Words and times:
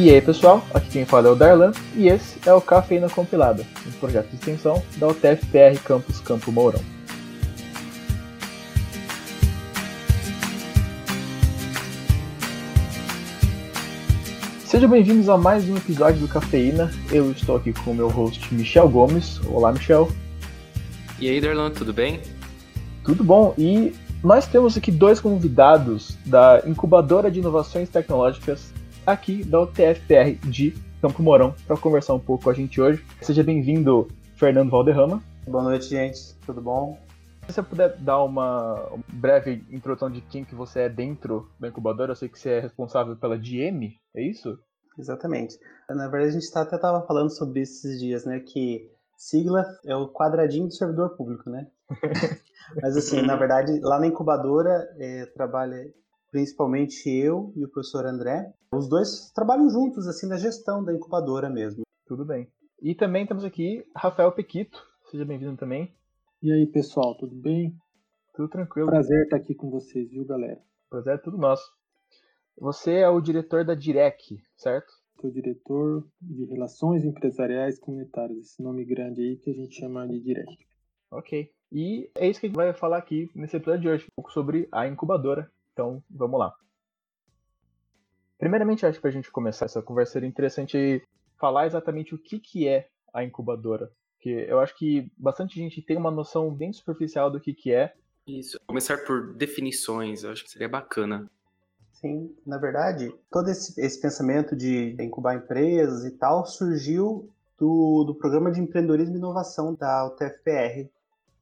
E 0.00 0.10
aí 0.10 0.22
pessoal, 0.22 0.64
aqui 0.72 0.90
quem 0.90 1.04
fala 1.04 1.26
é 1.26 1.30
o 1.32 1.34
Darlan 1.34 1.72
e 1.96 2.06
esse 2.06 2.38
é 2.48 2.54
o 2.54 2.60
Cafeína 2.60 3.08
Compilada, 3.08 3.66
um 3.84 3.90
projeto 3.98 4.28
de 4.28 4.36
extensão 4.36 4.80
da 4.96 5.08
UTFPR 5.08 5.76
Campus 5.84 6.20
Campo 6.20 6.52
Mourão. 6.52 6.80
Sejam 14.64 14.88
bem-vindos 14.88 15.28
a 15.28 15.36
mais 15.36 15.68
um 15.68 15.76
episódio 15.76 16.20
do 16.20 16.28
Cafeína. 16.28 16.92
Eu 17.10 17.32
estou 17.32 17.56
aqui 17.56 17.72
com 17.72 17.90
o 17.90 17.94
meu 17.94 18.08
host 18.08 18.54
Michel 18.54 18.88
Gomes. 18.88 19.40
Olá, 19.46 19.72
Michel. 19.72 20.08
E 21.18 21.28
aí, 21.28 21.40
Darlan, 21.40 21.72
tudo 21.72 21.92
bem? 21.92 22.20
Tudo 23.02 23.24
bom. 23.24 23.52
E 23.58 23.92
nós 24.22 24.46
temos 24.46 24.76
aqui 24.76 24.92
dois 24.92 25.18
convidados 25.18 26.16
da 26.24 26.62
Incubadora 26.64 27.32
de 27.32 27.40
Inovações 27.40 27.88
Tecnológicas 27.88 28.77
aqui 29.08 29.42
da 29.42 29.62
UTFPR 29.62 30.34
de 30.50 30.74
Campo 31.00 31.22
Mourão 31.22 31.54
para 31.66 31.78
conversar 31.78 32.12
um 32.12 32.20
pouco 32.20 32.44
com 32.44 32.50
a 32.50 32.54
gente 32.54 32.78
hoje. 32.78 33.02
Seja 33.22 33.42
bem-vindo, 33.42 34.06
Fernando 34.36 34.68
Valderrama. 34.68 35.22
Boa 35.46 35.64
noite, 35.64 35.86
gente. 35.86 36.34
Tudo 36.44 36.60
bom? 36.60 36.98
Se 37.46 37.54
você 37.54 37.62
puder 37.62 37.96
dar 37.96 38.22
uma 38.22 38.92
breve 39.14 39.64
introdução 39.70 40.10
de 40.10 40.20
quem 40.20 40.44
que 40.44 40.54
você 40.54 40.80
é 40.80 40.88
dentro 40.90 41.50
da 41.58 41.68
incubadora, 41.68 42.12
eu 42.12 42.16
sei 42.16 42.28
que 42.28 42.38
você 42.38 42.50
é 42.50 42.60
responsável 42.60 43.16
pela 43.16 43.38
GM, 43.38 43.94
é 44.14 44.22
isso? 44.22 44.58
Exatamente. 44.98 45.58
Na 45.88 46.06
verdade, 46.08 46.36
a 46.36 46.40
gente 46.40 46.52
tá, 46.52 46.60
até 46.60 46.76
estava 46.76 47.06
falando 47.06 47.30
sobre 47.30 47.62
isso 47.62 47.86
esses 47.86 47.98
dias, 47.98 48.26
né? 48.26 48.40
Que 48.40 48.90
sigla 49.16 49.64
é 49.86 49.96
o 49.96 50.12
quadradinho 50.12 50.66
do 50.66 50.74
servidor 50.74 51.16
público, 51.16 51.48
né? 51.48 51.66
Mas 52.82 52.94
assim, 52.94 53.22
na 53.22 53.36
verdade, 53.36 53.80
lá 53.80 53.98
na 53.98 54.06
incubadora 54.06 54.86
é, 54.98 55.24
trabalha 55.24 55.82
principalmente 56.30 57.08
eu 57.08 57.52
e 57.56 57.64
o 57.64 57.68
professor 57.68 58.06
André. 58.06 58.52
Os 58.72 58.88
dois 58.88 59.30
trabalham 59.34 59.68
juntos, 59.68 60.06
assim, 60.06 60.26
na 60.28 60.36
gestão 60.36 60.84
da 60.84 60.92
incubadora 60.92 61.48
mesmo. 61.48 61.82
Tudo 62.06 62.24
bem. 62.24 62.48
E 62.80 62.94
também 62.94 63.26
temos 63.26 63.44
aqui 63.44 63.84
Rafael 63.94 64.32
Pequito. 64.32 64.82
Seja 65.10 65.24
bem-vindo 65.24 65.56
também. 65.56 65.92
E 66.42 66.52
aí, 66.52 66.66
pessoal, 66.66 67.16
tudo 67.16 67.34
bem? 67.34 67.74
Tudo 68.34 68.48
tranquilo. 68.48 68.88
Prazer 68.88 69.24
estar 69.24 69.36
aqui 69.36 69.54
com 69.54 69.70
vocês, 69.70 70.10
viu, 70.10 70.24
galera? 70.24 70.60
Prazer 70.88 71.14
é 71.14 71.18
tudo 71.18 71.36
nosso. 71.36 71.64
Você 72.60 72.94
é 72.94 73.08
o 73.08 73.20
diretor 73.20 73.64
da 73.64 73.74
Direc, 73.74 74.40
certo? 74.56 74.92
Sou 75.20 75.30
diretor 75.30 76.06
de 76.20 76.44
Relações 76.44 77.04
Empresariais 77.04 77.78
Comunitárias, 77.78 78.38
esse 78.38 78.62
nome 78.62 78.84
grande 78.84 79.20
aí 79.20 79.36
que 79.36 79.50
a 79.50 79.54
gente 79.54 79.74
chama 79.74 80.06
de 80.06 80.20
Direc. 80.20 80.56
Ok. 81.10 81.50
E 81.72 82.10
é 82.14 82.28
isso 82.28 82.38
que 82.40 82.46
a 82.46 82.48
gente 82.48 82.56
vai 82.56 82.72
falar 82.72 82.98
aqui 82.98 83.28
nesse 83.34 83.56
episódio 83.56 83.80
de 83.80 83.88
hoje, 83.88 84.04
um 84.06 84.14
pouco 84.16 84.32
sobre 84.32 84.68
a 84.70 84.86
incubadora. 84.86 85.50
Então, 85.78 86.02
vamos 86.10 86.40
lá. 86.40 86.52
Primeiramente, 88.36 88.84
acho 88.84 88.98
que 88.98 89.00
para 89.00 89.10
a 89.10 89.12
gente 89.12 89.30
começar 89.30 89.66
essa 89.66 89.80
conversa 89.80 90.14
seria 90.14 90.28
interessante 90.28 91.06
falar 91.38 91.66
exatamente 91.66 92.16
o 92.16 92.18
que, 92.18 92.40
que 92.40 92.66
é 92.66 92.88
a 93.14 93.22
incubadora. 93.22 93.88
Porque 94.16 94.44
eu 94.48 94.58
acho 94.58 94.76
que 94.76 95.08
bastante 95.16 95.54
gente 95.54 95.80
tem 95.80 95.96
uma 95.96 96.10
noção 96.10 96.52
bem 96.52 96.72
superficial 96.72 97.30
do 97.30 97.38
que, 97.40 97.54
que 97.54 97.72
é. 97.72 97.94
Isso. 98.26 98.58
Começar 98.66 99.04
por 99.04 99.34
definições, 99.34 100.24
eu 100.24 100.32
acho 100.32 100.42
que 100.42 100.50
seria 100.50 100.68
bacana. 100.68 101.30
Sim, 101.92 102.36
na 102.44 102.58
verdade, 102.58 103.14
todo 103.30 103.48
esse, 103.48 103.80
esse 103.80 104.00
pensamento 104.00 104.56
de 104.56 104.96
incubar 105.00 105.36
empresas 105.36 106.04
e 106.04 106.10
tal 106.10 106.44
surgiu 106.44 107.30
do, 107.56 108.02
do 108.02 108.16
programa 108.16 108.50
de 108.50 108.60
empreendedorismo 108.60 109.14
e 109.14 109.18
inovação 109.18 109.76
da 109.76 110.08
UTFPR 110.08 110.90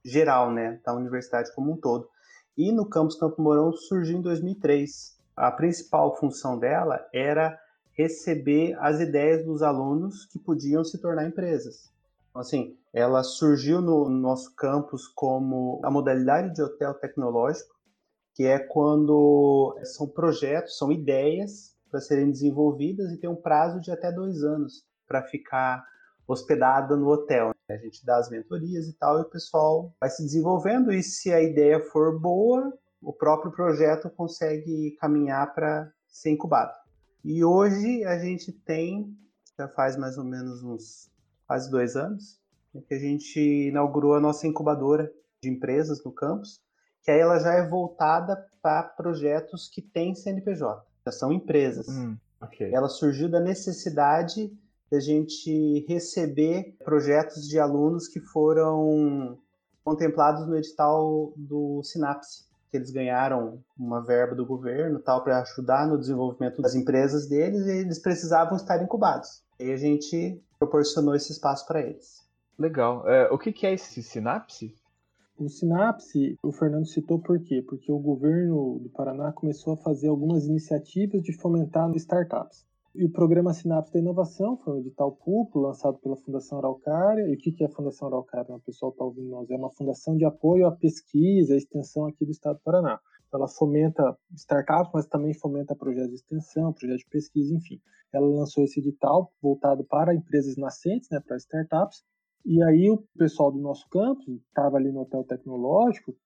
geral, 0.05 0.53
né, 0.53 0.78
da 0.84 0.95
universidade 0.95 1.55
como 1.55 1.73
um 1.73 1.77
todo. 1.78 2.11
E 2.57 2.73
no 2.73 2.89
campus 2.89 3.17
Campo 3.17 3.43
Mourão 3.43 3.73
surgiu 3.73 4.19
em 4.19 4.23
2003. 4.23 5.19
A 5.37 5.51
principal 5.53 6.17
função 6.17 6.59
dela 6.59 7.07
era 7.12 7.59
receber 7.93 8.75
as 8.81 9.01
ideias 9.01 9.45
dos 9.45 9.62
alunos 9.62 10.27
que 10.27 10.39
podiam 10.39 10.84
se 10.84 10.99
tornar 10.99 11.27
empresas. 11.27 11.91
Então, 12.31 12.41
assim, 12.41 12.77
ela 12.93 13.22
surgiu 13.22 13.81
no 13.81 14.09
nosso 14.09 14.55
campus 14.55 15.06
como 15.09 15.81
a 15.84 15.91
modalidade 15.91 16.55
de 16.55 16.62
hotel 16.62 16.94
tecnológico, 16.94 17.75
que 18.34 18.44
é 18.44 18.59
quando 18.59 19.78
são 19.84 20.06
projetos, 20.06 20.77
são 20.77 20.93
ideias 20.93 21.75
para 21.91 22.00
serem 22.00 22.31
desenvolvidas 22.31 23.12
e 23.12 23.17
tem 23.17 23.28
um 23.28 23.37
prazo 23.37 23.81
de 23.81 23.91
até 23.91 24.12
dois 24.12 24.43
anos 24.43 24.84
para 25.06 25.23
ficar 25.23 25.83
hospedada 26.26 26.97
no 26.97 27.09
hotel. 27.09 27.53
A 27.69 27.76
gente 27.76 28.04
dá 28.04 28.19
as 28.19 28.28
mentorias 28.31 28.88
e 28.88 28.92
tal, 28.94 29.19
e 29.19 29.22
o 29.22 29.31
pessoal 29.31 29.94
vai 30.00 30.10
se 30.10 30.22
desenvolvendo, 30.22 30.92
e 30.92 31.03
se 31.03 31.32
a 31.32 31.41
ideia 31.41 31.81
for 31.81 32.19
boa, 32.19 32.72
o 33.00 33.12
próprio 33.12 33.53
projeto 33.53 34.10
consegue 34.10 34.97
caminhar 35.00 35.54
para 35.54 35.91
ser 36.09 36.31
incubado. 36.31 36.72
E 37.25 37.44
hoje 37.44 38.04
a 38.04 38.19
gente 38.19 38.53
tem, 38.53 39.16
já 39.59 39.69
faz 39.69 39.97
mais 39.97 40.19
ou 40.19 40.25
menos 40.25 40.62
uns 40.62 41.10
quase 41.47 41.70
dois 41.70 41.97
anos, 41.97 42.41
né, 42.72 42.82
que 42.87 42.94
a 42.94 42.98
gente 42.98 43.69
inaugurou 43.69 44.14
a 44.14 44.20
nossa 44.20 44.47
incubadora 44.47 45.12
de 45.43 45.48
empresas 45.48 46.03
no 46.04 46.12
campus, 46.12 46.60
que 47.03 47.10
aí 47.10 47.20
ela 47.20 47.38
já 47.38 47.53
é 47.54 47.69
voltada 47.69 48.37
para 48.60 48.82
projetos 48.82 49.69
que 49.69 49.81
têm 49.81 50.14
CNPJ, 50.14 50.84
já 51.04 51.12
são 51.12 51.32
empresas. 51.32 51.88
Hum, 51.88 52.16
okay. 52.41 52.75
Ela 52.75 52.88
surgiu 52.88 53.28
da 53.28 53.38
necessidade 53.38 54.53
da 54.91 55.01
gente 55.01 55.85
receber 55.89 56.77
projetos 56.85 57.49
de 57.49 57.59
alunos 57.59 58.09
que 58.09 58.21
foram 58.21 59.39
contemplados 59.85 60.47
no 60.47 60.57
edital 60.57 61.33
do 61.37 61.83
Sinapse, 61.85 62.45
que 62.71 62.77
eles 62.77 62.91
ganharam 62.91 63.63
uma 63.79 64.03
verba 64.05 64.35
do 64.35 64.45
governo 64.45 64.99
tal 64.99 65.23
para 65.23 65.41
ajudar 65.41 65.87
no 65.87 65.99
desenvolvimento 65.99 66.61
das 66.61 66.75
empresas 66.75 67.29
deles 67.29 67.67
e 67.67 67.71
eles 67.71 67.99
precisavam 67.99 68.57
estar 68.57 68.83
incubados. 68.83 69.43
E 69.59 69.71
a 69.71 69.77
gente 69.77 70.43
proporcionou 70.59 71.15
esse 71.15 71.33
espaço 71.33 71.67
para 71.67 71.81
eles. 71.81 72.27
Legal. 72.59 73.09
É, 73.09 73.31
o 73.31 73.39
que, 73.39 73.53
que 73.53 73.67
é 73.67 73.75
esse 73.75 74.03
Sinapse? 74.03 74.75
O 75.39 75.49
Sinapse, 75.51 76.39
o 76.43 76.51
Fernando 76.51 76.87
citou 76.87 77.19
por 77.19 77.39
quê? 77.39 77.63
Porque 77.67 77.93
o 77.93 77.99
governo 77.99 78.79
do 78.83 78.89
Paraná 78.89 79.31
começou 79.33 79.75
a 79.75 79.77
fazer 79.77 80.09
algumas 80.09 80.47
iniciativas 80.47 81.23
de 81.23 81.33
fomentar 81.35 81.95
startups. 81.95 82.65
E 82.99 83.05
o 83.05 83.11
programa 83.11 83.53
Sinapse 83.53 83.93
da 83.93 83.99
Inovação 83.99 84.57
foi 84.57 84.73
um 84.73 84.79
edital 84.79 85.12
público 85.12 85.59
lançado 85.59 85.99
pela 85.99 86.17
Fundação 86.17 86.57
Araucária. 86.57 87.29
E 87.29 87.34
o 87.34 87.37
que 87.37 87.62
é 87.62 87.67
a 87.67 87.71
Fundação 87.71 88.09
Araucária? 88.09 88.55
O 88.55 88.61
pessoal 88.61 88.91
está 88.91 89.05
ouvindo 89.05 89.29
nós. 89.29 89.51
É 89.51 89.55
uma 89.55 89.71
fundação 89.71 90.17
de 90.17 90.25
apoio 90.25 90.67
à 90.67 90.73
pesquisa, 90.73 91.53
à 91.53 91.59
extensão 91.59 92.06
aqui 92.06 92.25
do 92.25 92.31
estado 92.31 92.56
do 92.56 92.62
Paraná. 92.62 92.99
Ela 93.31 93.49
fomenta 93.49 94.17
startups, 94.35 94.93
mas 94.95 95.06
também 95.06 95.35
fomenta 95.35 95.77
projetos 95.77 96.09
de 96.09 96.15
extensão, 96.15 96.73
projetos 96.73 97.05
de 97.05 97.11
pesquisa, 97.11 97.55
enfim. 97.55 97.79
Ela 98.15 98.27
lançou 98.27 98.65
esse 98.65 98.81
edital 98.81 99.31
voltado 99.43 99.85
para 99.85 100.15
empresas 100.15 100.56
nascentes, 100.56 101.11
né, 101.11 101.21
para 101.21 101.37
startups. 101.37 102.03
E 102.47 102.62
aí 102.62 102.91
o 102.91 103.05
pessoal 103.19 103.53
do 103.53 103.59
nosso 103.59 103.87
campus 103.91 104.27
estava 104.49 104.79
ali 104.79 104.91
no 104.91 105.01
hotel 105.01 105.23
tecnológico, 105.23 106.17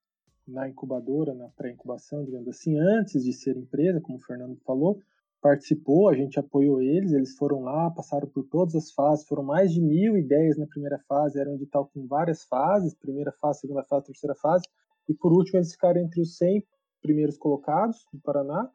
na 0.47 0.69
incubadora, 0.69 1.33
na 1.33 1.49
pré-incubação, 1.49 2.23
digamos 2.23 2.47
assim, 2.47 2.79
antes 2.79 3.25
de 3.25 3.33
ser 3.33 3.57
empresa, 3.57 3.99
como 3.99 4.17
o 4.17 4.21
Fernando 4.21 4.55
falou, 4.65 5.01
participou, 5.41 6.07
a 6.07 6.13
gente 6.13 6.39
apoiou 6.39 6.81
eles, 6.81 7.11
eles 7.11 7.35
foram 7.35 7.61
lá, 7.61 7.89
passaram 7.89 8.27
por 8.27 8.43
todas 8.43 8.75
as 8.75 8.91
fases, 8.91 9.27
foram 9.27 9.43
mais 9.43 9.73
de 9.73 9.81
mil 9.81 10.15
ideias 10.15 10.57
na 10.57 10.67
primeira 10.67 10.99
fase, 11.07 11.39
era 11.39 11.49
um 11.49 11.55
edital 11.55 11.89
com 11.91 12.05
várias 12.05 12.43
fases, 12.43 12.93
primeira 12.93 13.31
fase, 13.33 13.61
segunda 13.61 13.83
fase, 13.83 14.05
terceira 14.05 14.35
fase, 14.35 14.63
e 15.09 15.13
por 15.13 15.33
último 15.33 15.57
eles 15.57 15.71
ficaram 15.71 15.99
entre 15.99 16.21
os 16.21 16.37
100 16.37 16.63
primeiros 17.01 17.37
colocados 17.37 18.05
do 18.13 18.19
Paraná 18.19 18.69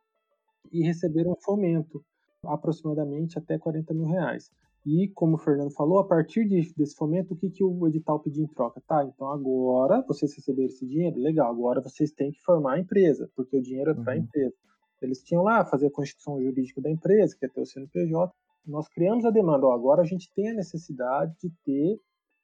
e 0.72 0.84
receberam 0.84 1.32
um 1.32 1.40
fomento, 1.40 2.04
aproximadamente 2.44 3.38
até 3.38 3.56
40 3.56 3.94
mil 3.94 4.06
reais. 4.06 4.50
E, 4.84 5.08
como 5.08 5.34
o 5.34 5.38
Fernando 5.38 5.72
falou, 5.72 5.98
a 5.98 6.06
partir 6.06 6.46
de, 6.46 6.72
desse 6.76 6.94
fomento, 6.94 7.34
o 7.34 7.36
que, 7.36 7.50
que 7.50 7.64
o 7.64 7.88
edital 7.88 8.20
pediu 8.20 8.44
em 8.44 8.48
troca? 8.48 8.80
Tá, 8.86 9.04
então 9.04 9.28
agora 9.28 10.04
vocês 10.06 10.32
receberam 10.34 10.68
esse 10.68 10.86
dinheiro, 10.86 11.18
legal, 11.18 11.50
agora 11.50 11.80
vocês 11.80 12.12
têm 12.12 12.30
que 12.30 12.40
formar 12.42 12.74
a 12.74 12.80
empresa, 12.80 13.28
porque 13.34 13.56
o 13.56 13.62
dinheiro 13.62 13.90
é 13.90 13.94
para 13.94 14.12
a 14.12 14.16
uhum. 14.16 14.22
empresa. 14.22 14.54
Eles 15.00 15.22
tinham 15.22 15.42
lá 15.42 15.64
fazer 15.64 15.86
a 15.86 15.90
constituição 15.90 16.40
jurídica 16.40 16.80
da 16.80 16.90
empresa, 16.90 17.36
que 17.38 17.44
é 17.44 17.48
ter 17.48 17.60
o 17.60 17.66
CNPJ. 17.66 18.32
Nós 18.66 18.88
criamos 18.88 19.24
a 19.24 19.30
demanda. 19.30 19.66
Ó, 19.66 19.72
agora 19.72 20.02
a 20.02 20.06
gente 20.06 20.32
tem 20.34 20.50
a 20.50 20.54
necessidade 20.54 21.34
de 21.40 21.50
ter 21.64 22.00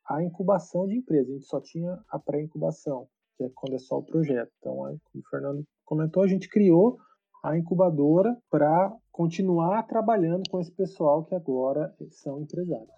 a 0.07 0.23
incubação 0.23 0.87
de 0.87 0.97
empresa. 0.97 1.31
A 1.31 1.35
gente 1.35 1.47
só 1.47 1.61
tinha 1.61 1.99
a 2.09 2.19
pré-incubação, 2.19 3.09
que 3.37 3.45
é 3.45 3.51
quando 3.55 3.75
é 3.75 3.79
só 3.79 3.99
o 3.99 4.05
projeto. 4.05 4.51
Então, 4.59 4.77
como 4.77 4.99
o 5.15 5.29
Fernando 5.31 5.65
comentou, 5.85 6.23
a 6.23 6.29
gente 6.29 6.49
criou 6.49 6.99
a 7.43 7.57
incubadora 7.59 8.37
para 8.49 8.95
continuar 9.11 9.83
trabalhando 9.85 10.49
com 10.49 10.61
esse 10.61 10.71
pessoal 10.71 11.25
que 11.25 11.35
agora 11.35 11.95
são 12.11 12.41
empresários. 12.41 12.89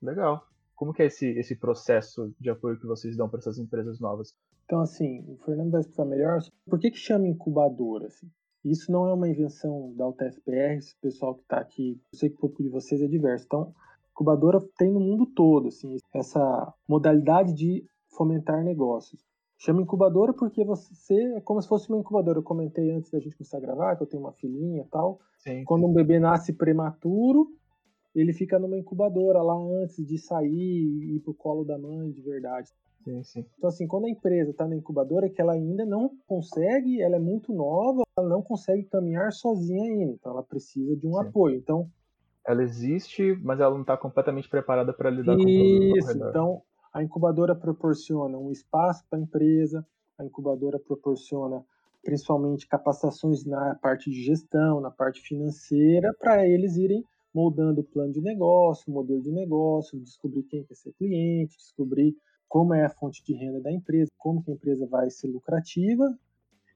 Legal. 0.00 0.46
Como 0.76 0.92
que 0.92 1.02
é 1.02 1.06
esse, 1.06 1.26
esse 1.38 1.56
processo 1.56 2.32
de 2.38 2.50
apoio 2.50 2.78
que 2.78 2.86
vocês 2.86 3.16
dão 3.16 3.28
para 3.28 3.38
essas 3.38 3.58
empresas 3.58 4.00
novas? 4.00 4.34
Então, 4.64 4.80
assim, 4.80 5.24
o 5.28 5.36
Fernando 5.44 5.70
vai 5.70 5.80
explicar 5.80 6.04
melhor. 6.04 6.40
Por 6.68 6.78
que, 6.78 6.90
que 6.90 6.98
chama 6.98 7.28
incubadora? 7.28 8.06
Assim? 8.06 8.30
Isso 8.64 8.90
não 8.90 9.06
é 9.06 9.12
uma 9.12 9.28
invenção 9.28 9.92
da 9.94 10.08
UTFPR, 10.08 10.78
esse 10.78 10.96
pessoal 11.00 11.34
que 11.34 11.42
está 11.42 11.58
aqui, 11.58 12.00
eu 12.12 12.18
sei 12.18 12.30
que 12.30 12.36
o 12.36 12.38
público 12.38 12.62
de 12.62 12.68
vocês 12.70 13.02
é 13.02 13.06
diverso. 13.06 13.44
Então, 13.46 13.74
incubadora 14.10 14.60
tem 14.78 14.90
no 14.90 15.00
mundo 15.00 15.26
todo, 15.26 15.68
assim, 15.68 15.96
essa 16.14 16.72
modalidade 16.88 17.52
de 17.52 17.84
fomentar 18.08 18.64
negócios. 18.64 19.20
Chama 19.58 19.82
incubadora 19.82 20.32
porque 20.32 20.64
você 20.64 21.14
é 21.36 21.40
como 21.40 21.60
se 21.60 21.68
fosse 21.68 21.88
uma 21.88 21.98
incubadora. 21.98 22.38
Eu 22.38 22.42
comentei 22.42 22.90
antes 22.90 23.10
da 23.10 23.18
gente 23.18 23.36
começar 23.36 23.58
a 23.58 23.60
gravar 23.60 23.96
que 23.96 24.02
eu 24.02 24.06
tenho 24.06 24.22
uma 24.22 24.32
filhinha 24.32 24.82
e 24.82 24.88
tal. 24.88 25.20
Sim. 25.38 25.64
Quando 25.64 25.86
um 25.86 25.92
bebê 25.92 26.18
nasce 26.18 26.52
prematuro, 26.52 27.48
ele 28.14 28.32
fica 28.32 28.58
numa 28.58 28.78
incubadora 28.78 29.42
lá 29.42 29.54
antes 29.54 30.04
de 30.06 30.18
sair 30.18 30.48
e 30.50 31.16
ir 31.16 31.20
pro 31.20 31.34
colo 31.34 31.64
da 31.64 31.78
mãe 31.78 32.10
de 32.10 32.20
verdade. 32.20 32.70
Sim, 33.04 33.22
sim. 33.22 33.46
Então, 33.56 33.68
assim, 33.68 33.86
quando 33.86 34.06
a 34.06 34.10
empresa 34.10 34.50
está 34.50 34.66
na 34.68 34.76
incubadora, 34.76 35.26
é 35.26 35.30
que 35.30 35.40
ela 35.40 35.52
ainda 35.54 35.84
não 35.84 36.16
consegue, 36.26 37.00
ela 37.02 37.16
é 37.16 37.18
muito 37.18 37.52
nova, 37.52 38.02
ela 38.16 38.28
não 38.28 38.42
consegue 38.42 38.84
caminhar 38.84 39.32
sozinha 39.32 39.82
ainda. 39.84 40.12
Então, 40.12 40.32
ela 40.32 40.42
precisa 40.42 40.96
de 40.96 41.06
um 41.06 41.16
Sim. 41.16 41.18
apoio. 41.18 41.56
Então, 41.56 41.90
Ela 42.46 42.62
existe, 42.62 43.34
mas 43.42 43.60
ela 43.60 43.74
não 43.74 43.82
está 43.82 43.96
completamente 43.96 44.48
preparada 44.48 44.92
para 44.94 45.10
lidar 45.10 45.38
com 45.38 45.50
o 45.50 45.54
problema 45.54 45.88
Isso, 45.98 46.18
então 46.18 46.62
a 46.92 47.02
incubadora 47.02 47.54
proporciona 47.54 48.38
um 48.38 48.50
espaço 48.50 49.04
para 49.08 49.18
a 49.18 49.22
empresa, 49.22 49.86
a 50.18 50.24
incubadora 50.24 50.78
proporciona 50.78 51.64
principalmente 52.04 52.66
capacitações 52.68 53.44
na 53.44 53.74
parte 53.76 54.10
de 54.10 54.22
gestão, 54.22 54.80
na 54.80 54.90
parte 54.90 55.20
financeira, 55.22 56.14
para 56.18 56.46
eles 56.46 56.76
irem 56.76 57.02
moldando 57.34 57.80
o 57.80 57.84
plano 57.84 58.12
de 58.12 58.20
negócio, 58.20 58.84
o 58.88 58.94
modelo 58.94 59.22
de 59.22 59.32
negócio, 59.32 59.98
descobrir 59.98 60.44
quem 60.44 60.62
quer 60.64 60.74
ser 60.76 60.92
cliente, 60.92 61.56
descobrir 61.56 62.14
como 62.54 62.72
é 62.72 62.84
a 62.84 62.88
fonte 62.88 63.20
de 63.24 63.34
renda 63.34 63.60
da 63.60 63.72
empresa, 63.72 64.08
como 64.16 64.40
que 64.40 64.48
a 64.48 64.54
empresa 64.54 64.86
vai 64.86 65.10
ser 65.10 65.26
lucrativa. 65.26 66.16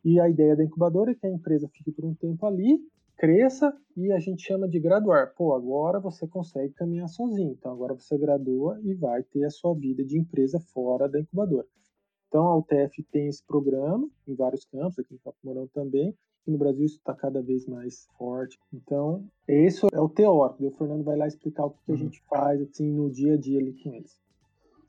E 0.04 0.18
a 0.18 0.28
ideia 0.28 0.56
da 0.56 0.64
incubadora 0.64 1.12
é 1.12 1.14
que 1.14 1.24
a 1.24 1.30
empresa 1.30 1.68
fique 1.68 1.92
por 1.92 2.04
um 2.04 2.14
tempo 2.16 2.44
ali, 2.44 2.80
cresça 3.16 3.72
e 3.96 4.10
a 4.10 4.18
gente 4.18 4.42
chama 4.42 4.68
de 4.68 4.80
graduar. 4.80 5.32
Pô, 5.36 5.54
agora 5.54 6.00
você 6.00 6.26
consegue 6.26 6.74
caminhar 6.74 7.06
sozinho. 7.06 7.52
Então 7.52 7.70
agora 7.70 7.94
você 7.94 8.18
gradua 8.18 8.80
e 8.82 8.92
vai 8.92 9.22
ter 9.22 9.44
a 9.44 9.50
sua 9.50 9.72
vida 9.72 10.04
de 10.04 10.18
empresa 10.18 10.58
fora 10.58 11.08
da 11.08 11.20
incubadora. 11.20 11.68
Então 12.26 12.44
a 12.48 12.56
UTF 12.56 13.00
tem 13.12 13.28
esse 13.28 13.46
programa 13.46 14.10
em 14.26 14.34
vários 14.34 14.64
campos, 14.64 14.98
aqui 14.98 15.14
em 15.14 15.18
Campo 15.18 15.38
Mourão 15.44 15.68
também. 15.68 16.12
E 16.44 16.50
no 16.50 16.58
Brasil 16.58 16.86
isso 16.86 16.96
está 16.96 17.14
cada 17.14 17.40
vez 17.40 17.66
mais 17.66 18.08
forte. 18.18 18.58
Então, 18.74 19.24
esse 19.46 19.86
é 19.92 20.00
o 20.00 20.08
teórico. 20.08 20.66
O 20.66 20.72
Fernando 20.72 21.04
vai 21.04 21.16
lá 21.16 21.28
explicar 21.28 21.66
o 21.66 21.70
que, 21.70 21.84
que 21.84 21.92
a 21.92 21.94
Uhum. 21.94 22.00
gente 22.00 22.20
faz 22.28 22.60
assim 22.60 22.90
no 22.90 23.08
dia 23.08 23.34
a 23.34 23.36
dia 23.36 23.60
ali 23.60 23.72
com 23.80 23.94
eles. 23.94 24.18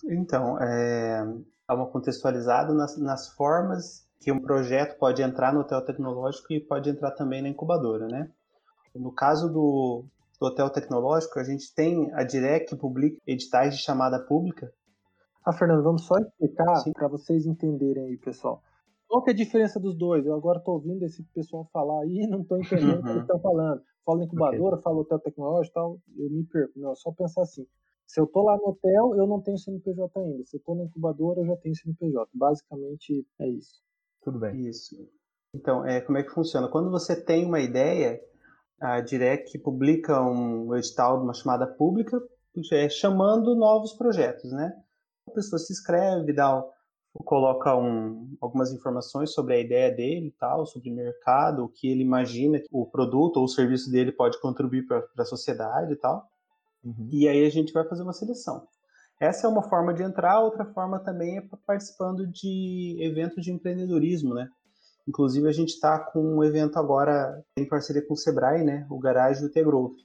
Então, 0.05 0.57
é, 0.59 1.23
dá 1.67 1.75
uma 1.75 1.87
contextualizada 1.87 2.73
nas, 2.73 2.97
nas 2.97 3.29
formas 3.33 4.07
que 4.19 4.31
um 4.31 4.39
projeto 4.39 4.97
pode 4.97 5.21
entrar 5.21 5.53
no 5.53 5.61
hotel 5.61 5.83
tecnológico 5.83 6.51
e 6.51 6.59
pode 6.59 6.89
entrar 6.89 7.11
também 7.11 7.41
na 7.41 7.49
incubadora, 7.49 8.07
né? 8.07 8.29
No 8.95 9.13
caso 9.13 9.47
do, 9.47 10.03
do 10.39 10.47
hotel 10.47 10.69
tecnológico, 10.69 11.39
a 11.39 11.43
gente 11.43 11.73
tem 11.73 12.11
a 12.13 12.23
Direc 12.23 12.67
que 12.67 12.75
publica 12.75 13.21
editais 13.25 13.75
de 13.77 13.81
chamada 13.83 14.19
pública. 14.19 14.71
Ah, 15.45 15.53
Fernando, 15.53 15.83
vamos 15.83 16.05
só 16.05 16.17
explicar 16.17 16.83
para 16.93 17.07
vocês 17.07 17.45
entenderem 17.45 18.07
aí, 18.07 18.17
pessoal. 18.17 18.61
Qual 19.07 19.23
que 19.23 19.31
é 19.31 19.33
a 19.33 19.35
diferença 19.35 19.79
dos 19.79 19.97
dois? 19.97 20.25
Eu 20.25 20.35
agora 20.35 20.59
estou 20.59 20.75
ouvindo 20.75 21.03
esse 21.03 21.23
pessoal 21.33 21.67
falar 21.73 22.01
aí 22.03 22.23
e 22.23 22.27
não 22.27 22.41
estou 22.41 22.59
entendendo 22.59 22.99
o 22.99 23.01
que 23.01 23.07
Uhum. 23.07 23.11
eles 23.11 23.21
estão 23.23 23.39
falando. 23.39 23.81
Fala 24.05 24.23
incubadora, 24.23 24.77
fala 24.77 24.97
hotel 24.99 25.19
tecnológico 25.19 25.71
e 25.71 25.73
tal, 25.73 25.99
eu 26.17 26.29
me 26.29 26.43
perco. 26.45 26.73
Não, 26.79 26.91
é 26.91 26.95
só 26.95 27.11
pensar 27.11 27.41
assim. 27.41 27.65
Se 28.09 28.19
eu 28.19 28.23
estou 28.23 28.43
lá 28.43 28.57
no 28.57 28.69
hotel, 28.69 29.15
eu 29.15 29.27
não 29.27 29.39
tenho 29.39 29.59
CNPJ 29.59 30.19
ainda. 30.19 30.43
Se 30.43 30.55
eu 30.55 30.57
estou 30.57 30.75
na 30.75 30.83
incubadora, 30.85 31.41
eu 31.41 31.45
já 31.45 31.55
tenho 31.57 31.75
CNPJ. 31.75 32.27
Basicamente 32.33 33.23
é 33.39 33.47
isso. 33.47 33.83
Tudo 34.23 34.39
bem. 34.39 34.67
Isso. 34.67 34.95
Então, 35.53 35.85
é, 35.85 36.01
como 36.01 36.17
é 36.17 36.23
que 36.23 36.31
funciona? 36.31 36.67
Quando 36.67 36.89
você 36.89 37.15
tem 37.23 37.45
uma 37.45 37.59
ideia, 37.59 38.19
a 38.81 38.99
Direc 38.99 39.55
publica 39.59 40.19
um 40.23 40.75
edital 40.75 41.19
de 41.19 41.23
uma 41.23 41.35
chamada 41.35 41.67
pública 41.67 42.19
é, 42.71 42.89
chamando 42.89 43.55
novos 43.55 43.93
projetos, 43.93 44.51
né? 44.51 44.73
A 45.27 45.31
pessoa 45.31 45.59
se 45.59 45.71
inscreve, 45.71 46.33
dá, 46.33 46.65
coloca 47.13 47.75
um, 47.75 48.35
algumas 48.41 48.73
informações 48.73 49.33
sobre 49.33 49.53
a 49.53 49.59
ideia 49.59 49.91
dele 49.91 50.29
e 50.29 50.31
tal, 50.31 50.65
sobre 50.65 50.89
o 50.89 50.95
mercado, 50.95 51.63
o 51.63 51.69
que 51.69 51.87
ele 51.87 52.01
imagina 52.01 52.59
que 52.59 52.65
o 52.71 52.87
produto 52.87 53.37
ou 53.37 53.43
o 53.43 53.47
serviço 53.47 53.91
dele 53.91 54.11
pode 54.11 54.41
contribuir 54.41 54.87
para 54.87 55.07
a 55.19 55.25
sociedade 55.25 55.93
e 55.93 55.95
tal. 55.95 56.27
Uhum. 56.83 57.09
E 57.11 57.27
aí 57.27 57.45
a 57.45 57.49
gente 57.49 57.73
vai 57.73 57.87
fazer 57.87 58.03
uma 58.03 58.13
seleção. 58.13 58.67
Essa 59.19 59.47
é 59.47 59.49
uma 59.49 59.63
forma 59.63 59.93
de 59.93 60.01
entrar, 60.01 60.39
outra 60.39 60.65
forma 60.65 60.99
também 60.99 61.37
é 61.37 61.43
participando 61.65 62.25
de 62.25 62.97
eventos 63.01 63.43
de 63.43 63.51
empreendedorismo, 63.51 64.33
né? 64.33 64.47
Inclusive 65.07 65.47
a 65.47 65.51
gente 65.51 65.69
está 65.69 65.99
com 65.99 66.37
um 66.37 66.43
evento 66.43 66.77
agora 66.77 67.43
em 67.57 67.67
parceria 67.67 68.05
com 68.05 68.13
o 68.13 68.17
Sebrae, 68.17 68.63
né? 68.63 68.87
O 68.89 68.99
Garage 68.99 69.43
e 69.43 69.47
o 69.47 69.51
T-Growth. 69.51 69.97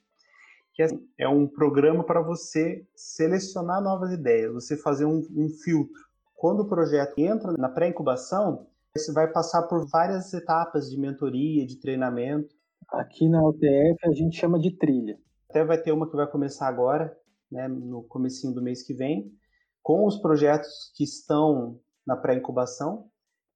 Que 0.73 0.83
é, 0.83 0.89
é 1.21 1.29
um 1.29 1.47
programa 1.47 2.03
para 2.03 2.21
você 2.21 2.85
selecionar 2.97 3.81
novas 3.81 4.11
ideias, 4.13 4.53
você 4.53 4.77
fazer 4.77 5.05
um, 5.05 5.23
um 5.37 5.49
filtro. 5.49 6.03
Quando 6.35 6.61
o 6.61 6.69
projeto 6.69 7.19
entra 7.19 7.53
na 7.53 7.69
pré-incubação, 7.69 8.67
você 8.97 9.13
vai 9.13 9.31
passar 9.31 9.63
por 9.63 9.89
várias 9.89 10.35
etapas 10.35 10.91
de 10.91 10.99
mentoria, 10.99 11.65
de 11.65 11.79
treinamento, 11.79 12.55
Aqui 12.93 13.29
na 13.29 13.43
UTF 13.43 13.97
a 14.05 14.13
gente 14.13 14.37
chama 14.37 14.59
de 14.59 14.77
trilha. 14.77 15.19
Até 15.55 15.65
vai 15.65 15.79
ter 15.79 15.93
uma 15.93 16.11
que 16.11 16.17
vai 16.17 16.27
começar 16.27 16.67
agora, 16.67 17.17
né, 17.51 17.69
no 17.69 18.03
comecinho 18.03 18.53
do 18.53 18.61
mês 18.61 18.83
que 18.83 18.93
vem, 18.93 19.31
com 19.81 20.05
os 20.05 20.19
projetos 20.19 20.93
que 20.97 21.05
estão 21.05 21.79
na 22.05 22.17
pré-incubação. 22.17 23.07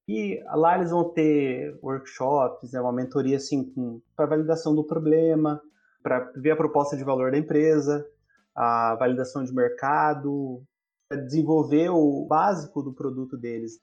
E 0.07 0.41
lá 0.55 0.77
eles 0.77 0.93
vão 0.93 1.13
ter 1.13 1.77
workshops, 1.83 2.71
né, 2.73 2.81
uma 2.81 2.93
mentoria 2.93 3.37
assim 3.37 3.75
para 4.15 4.27
validação 4.27 4.77
do 4.77 4.85
problema, 4.85 5.61
para 6.01 6.31
ver 6.37 6.53
a 6.53 6.57
proposta 6.57 6.97
de 6.97 7.03
valor 7.03 7.33
da 7.33 7.39
empresa, 7.39 8.07
a 8.55 8.95
validação 8.95 9.43
de 9.43 9.53
mercado, 9.53 10.63
para 11.09 11.21
desenvolver 11.21 11.91
o 11.91 12.25
básico 12.27 12.81
do 12.81 12.93
produto 12.93 13.37
deles. 13.37 13.81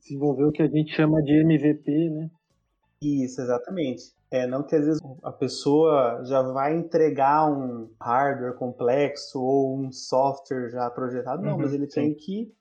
Desenvolver 0.00 0.44
o 0.44 0.52
que 0.52 0.62
a 0.62 0.66
gente 0.66 0.96
chama 0.96 1.22
de 1.22 1.32
MVP, 1.42 2.08
né? 2.08 2.30
Isso, 3.02 3.42
exatamente. 3.42 4.14
É, 4.34 4.46
não 4.48 4.64
que 4.64 4.74
às 4.74 4.84
vezes 4.84 5.00
a 5.22 5.30
pessoa 5.30 6.24
já 6.24 6.42
vai 6.42 6.76
entregar 6.76 7.48
um 7.48 7.88
hardware 8.00 8.54
complexo 8.56 9.40
ou 9.40 9.78
um 9.78 9.92
software 9.92 10.70
já 10.70 10.90
projetado, 10.90 11.40
não, 11.42 11.52
Uhum, 11.52 11.58
mas 11.58 11.72
ele 11.72 11.88
sim. 11.88 12.00
tem 12.00 12.14
que 12.14 12.52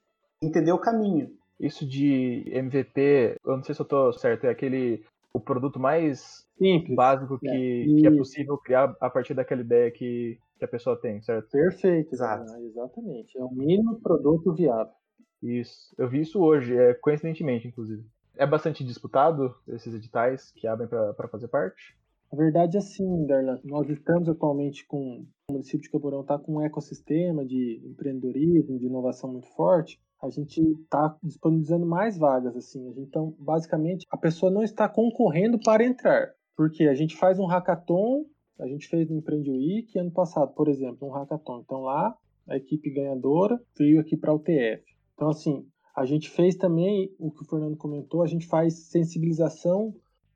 entender 0.42 0.72
o 0.72 0.78
caminho. 0.78 1.32
Isso 1.60 1.84
de 1.86 2.44
MVP, 2.48 3.38
eu 3.44 3.56
não 3.58 3.64
sei 3.64 3.74
se 3.74 3.82
eu 3.82 3.86
tô 3.86 4.14
certo, 4.14 4.46
é 4.46 4.50
aquele 4.50 5.04
o 5.34 5.40
produto 5.40 5.80
mais 5.80 6.46
Simples. 6.58 6.96
básico 6.96 7.40
que, 7.40 7.48
É, 7.48 8.02
que 8.02 8.08
é 8.08 8.12
possível 8.12 8.58
criar 8.60 8.96
a 9.02 9.10
partir 9.10 9.34
daquela 9.34 9.62
ideia 9.62 9.90
que, 9.90 10.38
que 10.60 10.66
a 10.66 10.68
pessoa 10.68 10.96
tem, 11.00 11.22
certo? 11.24 11.50
Perfeito. 11.50 12.14
Exato. 12.14 12.52
Ah, 12.52 12.62
exatamente. 12.62 13.36
É 13.38 13.44
o 13.44 13.50
mínimo 13.52 14.00
produto 14.00 14.54
viável. 14.54 14.94
Isso. 15.42 15.94
Eu 15.98 16.08
vi 16.08 16.22
isso 16.22 16.40
hoje, 16.40 16.78
é, 16.78 16.94
coincidentemente, 16.94 17.68
inclusive. 17.68 18.04
É 18.38 18.46
bastante 18.48 18.84
disputado 18.84 19.56
esses 19.68 19.94
editais 19.94 20.52
que 20.52 20.68
abrem 20.68 20.88
para 20.88 21.28
fazer 21.28 21.48
parte? 21.48 21.96
Na 22.32 22.38
verdade, 22.38 22.80
assim, 22.80 23.28
Darlan, 23.28 23.60
nós 23.64 23.88
estamos 23.88 24.28
atualmente 24.28 24.88
com 24.88 25.24
o 25.48 25.54
município 25.54 25.82
de 25.82 25.92
Camporão 25.92 26.22
está 26.22 26.40
com 26.40 26.56
um 26.56 26.62
ecossistema 26.62 27.46
de 27.46 27.80
empreendedorismo, 27.86 28.80
de 28.80 28.88
inovação 28.88 29.32
muito 29.32 29.48
forte. 29.50 30.02
A 30.20 30.30
gente 30.30 30.60
está 30.60 31.16
disponibilizando 31.22 31.86
mais 31.86 32.18
vagas, 32.18 32.56
assim. 32.56 32.88
A 32.88 33.00
então, 33.00 33.36
basicamente, 33.38 34.08
a 34.10 34.18
pessoa 34.18 34.52
não 34.52 34.64
está 34.64 34.90
concorrendo 34.90 35.60
para 35.60 35.84
entrar, 35.84 36.34
porque 36.56 36.86
a 36.86 36.96
gente 36.96 37.16
faz 37.16 37.38
um 37.38 37.46
hackathon, 37.46 38.26
a 38.60 38.68
gente 38.68 38.88
fez 38.88 39.08
no 39.08 39.18
Empreende 39.18 39.52
Week 39.52 40.00
ano 40.00 40.12
passado, 40.12 40.54
por 40.56 40.68
exemplo, 40.68 41.08
um 41.08 41.12
hackathon. 41.12 41.60
Então 41.60 41.82
lá, 41.82 42.18
a 42.48 42.58
equipe 42.58 42.90
ganhadora 42.90 43.62
veio 43.78 44.00
aqui 44.00 44.18
para 44.18 44.32
a 44.32 44.36
UTF. 44.36 44.84
Então, 45.14 45.30
assim, 45.30 45.68
a 45.96 46.06
gente 46.06 46.30
fez 46.30 46.56
também 46.56 47.14
o 47.20 47.30
que 47.30 47.44
o 47.44 47.46
Fernando 47.46 47.78
comentou, 47.78 48.24
a 48.24 48.28
gente 48.28 48.48
faz 48.48 48.88
sensibilização 48.88 49.94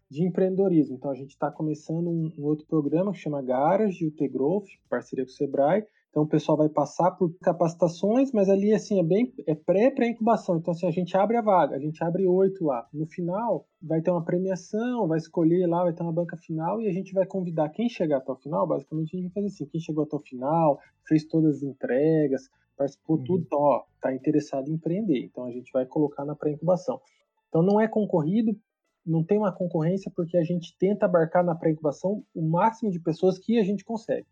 de 0.09 0.23
empreendedorismo. 0.23 0.95
Então 0.95 1.11
a 1.11 1.15
gente 1.15 1.31
está 1.31 1.51
começando 1.51 2.07
um, 2.07 2.31
um, 2.37 2.45
outro 2.45 2.65
programa 2.65 3.11
que 3.11 3.19
chama 3.19 3.41
Garage, 3.41 4.05
o 4.05 4.11
T-Growth, 4.11 4.67
parceria 4.89 5.25
com 5.25 5.31
o 5.31 5.33
Sebrae. 5.33 5.83
Então 6.09 6.23
o 6.23 6.27
pessoal 6.27 6.57
vai 6.57 6.69
passar 6.69 7.11
por 7.11 7.31
capacitações, 7.39 8.31
mas 8.31 8.49
ali 8.49 8.73
assim 8.73 8.99
é 8.99 9.03
bem 9.03 9.33
é 9.45 9.53
pré 9.53 9.91
pré 9.91 10.07
incubação. 10.07 10.57
Então 10.57 10.71
assim 10.71 10.87
a 10.87 10.91
gente 10.91 11.17
abre 11.17 11.37
a 11.37 11.41
vaga, 11.41 11.75
a 11.75 11.79
gente 11.79 12.01
abre 12.03 12.25
oito 12.25 12.63
lá. 12.63 12.87
No 12.93 13.05
final 13.05 13.67
vai 13.81 14.01
ter 14.01 14.11
uma 14.11 14.23
premiação, 14.23 15.07
vai 15.07 15.17
escolher 15.17 15.67
lá, 15.67 15.83
vai 15.83 15.93
ter 15.93 16.03
uma 16.03 16.13
banca 16.13 16.37
final 16.37 16.81
e 16.81 16.87
a 16.87 16.93
gente 16.93 17.13
vai 17.13 17.25
convidar 17.25 17.69
quem 17.69 17.89
chegar 17.89 18.17
até 18.17 18.31
o 18.31 18.37
final. 18.37 18.65
Basicamente 18.65 19.15
a 19.15 19.19
gente 19.19 19.33
vai 19.33 19.43
fazer 19.43 19.47
assim, 19.47 19.65
quem 19.65 19.81
chegou 19.81 20.03
até 20.03 20.15
o 20.15 20.19
final, 20.19 20.79
fez 21.05 21.25
todas 21.25 21.57
as 21.57 21.63
entregas, 21.63 22.49
participou 22.77 23.17
uhum. 23.17 23.23
tudo, 23.23 23.43
então 23.45 23.59
ó, 23.59 23.83
tá 24.01 24.13
interessado 24.13 24.69
em 24.69 24.73
empreender. 24.73 25.25
Então 25.25 25.45
a 25.45 25.51
gente 25.51 25.71
vai 25.71 25.85
colocar 25.85 26.23
na 26.23 26.35
pré 26.35 26.51
incubação. 26.51 27.01
Então 27.49 27.61
não 27.61 27.81
é 27.81 27.87
concorrido 27.87 28.55
não 29.07 29.23
tem 29.23 29.37
uma 29.37 29.53
concorrência 29.53 30.11
porque 30.13 30.37
a 30.37 30.43
gente 30.43 30.77
tenta 30.77 31.05
abarcar 31.05 31.43
na 31.43 31.55
pré-incubação 31.55 32.23
o 32.35 32.41
máximo 32.41 32.91
de 32.91 32.99
pessoas 32.99 33.39
que 33.39 33.57
a 33.57 33.63
gente 33.63 33.85
consegue. 33.85 34.27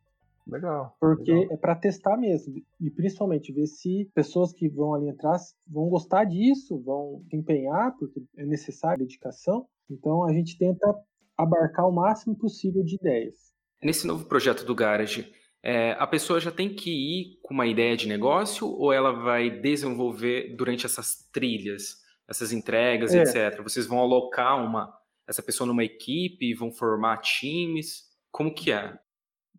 Legal. 0.45 0.95
Porque 0.99 1.31
legal. 1.31 1.53
é 1.53 1.57
para 1.57 1.75
testar 1.75 2.17
mesmo. 2.17 2.61
E 2.79 2.91
principalmente 2.91 3.53
ver 3.53 3.65
se 3.65 4.11
pessoas 4.13 4.51
que 4.51 4.67
vão 4.67 4.93
ali 4.93 5.07
entrar 5.07 5.37
vão 5.65 5.87
gostar 5.87 6.25
disso, 6.25 6.77
vão 6.83 7.23
se 7.29 7.35
empenhar, 7.35 7.95
porque 7.97 8.21
é 8.37 8.45
necessária 8.45 8.99
dedicação. 8.99 9.65
Então 9.89 10.23
a 10.23 10.33
gente 10.33 10.57
tenta 10.57 10.93
abarcar 11.37 11.87
o 11.87 11.91
máximo 11.91 12.35
possível 12.35 12.83
de 12.83 12.95
ideias. 12.95 13.53
Nesse 13.81 14.05
novo 14.05 14.25
projeto 14.25 14.65
do 14.65 14.75
Garage, 14.75 15.31
é, 15.65 15.91
a 15.99 16.05
pessoa 16.07 16.39
já 16.39 16.51
tem 16.51 16.73
que 16.73 16.91
ir 16.91 17.39
com 17.41 17.53
uma 17.53 17.65
ideia 17.65 17.97
de 17.97 18.07
negócio 18.07 18.67
ou 18.67 18.93
ela 18.93 19.11
vai 19.11 19.49
desenvolver 19.49 20.55
durante 20.55 20.85
essas 20.85 21.27
trilhas? 21.33 22.05
essas 22.27 22.51
entregas, 22.51 23.13
É. 23.13 23.21
etc. 23.21 23.61
Vocês 23.61 23.85
vão 23.85 23.99
alocar 23.99 24.57
uma 24.63 24.91
essa 25.27 25.43
pessoa 25.43 25.67
numa 25.67 25.83
equipe, 25.83 26.55
vão 26.55 26.71
formar 26.71 27.17
times? 27.17 28.03
Como 28.31 28.51
que 28.51 28.71
é? 28.71 28.97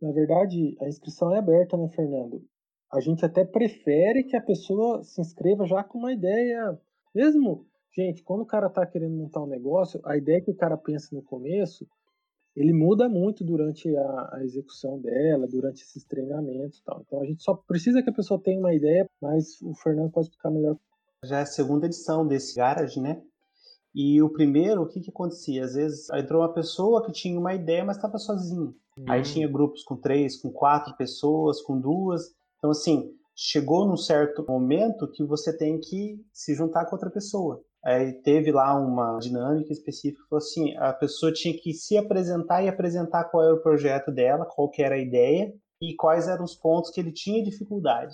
Na 0.02 0.10
verdade, 0.12 0.76
a 0.80 0.88
inscrição 0.88 1.32
é 1.32 1.38
aberta, 1.38 1.76
né, 1.76 1.88
Fernando? 1.94 2.42
A 2.92 3.00
gente 3.00 3.25
até 3.25 3.44
prefere 3.44 4.25
que 4.25 4.36
a 4.36 4.40
pessoa 4.40 5.02
se 5.04 5.20
inscreva 5.20 5.64
já 5.64 5.84
com 5.84 5.98
uma 5.98 6.12
ideia. 6.12 6.76
Mesmo, 7.14 7.66
gente, 7.96 8.22
quando 8.25 8.40
o 8.42 8.46
cara 8.46 8.68
tá 8.68 8.84
querendo 8.84 9.14
montar 9.16 9.42
um 9.42 9.48
negócio, 9.48 10.00
a 10.04 10.16
ideia 10.16 10.40
que 10.40 10.50
o 10.50 10.56
cara 10.56 10.76
pensa 10.76 11.14
no 11.14 11.22
começo, 11.22 11.86
ele 12.56 12.72
muda 12.72 13.08
muito 13.08 13.44
durante 13.44 13.94
a, 13.94 14.30
a 14.32 14.40
execução 14.42 14.98
dela, 14.98 15.46
durante 15.46 15.82
esses 15.82 16.04
treinamentos 16.04 16.78
e 16.78 16.84
tal. 16.84 17.02
Então 17.06 17.20
a 17.20 17.26
gente 17.26 17.42
só 17.42 17.54
precisa 17.54 18.02
que 18.02 18.08
a 18.08 18.14
pessoa 18.14 18.40
tenha 18.42 18.58
uma 18.58 18.75
ideia, 18.75 19.06
mas 19.20 19.60
o 19.60 19.75
Fernando 19.75 20.10
pode 20.10 20.28
explicar 20.28 20.50
melhor. 20.50 20.76
Já 21.22 21.40
é 21.40 21.42
a 21.42 21.46
segunda 21.46 21.86
edição 21.86 22.26
desse 22.26 22.56
Garage, 22.56 23.00
né? 23.00 23.22
E 23.94 24.22
o 24.22 24.30
primeiro, 24.30 24.82
o 24.82 24.86
que 24.86 25.00
que 25.00 25.10
acontecia? 25.10 25.64
Às 25.64 25.75
vezes 25.75 26.10
entrou 26.10 26.42
uma 26.42 26.52
pessoa 26.52 27.04
que 27.04 27.12
tinha 27.12 27.38
uma 27.38 27.54
ideia, 27.54 27.84
mas 27.84 27.96
estava 27.96 28.18
sozinho. 28.18 28.75
Aí 29.06 29.22
tinha 29.22 29.48
grupos 29.48 29.82
com 29.84 29.96
três, 29.96 30.40
com 30.40 30.50
quatro 30.50 30.96
pessoas, 30.96 31.60
com 31.60 31.78
duas. 31.78 32.34
Então, 32.58 32.70
assim, 32.70 33.14
chegou 33.34 33.86
num 33.86 33.96
certo 33.96 34.44
momento 34.46 35.10
que 35.10 35.22
você 35.22 35.54
tem 35.54 35.78
que 35.78 36.18
se 36.32 36.54
juntar 36.54 36.86
com 36.86 36.94
outra 36.94 37.10
pessoa. 37.10 37.62
Aí 37.87 38.14
teve 38.14 38.50
lá 38.50 38.75
uma 38.75 39.16
dinâmica 39.21 39.73
específica, 39.73 40.25
falou 40.28 40.43
assim, 40.43 40.76
a 40.76 40.93
pessoa 40.93 41.33
tinha 41.33 41.57
que 41.57 41.73
se 41.73 41.97
apresentar 41.97 42.61
e 42.64 42.69
apresentar 42.69 43.23
qual 43.26 43.45
era 43.45 43.55
o 43.55 43.62
projeto 43.62 44.11
dela, 44.11 44.45
qual 44.45 44.69
que 44.69 44.83
era 44.83 44.97
a 44.97 44.99
ideia 44.99 45.55
e 45.81 45.95
quais 45.95 46.26
eram 46.26 46.43
os 46.43 46.57
pontos 46.57 46.90
que 46.90 46.99
ele 46.99 47.12
tinha 47.12 47.45
dificuldade. 47.45 48.12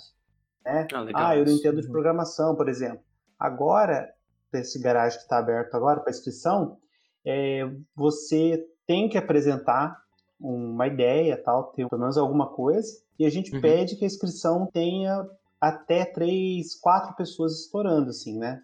Né? 0.63 0.87
Ah, 0.93 1.29
Ah, 1.29 1.35
eu 1.35 1.43
não 1.43 1.53
entendo 1.53 1.81
de 1.81 1.87
programação, 1.87 2.55
por 2.55 2.69
exemplo. 2.69 2.99
Agora, 3.39 4.13
esse 4.53 4.79
garagem 4.79 5.17
que 5.17 5.23
está 5.23 5.39
aberto 5.39 5.73
agora 5.73 6.01
para 6.01 6.11
inscrição, 6.11 6.77
é, 7.25 7.67
você 7.95 8.63
tem 8.85 9.09
que 9.09 9.17
apresentar 9.17 9.97
uma 10.39 10.85
ideia, 10.85 11.35
tal, 11.35 11.71
ter 11.71 11.89
pelo 11.89 11.99
menos 12.01 12.15
alguma 12.15 12.47
coisa, 12.47 12.91
e 13.17 13.25
a 13.25 13.29
gente 13.29 13.55
Uhum. 13.55 13.61
pede 13.61 13.95
que 13.95 14.03
a 14.03 14.07
inscrição 14.07 14.67
tenha 14.71 15.27
até 15.59 16.05
três, 16.05 16.75
quatro 16.79 17.15
pessoas 17.15 17.61
estourando, 17.61 18.11
assim, 18.11 18.37
né? 18.37 18.61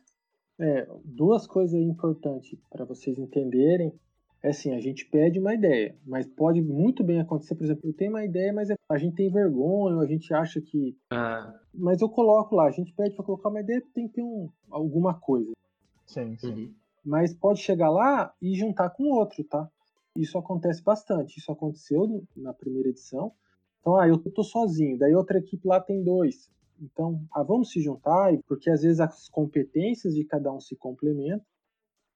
É, 0.60 0.88
duas 1.06 1.48
coisas 1.48 1.80
importantes 1.80 2.58
para 2.70 2.86
vocês 2.86 3.18
entenderem. 3.18 3.94
É 4.42 4.50
assim, 4.50 4.74
a 4.74 4.80
gente 4.80 5.06
pede 5.06 5.38
uma 5.38 5.54
ideia, 5.54 5.98
mas 6.06 6.26
pode 6.26 6.62
muito 6.62 7.04
bem 7.04 7.20
acontecer, 7.20 7.56
por 7.56 7.66
exemplo, 7.66 7.90
eu 7.90 7.94
tenho 7.94 8.12
uma 8.12 8.24
ideia, 8.24 8.54
mas 8.54 8.70
a 8.90 8.98
gente 8.98 9.16
tem 9.16 9.30
vergonha, 9.30 9.96
ou 9.96 10.02
a 10.02 10.06
gente 10.06 10.34
acha 10.34 10.62
que. 10.62 10.98
Ah, 11.12 11.54
Mas 11.74 12.02
eu 12.02 12.10
coloco 12.10 12.56
lá, 12.56 12.68
a 12.68 12.72
gente 12.72 12.94
pede 12.94 13.16
para 13.16 13.26
colocar 13.26 13.50
uma 13.50 13.60
ideia, 13.60 13.84
tem 13.94 14.08
que 14.08 14.16
ter 14.16 14.24
um, 14.24 14.50
alguma 14.72 15.14
coisa. 15.14 15.52
Sim, 16.06 16.38
sim. 16.38 16.48
uhum. 16.48 16.74
Mas 17.04 17.34
pode 17.34 17.60
chegar 17.60 17.90
lá 17.90 18.34
e 18.42 18.56
juntar 18.56 18.90
com 18.92 19.12
outro, 19.12 19.44
tá? 19.44 19.70
Isso 20.16 20.38
acontece 20.38 20.84
bastante. 20.84 21.38
Isso 21.38 21.52
aconteceu 21.52 22.26
na 22.36 22.54
primeira 22.54 22.90
edição. 22.90 23.32
Então, 23.80 23.96
ah, 23.96 24.08
eu 24.08 24.18
tô 24.18 24.44
sozinho, 24.44 24.98
daí 24.98 25.16
outra 25.16 25.40
equipe 25.40 25.68
lá 25.68 25.80
tem 25.80 26.04
dois. 26.04 26.50
Então, 26.82 27.26
ah, 27.34 27.44
vamos 27.44 27.72
se 27.72 27.82
juntar, 27.82 28.32
porque 28.48 28.70
às 28.70 28.82
vezes 28.82 29.00
as 29.00 29.28
competências 29.30 30.16
de 30.16 30.24
cada 30.24 30.52
um 30.52 30.60
se 30.60 30.76
complementam. 30.76 31.46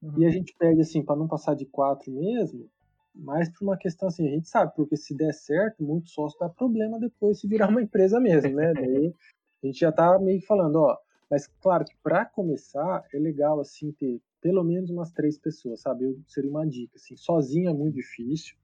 Uhum. 0.02 0.20
E 0.20 0.26
a 0.26 0.30
gente 0.30 0.54
pede 0.58 0.82
assim, 0.82 1.04
para 1.04 1.16
não 1.16 1.28
passar 1.28 1.56
de 1.56 1.66
quatro 1.66 2.12
mesmo, 2.12 2.70
mas 3.16 3.50
por 3.50 3.64
uma 3.64 3.78
questão 3.78 4.08
assim, 4.08 4.28
a 4.28 4.32
gente 4.32 4.50
sabe, 4.50 4.74
porque 4.76 4.98
se 4.98 5.16
der 5.16 5.34
certo, 5.34 5.84
muito 5.84 6.10
sócio 6.10 6.38
dá 6.40 6.50
problema 6.50 7.00
depois 7.00 7.40
se 7.40 7.48
virar 7.48 7.70
uma 7.70 7.82
empresa 7.82 8.20
mesmo, 8.20 8.54
né? 8.56 8.74
Daí 8.74 9.14
a 9.64 9.68
gente 9.68 9.80
já 9.80 9.92
tá 9.92 10.18
meio 10.20 10.40
que 10.40 10.46
falando, 10.46 10.78
ó. 10.78 10.98
Mas 11.30 11.48
claro 11.62 11.86
que 11.86 11.96
para 12.04 12.26
começar 12.26 13.04
é 13.14 13.18
legal 13.18 13.60
assim 13.60 13.92
ter 13.94 14.22
pelo 14.42 14.64
menos 14.64 14.90
umas 14.90 15.12
três 15.12 15.38
pessoas, 15.38 15.82
sabe? 15.82 16.04
Eu 16.04 16.20
seria 16.28 16.50
uma 16.50 16.68
dica 16.68 16.98
assim, 16.98 17.16
sozinho 17.16 17.70
é 17.70 17.74
muito 17.74 17.96
difícil, 17.96 18.56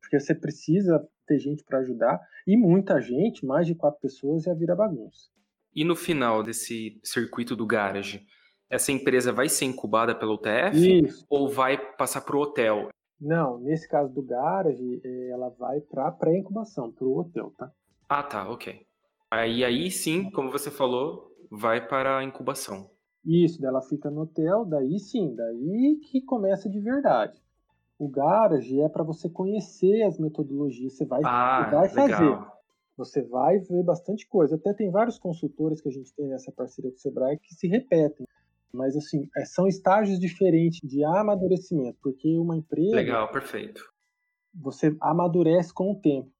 porque 0.00 0.20
você 0.20 0.34
precisa 0.34 1.08
ter 1.26 1.38
gente 1.38 1.64
para 1.64 1.78
ajudar 1.78 2.20
e 2.46 2.56
muita 2.56 3.00
gente, 3.00 3.46
mais 3.46 3.66
de 3.66 3.74
quatro 3.74 4.00
pessoas 4.00 4.42
já 4.42 4.52
vira 4.52 4.76
bagunça. 4.76 5.31
E 5.74 5.84
no 5.84 5.96
final 5.96 6.42
desse 6.42 7.00
circuito 7.02 7.56
do 7.56 7.66
garage, 7.66 8.26
essa 8.68 8.92
empresa 8.92 9.32
vai 9.32 9.48
ser 9.48 9.64
incubada 9.64 10.14
pela 10.14 10.32
UTF 10.34 11.04
Isso. 11.04 11.26
ou 11.28 11.48
vai 11.48 11.76
passar 11.96 12.20
para 12.22 12.36
o 12.36 12.40
hotel? 12.40 12.88
Não, 13.20 13.58
nesse 13.58 13.88
caso 13.88 14.12
do 14.12 14.22
garage, 14.22 15.00
eh, 15.04 15.28
ela 15.30 15.48
vai 15.50 15.80
para 15.80 16.10
pré-incubação, 16.10 16.90
para 16.90 17.06
o 17.06 17.18
hotel, 17.18 17.52
tá? 17.56 17.70
Ah, 18.08 18.22
tá, 18.22 18.48
ok. 18.50 18.84
Aí, 19.30 19.64
aí 19.64 19.90
sim, 19.90 20.30
como 20.30 20.50
você 20.50 20.70
falou, 20.70 21.30
vai 21.50 21.86
para 21.86 22.18
a 22.18 22.24
incubação. 22.24 22.90
Isso, 23.24 23.64
ela 23.64 23.80
fica 23.80 24.10
no 24.10 24.22
hotel, 24.22 24.64
daí 24.64 24.98
sim, 24.98 25.34
daí 25.34 26.00
que 26.02 26.20
começa 26.20 26.68
de 26.68 26.80
verdade. 26.80 27.40
O 27.98 28.08
garage 28.08 28.80
é 28.80 28.88
para 28.88 29.04
você 29.04 29.30
conhecer 29.30 30.02
as 30.02 30.18
metodologias, 30.18 30.94
você 30.94 31.04
vai, 31.04 31.22
Ah, 31.24 31.68
vai 31.70 31.88
fazer. 31.88 32.02
legal. 32.02 32.51
Você 33.04 33.22
vai 33.22 33.58
ver 33.58 33.82
bastante 33.82 34.26
coisa. 34.28 34.54
Até 34.54 34.72
tem 34.72 34.90
vários 34.90 35.18
consultores 35.18 35.80
que 35.80 35.88
a 35.88 35.92
gente 35.92 36.14
tem 36.14 36.28
nessa 36.28 36.52
parceria 36.52 36.90
com 36.90 36.96
o 36.96 37.00
Sebrae 37.00 37.38
que 37.38 37.54
se 37.54 37.66
repetem. 37.66 38.26
Mas 38.72 38.96
assim, 38.96 39.28
é- 39.36 39.44
são 39.44 39.66
estágios 39.66 40.18
diferentes 40.18 40.80
de 40.82 41.04
amadurecimento, 41.04 41.98
porque 42.02 42.38
uma 42.38 42.56
empresa 42.56 42.94
Legal, 42.94 43.30
perfeito. 43.30 43.82
você 44.54 44.96
amadurece 45.00 45.74
com 45.74 45.92
o 45.92 46.00
tempo. 46.00 46.30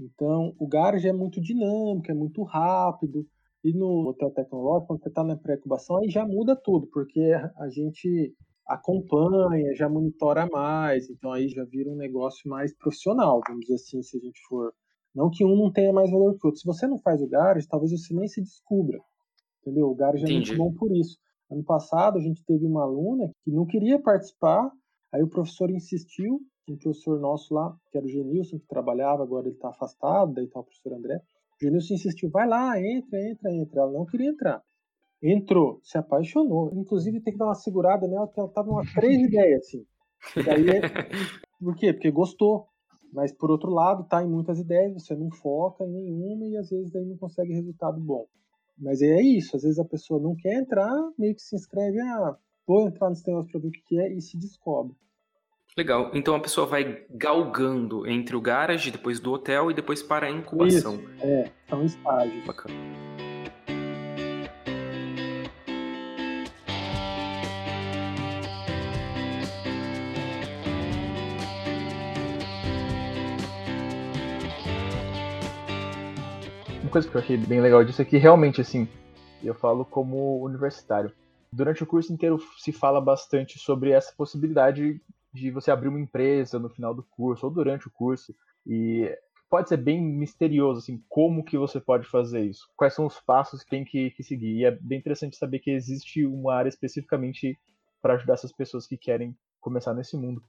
Então, 0.00 0.54
o 0.58 0.66
garage 0.66 1.06
é 1.06 1.12
muito 1.12 1.40
dinâmico, 1.40 2.10
é 2.10 2.14
muito 2.14 2.42
rápido. 2.42 3.26
E 3.62 3.72
no 3.72 4.08
hotel 4.08 4.30
tecnológico, 4.30 4.88
quando 4.88 5.02
você 5.02 5.08
está 5.08 5.22
na 5.22 5.36
pré-incubação, 5.36 5.98
aí 5.98 6.08
já 6.08 6.26
muda 6.26 6.56
tudo, 6.56 6.86
porque 6.88 7.20
a 7.56 7.68
gente 7.68 8.34
acompanha, 8.66 9.74
já 9.74 9.88
monitora 9.88 10.46
mais, 10.46 11.08
então 11.10 11.32
aí 11.32 11.48
já 11.48 11.64
vira 11.64 11.90
um 11.90 11.96
negócio 11.96 12.48
mais 12.48 12.74
profissional, 12.74 13.40
vamos 13.46 13.62
dizer 13.62 13.74
assim, 13.74 14.02
se 14.02 14.16
a 14.16 14.20
gente 14.20 14.40
for. 14.48 14.72
Não 15.14 15.30
que 15.30 15.44
um 15.44 15.56
não 15.56 15.70
tenha 15.70 15.92
mais 15.92 16.10
valor 16.10 16.32
que 16.38 16.44
o 16.44 16.48
outro. 16.48 16.60
Se 16.60 16.66
você 16.66 16.86
não 16.86 16.98
faz 16.98 17.20
o 17.20 17.28
garage, 17.28 17.66
talvez 17.68 17.90
você 17.92 18.14
nem 18.14 18.26
se 18.28 18.40
descubra. 18.40 18.98
Entendeu? 19.60 19.88
O 19.88 19.94
garage 19.94 20.24
é 20.24 20.28
Entendi. 20.28 20.54
muito 20.56 20.72
bom 20.72 20.78
por 20.78 20.90
isso. 20.96 21.18
Ano 21.50 21.62
passado, 21.62 22.18
a 22.18 22.20
gente 22.20 22.42
teve 22.44 22.64
uma 22.64 22.82
aluna 22.82 23.30
que 23.44 23.50
não 23.50 23.66
queria 23.66 24.00
participar, 24.00 24.70
aí 25.12 25.22
o 25.22 25.28
professor 25.28 25.70
insistiu, 25.70 26.40
um 26.68 26.76
professor 26.78 27.20
nosso 27.20 27.52
lá, 27.52 27.76
que 27.90 27.98
era 27.98 28.06
o 28.06 28.08
Genilson, 28.08 28.58
que 28.58 28.66
trabalhava, 28.66 29.22
agora 29.22 29.46
ele 29.46 29.56
está 29.56 29.68
afastado, 29.68 30.32
daí 30.32 30.44
está 30.46 30.60
o 30.60 30.64
professor 30.64 30.94
André. 30.94 31.16
O 31.60 31.64
Genilson 31.64 31.94
insistiu, 31.94 32.30
vai 32.30 32.48
lá, 32.48 32.80
entra, 32.80 33.20
entra, 33.28 33.52
entra. 33.52 33.80
Ela 33.82 33.92
não 33.92 34.06
queria 34.06 34.30
entrar. 34.30 34.62
Entrou, 35.22 35.78
se 35.82 35.98
apaixonou. 35.98 36.72
Inclusive, 36.74 37.20
tem 37.20 37.32
que 37.34 37.38
dar 37.38 37.46
uma 37.46 37.54
segurada 37.54 38.08
nela, 38.08 38.26
porque 38.26 38.40
ela 38.40 38.48
estava 38.48 38.70
umas 38.70 38.90
três 38.94 39.20
ideias, 39.20 39.60
assim. 39.66 39.84
E 40.36 40.42
daí, 40.42 40.68
é- 40.70 40.80
por 41.60 41.76
quê? 41.76 41.92
Porque 41.92 42.10
gostou. 42.10 42.66
Mas, 43.12 43.30
por 43.30 43.50
outro 43.50 43.70
lado, 43.70 44.04
tá 44.04 44.22
em 44.22 44.28
muitas 44.28 44.58
ideias, 44.58 44.94
você 44.94 45.14
não 45.14 45.30
foca 45.30 45.84
em 45.84 45.90
nenhuma 45.90 46.46
e 46.46 46.56
às 46.56 46.70
vezes 46.70 46.90
daí 46.90 47.04
não 47.04 47.16
consegue 47.16 47.52
resultado 47.52 48.00
bom. 48.00 48.26
Mas 48.78 49.02
é 49.02 49.20
isso, 49.20 49.54
às 49.54 49.62
vezes 49.62 49.78
a 49.78 49.84
pessoa 49.84 50.20
não 50.20 50.34
quer 50.34 50.54
entrar, 50.54 50.90
meio 51.18 51.34
que 51.34 51.42
se 51.42 51.54
inscreve, 51.54 52.00
ah, 52.00 52.36
vou 52.66 52.88
entrar 52.88 53.10
nesse 53.10 53.26
negócio 53.28 53.50
para 53.50 53.60
ver 53.60 53.68
o 53.68 53.70
que 53.70 54.00
é 54.00 54.12
e 54.12 54.20
se 54.20 54.38
descobre. 54.38 54.96
Legal. 55.76 56.10
Então 56.14 56.34
a 56.34 56.40
pessoa 56.40 56.66
vai 56.66 57.04
galgando 57.10 58.06
entre 58.06 58.36
o 58.36 58.40
garage, 58.40 58.90
depois 58.90 59.20
do 59.20 59.32
hotel 59.32 59.70
e 59.70 59.74
depois 59.74 60.02
para 60.02 60.26
a 60.26 60.30
incubação. 60.30 60.98
É, 61.20 61.50
são 61.68 61.84
estágios. 61.84 62.44
Bacana. 62.46 62.74
Coisa 76.92 77.08
que 77.08 77.16
eu 77.16 77.22
achei 77.22 77.38
bem 77.38 77.58
legal 77.58 77.82
disso 77.82 78.02
é 78.02 78.04
que 78.04 78.18
realmente, 78.18 78.60
assim, 78.60 78.86
eu 79.42 79.54
falo 79.54 79.82
como 79.82 80.44
universitário. 80.44 81.10
Durante 81.50 81.82
o 81.82 81.86
curso 81.86 82.12
inteiro 82.12 82.38
se 82.58 82.70
fala 82.70 83.00
bastante 83.00 83.58
sobre 83.58 83.92
essa 83.92 84.12
possibilidade 84.14 85.00
de 85.32 85.50
você 85.50 85.70
abrir 85.70 85.88
uma 85.88 86.00
empresa 86.00 86.58
no 86.58 86.68
final 86.68 86.94
do 86.94 87.02
curso 87.02 87.46
ou 87.46 87.52
durante 87.52 87.88
o 87.88 87.90
curso. 87.90 88.34
E 88.66 89.10
pode 89.48 89.70
ser 89.70 89.78
bem 89.78 90.02
misterioso, 90.02 90.80
assim, 90.80 91.02
como 91.08 91.42
que 91.42 91.56
você 91.56 91.80
pode 91.80 92.06
fazer 92.06 92.44
isso? 92.44 92.68
Quais 92.76 92.92
são 92.92 93.06
os 93.06 93.18
passos 93.18 93.62
que 93.62 93.70
tem 93.70 93.86
que, 93.86 94.10
que 94.10 94.22
seguir? 94.22 94.58
E 94.58 94.64
é 94.66 94.70
bem 94.70 94.98
interessante 94.98 95.38
saber 95.38 95.60
que 95.60 95.70
existe 95.70 96.26
uma 96.26 96.54
área 96.54 96.68
especificamente 96.68 97.58
para 98.02 98.14
ajudar 98.14 98.34
essas 98.34 98.52
pessoas 98.52 98.86
que 98.86 98.98
querem 98.98 99.34
começar 99.62 99.94
nesse 99.94 100.14
mundo. 100.14 100.42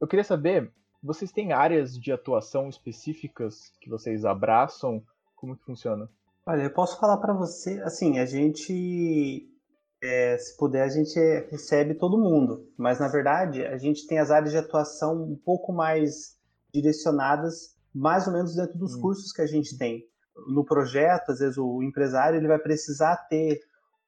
Eu 0.00 0.08
queria 0.08 0.24
saber, 0.24 0.72
vocês 1.02 1.30
têm 1.30 1.52
áreas 1.52 1.94
de 1.98 2.10
atuação 2.10 2.70
específicas 2.70 3.70
que 3.82 3.90
vocês 3.90 4.24
abraçam? 4.24 5.04
Como 5.40 5.56
que 5.56 5.64
funciona? 5.64 6.06
Olha, 6.44 6.64
eu 6.64 6.70
posso 6.70 7.00
falar 7.00 7.16
para 7.16 7.32
você, 7.32 7.80
assim, 7.80 8.18
a 8.18 8.26
gente, 8.26 9.48
é, 10.02 10.36
se 10.36 10.54
puder, 10.58 10.82
a 10.82 10.88
gente 10.88 11.18
recebe 11.50 11.94
todo 11.94 12.18
mundo, 12.18 12.68
mas 12.76 13.00
na 13.00 13.08
verdade 13.08 13.64
a 13.64 13.78
gente 13.78 14.06
tem 14.06 14.18
as 14.18 14.30
áreas 14.30 14.52
de 14.52 14.58
atuação 14.58 15.22
um 15.22 15.36
pouco 15.36 15.72
mais 15.72 16.36
direcionadas, 16.72 17.74
mais 17.94 18.26
ou 18.26 18.34
menos 18.34 18.54
dentro 18.54 18.78
dos 18.78 18.94
Hum. 18.96 19.00
cursos 19.00 19.32
que 19.32 19.40
a 19.40 19.46
gente 19.46 19.78
tem. 19.78 20.06
No 20.48 20.62
projeto, 20.62 21.32
às 21.32 21.38
vezes 21.38 21.56
o 21.56 21.82
empresário 21.82 22.38
ele 22.38 22.46
vai 22.46 22.58
precisar 22.58 23.16
ter 23.28 23.60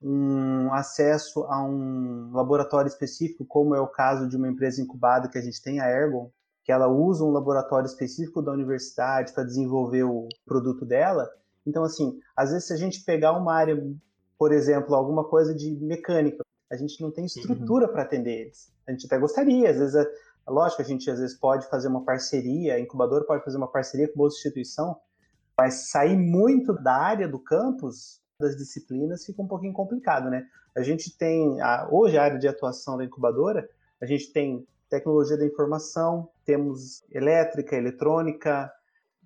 um 0.02 0.70
acesso 0.72 1.44
a 1.44 1.64
um 1.64 2.30
laboratório 2.32 2.88
específico, 2.88 3.44
como 3.46 3.74
é 3.74 3.80
o 3.80 3.86
caso 3.88 4.28
de 4.28 4.36
uma 4.36 4.48
empresa 4.48 4.82
incubada 4.82 5.28
que 5.28 5.38
a 5.38 5.42
gente 5.42 5.62
tem, 5.62 5.80
a 5.80 5.88
Ergon, 5.88 6.30
que 6.64 6.71
ela 6.71 6.87
usa 6.87 7.25
um 7.25 7.31
laboratório 7.31 7.87
específico 7.87 8.40
da 8.40 8.52
universidade 8.52 9.33
para 9.33 9.45
desenvolver 9.45 10.04
o 10.04 10.28
produto 10.47 10.85
dela. 10.85 11.28
Então, 11.66 11.83
assim, 11.83 12.19
às 12.37 12.50
vezes 12.50 12.69
se 12.69 12.73
a 12.73 12.76
gente 12.76 13.04
pegar 13.04 13.33
uma 13.33 13.52
área, 13.52 13.76
por 14.38 14.52
exemplo, 14.52 14.95
alguma 14.95 15.25
coisa 15.25 15.54
de 15.54 15.71
mecânica, 15.76 16.42
a 16.71 16.76
gente 16.76 17.00
não 17.00 17.11
tem 17.11 17.26
estrutura 17.26 17.87
uhum. 17.87 17.92
para 17.92 18.02
atender 18.02 18.42
eles. 18.42 18.73
A 18.87 18.92
gente 18.92 19.07
até 19.07 19.19
gostaria, 19.19 19.71
às 19.71 19.78
vezes, 19.78 19.95
é, 19.95 20.07
lógico, 20.49 20.83
a 20.83 20.85
gente 20.85 21.11
às 21.11 21.19
vezes 21.19 21.38
pode 21.38 21.69
fazer 21.69 21.88
uma 21.88 22.04
parceria, 22.04 22.75
a 22.75 22.81
incubadora 22.81 23.25
pode 23.25 23.45
fazer 23.45 23.59
uma 23.59 23.71
parceria 23.71 24.09
com 24.09 24.21
outra 24.21 24.37
instituição, 24.37 24.97
mas 25.57 25.90
sair 25.90 26.16
muito 26.16 26.73
da 26.73 26.95
área 26.95 27.28
do 27.28 27.38
campus 27.38 28.21
das 28.40 28.57
disciplinas 28.57 29.25
fica 29.25 29.42
um 29.42 29.47
pouquinho 29.47 29.73
complicado, 29.73 30.31
né? 30.31 30.47
A 30.75 30.83
gente 30.83 31.16
tem, 31.16 31.61
a, 31.61 31.88
hoje 31.90 32.16
a 32.16 32.23
área 32.23 32.38
de 32.38 32.49
atuação 32.49 32.97
da 32.97 33.04
incubadora, 33.04 33.69
a 34.00 34.07
gente 34.07 34.33
tem 34.33 34.66
tecnologia 34.92 35.38
da 35.38 35.46
informação, 35.46 36.28
temos 36.44 37.02
elétrica, 37.11 37.75
eletrônica, 37.75 38.70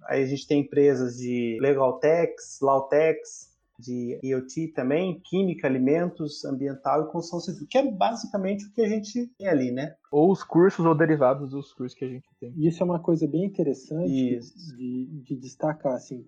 aí 0.05 0.23
a 0.23 0.27
gente 0.27 0.47
tem 0.47 0.61
empresas 0.61 1.17
de 1.17 1.59
legal 1.61 1.99
techs, 1.99 2.61
law 2.63 2.87
techs, 2.89 3.53
de 3.79 4.19
IoT 4.23 4.69
também, 4.69 5.21
química, 5.21 5.67
alimentos, 5.67 6.45
ambiental 6.45 7.03
e 7.03 7.07
construção 7.11 7.41
civil, 7.41 7.67
que 7.69 7.77
é 7.77 7.91
basicamente 7.91 8.65
o 8.65 8.73
que 8.73 8.81
a 8.81 8.89
gente 8.89 9.27
tem 9.37 9.49
ali, 9.49 9.71
né? 9.71 9.97
Ou 10.11 10.31
os 10.31 10.43
cursos 10.43 10.87
ou 10.87 10.95
derivados 10.95 11.51
dos 11.51 11.75
cursos 11.75 11.99
que 11.99 12.05
a 12.05 12.09
gente 12.09 12.29
tem. 12.41 12.55
Isso 12.57 12.83
é 12.83 12.87
uma 12.87 13.01
coisa 13.01 13.27
bem 13.27 13.45
interessante 13.45 14.09
de, 14.09 15.23
de, 15.25 15.37
destacar, 15.37 15.95
assim, 15.95 16.25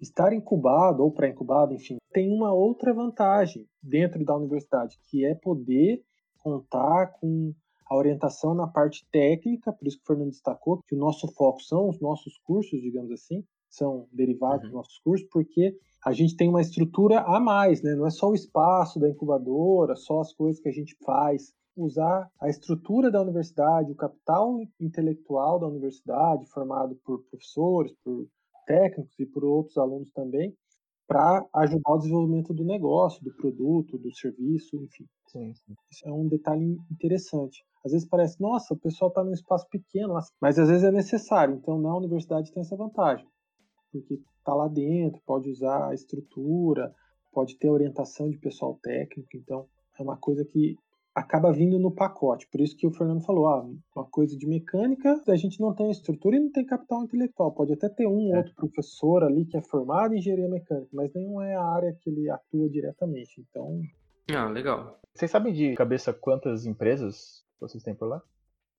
estar 0.00 0.32
incubado 0.32 1.04
ou 1.04 1.12
pré-incubado, 1.12 1.74
enfim, 1.74 1.98
tem 2.12 2.32
uma 2.32 2.52
outra 2.52 2.92
vantagem 2.92 3.68
dentro 3.80 4.24
da 4.24 4.34
universidade, 4.34 4.98
que 5.04 5.24
é 5.24 5.34
poder 5.34 6.02
contar 6.42 7.12
com 7.20 7.54
a 7.92 7.96
orientação 7.96 8.54
na 8.54 8.66
parte 8.66 9.06
técnica, 9.12 9.70
por 9.70 9.86
isso 9.86 9.98
que 9.98 10.04
o 10.04 10.06
Fernando 10.06 10.30
destacou 10.30 10.82
que 10.88 10.94
o 10.94 10.98
nosso 10.98 11.28
foco 11.28 11.60
são 11.60 11.90
os 11.90 12.00
nossos 12.00 12.38
cursos, 12.38 12.80
digamos 12.80 13.12
assim, 13.12 13.44
são 13.68 14.08
derivados 14.10 14.64
uhum. 14.64 14.70
dos 14.70 14.72
nossos 14.72 14.98
cursos, 15.00 15.28
porque 15.30 15.76
a 16.04 16.12
gente 16.12 16.34
tem 16.34 16.48
uma 16.48 16.62
estrutura 16.62 17.20
a 17.20 17.38
mais, 17.38 17.82
né? 17.82 17.94
Não 17.94 18.06
é 18.06 18.10
só 18.10 18.30
o 18.30 18.34
espaço 18.34 18.98
da 18.98 19.08
incubadora, 19.08 19.94
só 19.94 20.20
as 20.20 20.32
coisas 20.32 20.60
que 20.60 20.68
a 20.68 20.72
gente 20.72 20.96
faz. 21.04 21.52
Usar 21.74 22.30
a 22.38 22.50
estrutura 22.50 23.10
da 23.10 23.22
universidade, 23.22 23.92
o 23.92 23.94
capital 23.94 24.58
intelectual 24.78 25.58
da 25.58 25.66
universidade, 25.66 26.46
formado 26.50 26.98
por 27.02 27.22
professores, 27.30 27.94
por 28.04 28.26
técnicos 28.66 29.18
e 29.18 29.24
por 29.24 29.42
outros 29.42 29.78
alunos 29.78 30.10
também, 30.12 30.54
para 31.06 31.46
ajudar 31.54 31.92
o 31.92 31.98
desenvolvimento 31.98 32.52
do 32.52 32.64
negócio, 32.64 33.24
do 33.24 33.34
produto, 33.34 33.96
do 33.96 34.14
serviço, 34.14 34.76
enfim. 34.76 35.06
Sim, 35.32 35.54
sim. 35.54 35.74
Isso 35.90 36.06
é 36.06 36.12
um 36.12 36.28
detalhe 36.28 36.78
interessante. 36.90 37.64
Às 37.84 37.92
vezes 37.92 38.06
parece, 38.06 38.40
nossa, 38.40 38.74
o 38.74 38.78
pessoal 38.78 39.08
está 39.08 39.24
num 39.24 39.32
espaço 39.32 39.66
pequeno, 39.68 40.14
mas 40.40 40.58
às 40.58 40.68
vezes 40.68 40.84
é 40.84 40.92
necessário. 40.92 41.54
Então, 41.54 41.80
na 41.80 41.96
universidade 41.96 42.52
tem 42.52 42.60
essa 42.60 42.76
vantagem 42.76 43.26
porque 43.92 44.14
está 44.38 44.54
lá 44.54 44.66
dentro, 44.66 45.20
pode 45.26 45.50
usar 45.50 45.88
a 45.88 45.94
estrutura, 45.94 46.92
pode 47.30 47.56
ter 47.58 47.68
orientação 47.68 48.28
de 48.30 48.38
pessoal 48.38 48.78
técnico, 48.82 49.36
então 49.36 49.66
é 49.98 50.02
uma 50.02 50.16
coisa 50.16 50.44
que 50.44 50.76
acaba 51.14 51.52
vindo 51.52 51.78
no 51.78 51.90
pacote. 51.90 52.48
Por 52.50 52.62
isso 52.62 52.74
que 52.74 52.86
o 52.86 52.90
Fernando 52.90 53.22
falou, 53.22 53.46
ah, 53.46 53.68
uma 53.94 54.06
coisa 54.06 54.36
de 54.36 54.46
mecânica, 54.46 55.22
a 55.28 55.36
gente 55.36 55.60
não 55.60 55.74
tem 55.74 55.90
estrutura 55.90 56.36
e 56.36 56.40
não 56.40 56.50
tem 56.50 56.64
capital 56.64 57.04
intelectual. 57.04 57.52
Pode 57.52 57.74
até 57.74 57.86
ter 57.90 58.06
um 58.06 58.34
é. 58.34 58.38
outro 58.38 58.54
professor 58.54 59.22
ali 59.22 59.44
que 59.44 59.58
é 59.58 59.60
formado 59.60 60.14
em 60.14 60.18
engenharia 60.18 60.48
mecânica, 60.48 60.88
mas 60.90 61.12
nenhum 61.12 61.42
é 61.42 61.54
a 61.54 61.62
área 61.62 61.94
que 62.00 62.08
ele 62.08 62.30
atua 62.30 62.68
diretamente. 62.70 63.46
Então. 63.46 63.82
Ah, 64.34 64.48
legal. 64.48 65.00
Vocês 65.14 65.30
sabem 65.30 65.52
de 65.52 65.74
cabeça 65.74 66.12
quantas 66.12 66.66
empresas 66.66 67.44
vocês 67.60 67.82
têm 67.82 67.94
por 67.94 68.06
lá? 68.06 68.22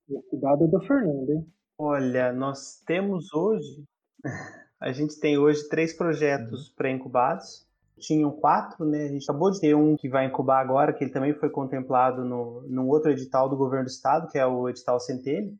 O 0.08 0.22
cuidado 0.22 0.64
é 0.64 0.68
do 0.68 0.80
Fernando, 0.80 1.30
hein? 1.30 1.46
Olha, 1.78 2.32
nós 2.32 2.82
temos 2.86 3.32
hoje 3.32 3.84
A 4.84 4.92
gente 4.92 5.18
tem 5.18 5.38
hoje 5.38 5.66
três 5.68 5.96
projetos 5.96 6.68
uhum. 6.68 6.74
pré-incubados. 6.76 7.66
Tinham 7.98 8.30
quatro, 8.30 8.84
né? 8.84 9.04
A 9.04 9.08
gente 9.08 9.24
acabou 9.24 9.50
de 9.50 9.60
ter 9.60 9.74
um 9.74 9.96
que 9.96 10.10
vai 10.10 10.26
incubar 10.26 10.60
agora, 10.60 10.92
que 10.92 11.04
ele 11.04 11.12
também 11.12 11.32
foi 11.32 11.48
contemplado 11.48 12.22
no, 12.22 12.62
num 12.68 12.88
outro 12.88 13.10
edital 13.10 13.48
do 13.48 13.56
governo 13.56 13.86
do 13.86 13.90
estado, 13.90 14.28
que 14.28 14.38
é 14.38 14.44
o 14.44 14.68
edital 14.68 15.00
Centelha, 15.00 15.50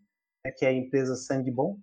né? 0.44 0.50
que 0.50 0.66
é 0.66 0.68
a 0.68 0.72
empresa 0.74 1.14
Sangue 1.14 1.50
Bom. 1.50 1.78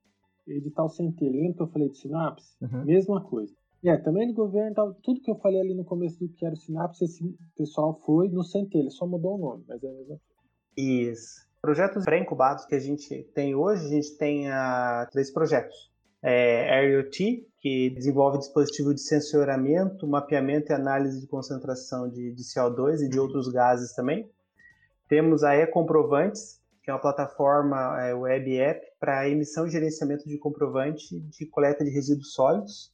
Edital 0.48 0.90
Centelha, 0.90 1.32
lembra 1.32 1.54
que 1.56 1.62
eu 1.64 1.68
falei 1.68 1.90
de 1.90 1.98
Sinapse? 1.98 2.56
Uhum. 2.62 2.86
Mesma 2.86 3.24
coisa. 3.24 3.54
É, 3.84 3.98
também 3.98 4.28
do 4.28 4.34
governo, 4.34 4.96
tudo 5.02 5.22
que 5.22 5.32
eu 5.32 5.36
falei 5.36 5.60
ali 5.60 5.74
no 5.74 5.84
começo 5.84 6.20
do 6.20 6.30
que 6.30 6.46
era 6.46 6.54
o 6.54 6.58
Sinapse, 6.58 7.04
esse 7.04 7.36
pessoal 7.58 8.00
foi 8.06 8.30
no 8.30 8.44
Centelha, 8.44 8.90
só 8.90 9.08
mudou 9.08 9.36
o 9.36 9.38
nome, 9.40 9.64
mas 9.68 9.84
é 9.84 9.88
a 9.88 9.92
mesma 9.92 10.08
coisa. 10.08 10.22
Isso. 10.78 11.48
Projetos 11.62 12.06
pré-incubados 12.06 12.66
que 12.66 12.76
a 12.76 12.80
gente 12.80 13.24
tem 13.34 13.56
hoje, 13.56 13.86
a 13.86 13.90
gente 13.90 14.18
tem 14.18 14.50
uh, 14.50 15.10
três 15.12 15.32
projetos 15.32 15.92
é, 16.22 16.86
IoT, 16.86 17.48
que 17.60 17.90
desenvolve 17.92 18.38
dispositivo 18.38 18.94
de 18.94 19.02
sensoramento, 19.02 20.08
mapeamento 20.08 20.72
e 20.72 20.76
análise 20.76 21.20
de 21.20 21.28
concentração 21.28 22.10
de, 22.10 22.32
de 22.32 22.44
CO2 22.44 23.02
e 23.02 23.10
de 23.10 23.20
outros 23.20 23.48
gases 23.48 23.94
também. 23.94 24.30
Temos 25.08 25.44
a 25.44 25.56
E-Comprovantes, 25.56 26.60
que 26.84 26.90
é 26.90 26.94
uma 26.94 27.02
plataforma 27.02 28.02
é, 28.02 28.14
web 28.14 28.58
app 28.58 28.86
para 29.00 29.28
emissão 29.30 29.68
e 29.68 29.72
gerenciamento 29.72 30.28
de 30.28 30.38
comprovante 30.38 31.20
de 31.20 31.46
coleta 31.46 31.84
de 31.84 31.92
resíduos 31.92 32.34
sólidos. 32.34 32.92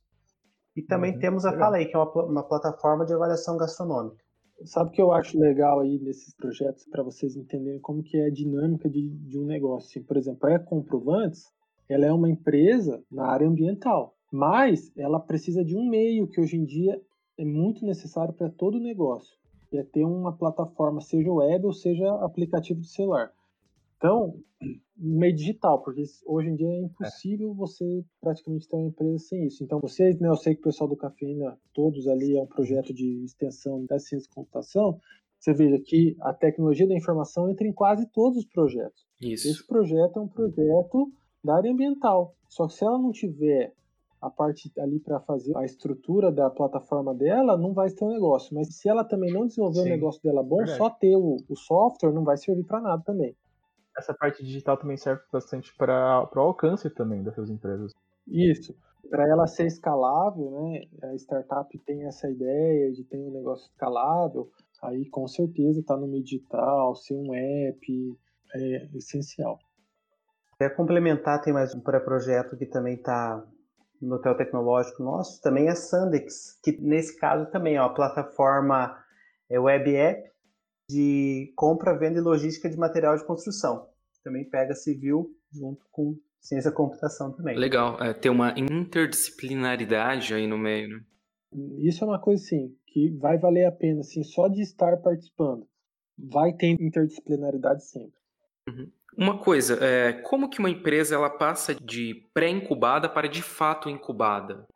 E 0.77 0.83
também 0.83 1.13
uhum, 1.13 1.19
temos 1.19 1.43
a 1.43 1.57
Falei, 1.57 1.85
que 1.87 1.95
é 1.95 1.99
uma, 1.99 2.23
uma 2.23 2.43
plataforma 2.43 3.03
de 3.03 3.11
avaliação 3.11 3.57
gastronômica. 3.57 4.23
Sabe 4.63 4.91
o 4.91 4.93
que 4.93 5.01
eu 5.01 5.11
acho 5.11 5.39
legal 5.39 5.79
aí 5.79 5.97
nesses 5.97 6.35
projetos 6.35 6.85
para 6.85 7.01
vocês 7.01 7.35
entenderem 7.35 7.79
como 7.79 8.03
que 8.03 8.15
é 8.15 8.27
a 8.27 8.31
dinâmica 8.31 8.87
de, 8.87 9.09
de 9.09 9.39
um 9.39 9.45
negócio? 9.45 9.89
Assim, 9.89 10.03
por 10.03 10.17
exemplo, 10.17 10.47
a 10.47 10.53
E-Comprovantes, 10.53 11.51
ela 11.89 12.05
é 12.05 12.11
uma 12.11 12.29
empresa 12.29 13.03
na 13.11 13.25
área 13.25 13.47
ambiental, 13.47 14.15
mas 14.31 14.91
ela 14.95 15.19
precisa 15.19 15.65
de 15.65 15.75
um 15.75 15.89
meio 15.89 16.27
que 16.27 16.39
hoje 16.39 16.57
em 16.57 16.63
dia 16.63 17.01
é 17.39 17.45
muito 17.45 17.83
necessário 17.83 18.33
para 18.33 18.49
todo 18.49 18.79
negócio, 18.79 19.35
é 19.73 19.81
ter 19.81 20.05
uma 20.05 20.37
plataforma, 20.37 21.01
seja 21.01 21.31
web 21.31 21.65
ou 21.65 21.73
seja 21.73 22.07
aplicativo 22.23 22.81
de 22.81 22.87
celular. 22.87 23.31
Então, 23.97 24.39
meio 24.95 25.35
digital, 25.35 25.81
porque 25.81 26.03
hoje 26.25 26.49
em 26.49 26.55
dia 26.55 26.67
é 26.67 26.81
impossível 26.81 27.51
é. 27.51 27.55
você 27.55 28.05
praticamente 28.21 28.67
ter 28.67 28.75
uma 28.75 28.87
empresa 28.87 29.19
sem 29.19 29.45
isso. 29.45 29.63
Então, 29.63 29.79
vocês, 29.79 30.19
né, 30.19 30.29
eu 30.29 30.37
sei 30.37 30.53
que 30.55 30.61
o 30.61 30.63
pessoal 30.63 30.89
do 30.89 30.95
Cafeína, 30.95 31.57
todos 31.73 32.07
ali 32.07 32.37
é 32.37 32.41
um 32.41 32.47
projeto 32.47 32.93
de 32.93 33.23
extensão 33.23 33.85
da 33.85 33.99
ciência 33.99 34.29
de 34.29 34.35
computação, 34.35 34.99
você 35.39 35.53
veja 35.53 35.79
que 35.79 36.15
a 36.21 36.33
tecnologia 36.33 36.87
da 36.87 36.95
informação 36.95 37.49
entra 37.49 37.67
em 37.67 37.73
quase 37.73 38.07
todos 38.07 38.39
os 38.39 38.45
projetos. 38.45 39.05
Isso. 39.21 39.47
Esse 39.47 39.65
projeto 39.65 40.17
é 40.17 40.21
um 40.21 40.27
projeto 40.27 41.11
da 41.43 41.55
área 41.55 41.71
ambiental. 41.71 42.35
Só 42.49 42.67
que 42.67 42.73
se 42.73 42.83
ela 42.83 42.97
não 42.97 43.11
tiver 43.11 43.73
a 44.19 44.29
parte 44.29 44.71
ali 44.79 44.99
para 44.99 45.19
fazer 45.19 45.55
a 45.55 45.63
estrutura 45.63 46.31
da 46.31 46.49
plataforma 46.49 47.13
dela, 47.13 47.55
não 47.55 47.73
vai 47.73 47.89
ter 47.89 48.03
um 48.03 48.11
negócio. 48.11 48.53
Mas 48.55 48.75
se 48.75 48.89
ela 48.89 49.03
também 49.03 49.31
não 49.31 49.45
desenvolver 49.45 49.81
Sim, 49.81 49.87
um 49.87 49.91
negócio 49.91 50.21
dela 50.23 50.41
bom, 50.41 50.57
verdade. 50.57 50.77
só 50.77 50.89
ter 50.89 51.15
o, 51.15 51.37
o, 51.47 51.55
software 51.55 52.11
não 52.11 52.23
vai 52.23 52.37
servir 52.37 52.63
para 52.63 52.81
nada 52.81 53.03
também. 53.05 53.35
Essa 53.97 54.13
parte 54.13 54.43
digital 54.43 54.77
também 54.77 54.97
serve 54.97 55.21
bastante 55.31 55.73
para 55.75 56.29
o 56.35 56.39
alcance 56.39 56.89
também 56.89 57.23
dessas 57.23 57.49
empresas. 57.49 57.93
Isso. 58.27 58.75
Para 59.09 59.27
ela 59.27 59.47
ser 59.47 59.65
escalável, 59.65 60.51
né? 60.51 60.83
A 61.03 61.15
startup 61.15 61.77
tem 61.79 62.05
essa 62.05 62.29
ideia 62.29 62.91
de 62.91 63.03
ter 63.03 63.17
um 63.17 63.31
negócio 63.31 63.65
escalável, 63.71 64.51
aí 64.83 65.09
com 65.09 65.27
certeza 65.27 65.79
está 65.79 65.95
no 65.95 66.07
meio 66.07 66.23
digital, 66.23 66.95
ser 66.95 67.15
um 67.15 67.33
app 67.33 68.17
é 68.53 68.89
essencial. 68.95 69.59
Para 70.57 70.69
complementar, 70.69 71.41
tem 71.41 71.53
mais 71.53 71.73
um 71.73 71.79
pré-projeto 71.79 72.57
que 72.57 72.65
também 72.65 72.95
está 72.95 73.43
no 74.01 74.15
hotel 74.15 74.35
tecnológico 74.35 75.03
nosso, 75.03 75.41
também 75.41 75.67
é 75.69 75.75
Sandex, 75.75 76.59
que 76.63 76.79
nesse 76.79 77.17
caso 77.17 77.49
também 77.51 77.75
é 77.75 77.81
uma 77.81 77.93
plataforma 77.93 78.95
é 79.49 79.59
web 79.59 79.95
app 79.95 80.29
de 80.89 81.51
compra, 81.55 81.97
venda 81.97 82.19
e 82.19 82.21
logística 82.21 82.69
de 82.69 82.77
material 82.77 83.17
de 83.17 83.25
construção. 83.25 83.87
Também 84.23 84.49
pega 84.49 84.73
civil 84.73 85.35
junto 85.51 85.85
com 85.91 86.17
ciência 86.39 86.71
da 86.71 86.77
computação 86.77 87.31
também. 87.31 87.57
Legal, 87.57 88.01
é, 88.01 88.13
tem 88.13 88.31
uma 88.31 88.53
interdisciplinaridade 88.57 90.33
aí 90.33 90.47
no 90.47 90.57
meio, 90.57 90.89
né? 90.89 91.03
Isso 91.79 92.03
é 92.03 92.07
uma 92.07 92.19
coisa, 92.19 92.43
assim, 92.43 92.75
que 92.87 93.09
vai 93.17 93.37
valer 93.37 93.65
a 93.65 93.71
pena, 93.71 94.01
assim, 94.01 94.23
só 94.23 94.47
de 94.47 94.61
estar 94.61 94.97
participando. 94.97 95.67
Vai 96.17 96.53
ter 96.53 96.67
interdisciplinaridade 96.81 97.85
sempre. 97.85 98.19
Uhum. 98.67 98.91
Uma 99.17 99.39
coisa, 99.39 99.83
é, 99.83 100.13
como 100.13 100.49
que 100.49 100.59
uma 100.59 100.69
empresa 100.69 101.15
ela 101.15 101.29
passa 101.29 101.73
de 101.73 102.15
pré-incubada 102.33 103.09
para 103.09 103.27
de 103.27 103.41
fato 103.41 103.89
incubada? 103.89 104.67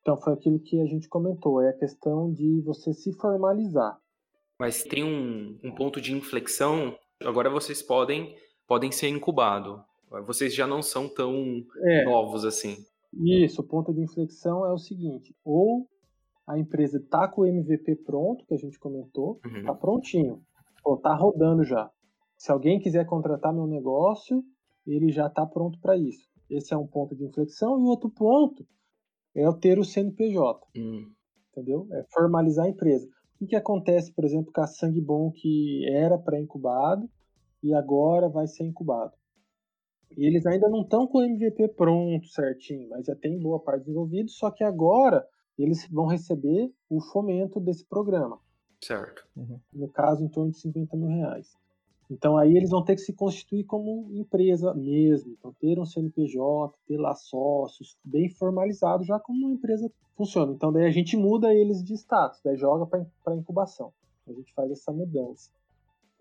Então, 0.00 0.16
foi 0.16 0.34
aquilo 0.34 0.58
que 0.58 0.80
a 0.80 0.86
gente 0.86 1.08
comentou, 1.08 1.62
é 1.62 1.70
a 1.70 1.78
questão 1.78 2.30
de 2.32 2.60
você 2.62 2.92
se 2.92 3.12
formalizar. 3.14 3.98
Mas 4.58 4.82
tem 4.82 5.02
um, 5.04 5.58
um 5.62 5.74
ponto 5.74 6.00
de 6.00 6.12
inflexão, 6.12 6.96
agora 7.22 7.50
vocês 7.50 7.82
podem, 7.82 8.36
podem 8.66 8.92
ser 8.92 9.08
incubados. 9.08 9.80
Vocês 10.26 10.54
já 10.54 10.66
não 10.66 10.80
são 10.82 11.08
tão 11.08 11.64
é, 11.82 12.04
novos 12.04 12.44
assim. 12.44 12.76
Isso, 13.12 13.60
o 13.62 13.64
ponto 13.66 13.92
de 13.92 14.00
inflexão 14.02 14.64
é 14.64 14.72
o 14.72 14.78
seguinte, 14.78 15.34
ou 15.44 15.88
a 16.46 16.58
empresa 16.58 16.98
está 16.98 17.26
com 17.26 17.42
o 17.42 17.46
MVP 17.46 17.96
pronto, 18.04 18.44
que 18.46 18.54
a 18.54 18.58
gente 18.58 18.78
comentou, 18.78 19.40
Uhum. 19.44 19.58
está 19.60 19.74
prontinho. 19.74 20.42
Pô, 20.82 20.96
tá 20.96 21.14
rodando 21.14 21.64
já. 21.64 21.90
Se 22.36 22.52
alguém 22.52 22.78
quiser 22.78 23.06
contratar 23.06 23.52
meu 23.52 23.66
negócio, 23.66 24.44
ele 24.86 25.10
já 25.10 25.26
está 25.26 25.46
pronto 25.46 25.78
para 25.80 25.96
isso. 25.96 26.28
Esse 26.50 26.74
é 26.74 26.76
um 26.76 26.86
ponto 26.86 27.16
de 27.16 27.24
inflexão. 27.24 27.78
E 27.80 27.82
o 27.82 27.86
outro 27.86 28.10
ponto 28.10 28.66
é 29.34 29.46
eu 29.46 29.52
ter 29.54 29.78
o 29.78 29.84
CNPJ, 29.84 30.60
Hum, 30.76 31.10
entendeu? 31.50 31.88
É 31.92 32.04
formalizar 32.12 32.66
a 32.66 32.68
empresa. 32.68 33.08
O 33.34 33.38
que, 33.38 33.46
que 33.48 33.56
acontece, 33.56 34.12
por 34.12 34.24
exemplo, 34.24 34.52
com 34.52 34.60
a 34.60 34.66
Sangue 34.66 35.00
Bom 35.00 35.30
que 35.30 35.86
era 35.88 36.16
pré-incubado 36.18 37.08
e 37.62 37.74
agora 37.74 38.28
vai 38.28 38.46
ser 38.46 38.64
incubado? 38.64 39.12
E 40.16 40.24
eles 40.24 40.46
ainda 40.46 40.68
não 40.68 40.82
estão 40.82 41.06
com 41.06 41.18
o 41.18 41.22
MVP 41.22 41.68
pronto 41.68 42.26
certinho, 42.28 42.88
mas 42.90 43.06
já 43.06 43.16
tem 43.16 43.38
boa 43.38 43.58
parte 43.58 43.84
desenvolvido, 43.84 44.30
só 44.30 44.50
que 44.50 44.62
agora 44.62 45.26
eles 45.58 45.88
vão 45.88 46.06
receber 46.06 46.72
o 46.88 47.00
fomento 47.00 47.58
desse 47.58 47.84
programa 47.84 48.38
certo. 48.84 49.26
no 49.72 49.88
caso, 49.88 50.22
em 50.22 50.28
torno 50.28 50.50
de 50.50 50.58
50 50.58 50.96
mil 50.96 51.08
reais. 51.08 51.56
Então 52.10 52.36
aí 52.36 52.56
eles 52.56 52.70
vão 52.70 52.84
ter 52.84 52.94
que 52.94 53.00
se 53.00 53.12
constituir 53.12 53.64
como 53.64 54.10
empresa 54.12 54.74
mesmo, 54.74 55.32
então 55.32 55.54
ter 55.58 55.78
um 55.78 55.86
CNPJ, 55.86 56.76
ter 56.86 56.98
lá 56.98 57.14
sócios, 57.14 57.96
bem 58.04 58.28
formalizado, 58.28 59.04
já 59.04 59.18
como 59.18 59.46
uma 59.46 59.54
empresa 59.54 59.90
funciona. 60.16 60.52
Então 60.52 60.72
daí 60.72 60.84
a 60.84 60.90
gente 60.90 61.16
muda 61.16 61.54
eles 61.54 61.82
de 61.82 61.94
status, 61.94 62.40
daí 62.44 62.56
joga 62.56 62.86
para 62.86 63.36
incubação. 63.36 63.92
A 64.26 64.32
gente 64.32 64.52
faz 64.54 64.70
essa 64.70 64.92
mudança. 64.92 65.50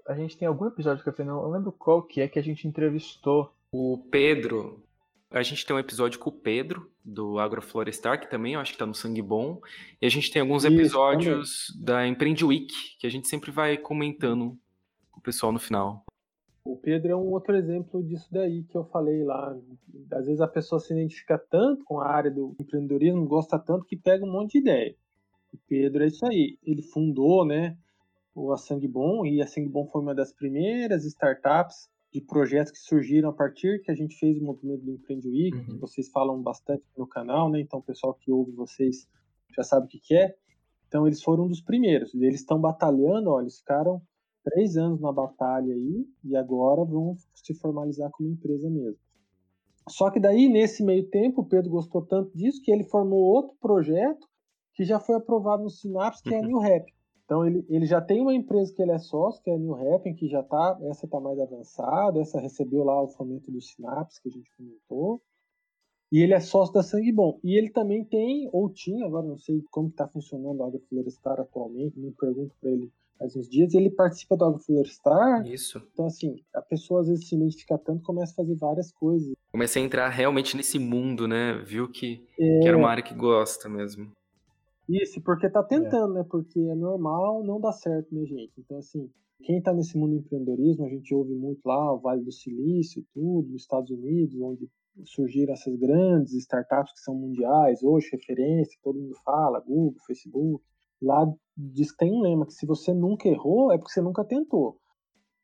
A 0.07 0.15
gente 0.15 0.37
tem 0.37 0.47
algum 0.47 0.65
episódio 0.65 1.03
que 1.03 1.21
eu 1.21 1.25
não 1.25 1.49
lembro 1.49 1.71
qual 1.71 2.01
que 2.01 2.19
é 2.21 2.27
que 2.27 2.37
a 2.37 2.43
gente 2.43 2.67
entrevistou. 2.67 3.53
O 3.71 3.97
Pedro, 4.11 4.83
a 5.31 5.41
gente 5.41 5.65
tem 5.65 5.75
um 5.75 5.79
episódio 5.79 6.19
com 6.19 6.29
o 6.29 6.33
Pedro, 6.33 6.91
do 7.03 7.39
Agroflorestar, 7.39 8.19
que 8.19 8.29
também 8.29 8.53
eu 8.53 8.59
acho 8.59 8.73
que 8.73 8.77
tá 8.77 8.85
no 8.85 8.93
Sangue 8.93 9.21
Bom. 9.21 9.59
E 10.01 10.05
a 10.05 10.09
gente 10.09 10.31
tem 10.31 10.41
alguns 10.41 10.63
Isso, 10.63 10.73
episódios 10.73 11.73
da 11.81 12.05
Empreende 12.07 12.45
Week, 12.45 12.73
que 12.99 13.07
a 13.07 13.09
gente 13.09 13.27
sempre 13.27 13.49
vai 13.49 13.77
comentando 13.77 14.57
pessoal 15.23 15.51
no 15.51 15.59
final. 15.59 16.03
O 16.65 16.77
Pedro 16.77 17.11
é 17.11 17.15
um 17.15 17.31
outro 17.31 17.55
exemplo 17.55 18.01
disso 18.01 18.27
daí 18.31 18.63
que 18.63 18.77
eu 18.77 18.85
falei 18.85 19.23
lá. 19.23 19.57
Às 20.11 20.25
vezes 20.27 20.39
a 20.39 20.47
pessoa 20.47 20.79
se 20.79 20.93
identifica 20.93 21.37
tanto 21.37 21.83
com 21.83 21.99
a 21.99 22.07
área 22.07 22.31
do 22.31 22.55
empreendedorismo, 22.59 23.25
gosta 23.27 23.59
tanto 23.59 23.85
que 23.85 23.97
pega 23.97 24.23
um 24.25 24.31
monte 24.31 24.53
de 24.53 24.59
ideia. 24.59 24.95
O 25.53 25.57
Pedro 25.67 26.03
é 26.03 26.07
isso 26.07 26.25
aí. 26.25 26.57
Ele 26.63 26.81
fundou, 26.81 27.45
né, 27.45 27.77
o 28.33 28.51
A 28.53 28.57
Sangue 28.57 28.87
Bom, 28.87 29.25
e 29.25 29.41
a 29.41 29.47
Sangue 29.47 29.67
Bom 29.69 29.85
foi 29.87 30.01
uma 30.01 30.15
das 30.15 30.31
primeiras 30.31 31.03
startups 31.05 31.89
de 32.13 32.21
projetos 32.21 32.71
que 32.71 32.79
surgiram 32.79 33.29
a 33.29 33.33
partir 33.33 33.81
que 33.81 33.91
a 33.91 33.95
gente 33.95 34.15
fez 34.17 34.37
o 34.37 34.43
movimento 34.43 34.83
do 34.85 34.91
Empreende 34.93 35.27
Week, 35.27 35.57
Uhum. 35.57 35.65
que 35.65 35.77
vocês 35.77 36.09
falam 36.09 36.41
bastante 36.41 36.83
no 36.97 37.05
canal, 37.07 37.49
né? 37.49 37.59
Então 37.59 37.79
o 37.79 37.83
pessoal 37.83 38.13
que 38.13 38.31
ouve 38.31 38.51
vocês 38.51 39.07
já 39.55 39.63
sabe 39.63 39.85
o 39.87 39.89
que, 39.89 39.99
que 39.99 40.15
é. 40.15 40.33
Então 40.87 41.05
eles 41.07 41.21
foram 41.21 41.45
um 41.45 41.47
dos 41.49 41.61
primeiros. 41.61 42.13
Eles 42.15 42.39
estão 42.39 42.59
batalhando, 42.61 43.31
ó, 43.31 43.41
eles 43.41 43.57
ficaram 43.59 44.01
três 44.43 44.77
anos 44.77 44.99
na 44.99 45.11
batalha 45.11 45.73
aí 45.73 46.05
e 46.23 46.35
agora 46.35 46.83
vão 46.83 47.15
se 47.33 47.53
formalizar 47.53 48.09
como 48.11 48.29
empresa 48.29 48.69
mesmo. 48.69 48.99
Só 49.89 50.09
que 50.09 50.19
daí, 50.19 50.47
nesse 50.47 50.83
meio 50.83 51.09
tempo, 51.09 51.41
o 51.41 51.45
Pedro 51.45 51.69
gostou 51.69 52.01
tanto 52.05 52.35
disso 52.35 52.61
que 52.61 52.71
ele 52.71 52.83
formou 52.85 53.19
outro 53.19 53.55
projeto 53.59 54.27
que 54.73 54.83
já 54.83 54.99
foi 54.99 55.15
aprovado 55.15 55.63
no 55.63 55.69
Synapse, 55.69 56.23
que 56.23 56.33
é 56.33 56.37
a 56.37 56.41
Uhum. 56.41 56.47
New 56.47 56.59
Rap. 56.59 56.91
Então 57.25 57.45
ele, 57.45 57.65
ele 57.69 57.85
já 57.85 58.01
tem 58.01 58.21
uma 58.21 58.33
empresa 58.33 58.73
que 58.73 58.81
ele 58.81 58.91
é 58.91 58.97
sócio, 58.99 59.41
que 59.43 59.49
é 59.49 59.55
a 59.55 59.57
New 59.57 59.73
Rap, 59.73 60.13
que 60.13 60.27
já 60.27 60.43
tá, 60.43 60.77
essa 60.83 61.07
tá 61.07 61.19
mais 61.19 61.39
avançada, 61.39 62.19
essa 62.19 62.39
recebeu 62.39 62.83
lá 62.83 63.01
o 63.01 63.07
fomento 63.07 63.51
do 63.51 63.61
Synapse, 63.61 64.21
que 64.21 64.29
a 64.29 64.31
gente 64.31 64.49
comentou. 64.57 65.21
E 66.11 66.19
ele 66.19 66.33
é 66.33 66.39
sócio 66.39 66.73
da 66.73 66.83
Sangue 66.83 67.11
Bom. 67.11 67.39
E 67.43 67.57
ele 67.57 67.71
também 67.71 68.03
tem, 68.05 68.49
ou 68.51 68.69
tinha, 68.69 69.05
agora 69.05 69.25
não 69.25 69.37
sei 69.37 69.63
como 69.71 69.89
que 69.89 69.95
tá 69.95 70.07
funcionando 70.07 70.61
a 70.63 70.67
Agroflorestar 70.67 71.39
atualmente, 71.39 71.99
não 71.99 72.11
pergunto 72.11 72.55
para 72.59 72.69
ele 72.69 72.91
faz 73.23 73.35
uns 73.37 73.47
dias, 73.47 73.73
ele 73.73 73.89
participa 73.89 74.35
do 74.35 74.43
Agroflorestar, 74.43 75.47
Isso. 75.47 75.81
então, 75.93 76.05
assim, 76.05 76.35
a 76.53 76.61
pessoa 76.61 77.01
às 77.01 77.07
vezes 77.07 77.27
se 77.27 77.35
identifica 77.35 77.77
tanto 77.77 78.03
começa 78.03 78.33
a 78.33 78.35
fazer 78.35 78.55
várias 78.55 78.91
coisas. 78.91 79.33
Comecei 79.51 79.81
a 79.81 79.85
entrar 79.85 80.09
realmente 80.09 80.57
nesse 80.57 80.77
mundo, 80.77 81.27
né? 81.27 81.53
Viu 81.65 81.89
que, 81.89 82.25
É, 82.37 82.59
que 82.59 82.67
era 82.67 82.77
uma 82.77 82.89
área 82.89 83.03
que 83.03 83.13
gosta 83.13 83.69
mesmo. 83.69 84.11
Isso, 84.89 85.21
porque 85.21 85.49
tá 85.49 85.63
tentando, 85.63 86.13
né? 86.13 86.25
Porque 86.29 86.59
é 86.59 86.75
normal, 86.75 87.43
não 87.43 87.61
dá 87.61 87.71
certo, 87.71 88.13
né, 88.13 88.25
gente? 88.25 88.51
Então, 88.57 88.77
assim, 88.77 89.09
quem 89.41 89.61
tá 89.61 89.73
nesse 89.73 89.97
mundo 89.97 90.11
do 90.11 90.19
empreendedorismo, 90.19 90.85
a 90.85 90.89
gente 90.89 91.13
ouve 91.15 91.33
muito 91.33 91.65
lá 91.65 91.93
o 91.93 91.99
Vale 91.99 92.23
do 92.23 92.31
Silício, 92.31 93.05
tudo, 93.13 93.49
nos 93.49 93.61
Estados 93.61 93.89
Unidos, 93.89 94.35
onde 94.41 94.69
surgiram 95.05 95.53
essas 95.53 95.75
grandes 95.77 96.33
startups 96.33 96.93
que 96.93 96.99
são 96.99 97.15
mundiais, 97.15 97.81
hoje 97.81 98.09
referência, 98.11 98.75
que 98.75 98.83
todo 98.83 98.99
mundo 98.99 99.15
fala, 99.23 99.61
Google, 99.61 99.95
Facebook. 100.05 100.63
Lá 101.03 101.31
diz 101.55 101.91
que 101.91 101.97
tem 101.97 102.11
um 102.11 102.21
lema 102.21 102.45
que 102.45 102.53
se 102.53 102.65
você 102.65 102.93
nunca 102.93 103.27
errou, 103.27 103.71
é 103.71 103.77
porque 103.77 103.91
você 103.91 104.01
nunca 104.01 104.23
tentou. 104.23 104.77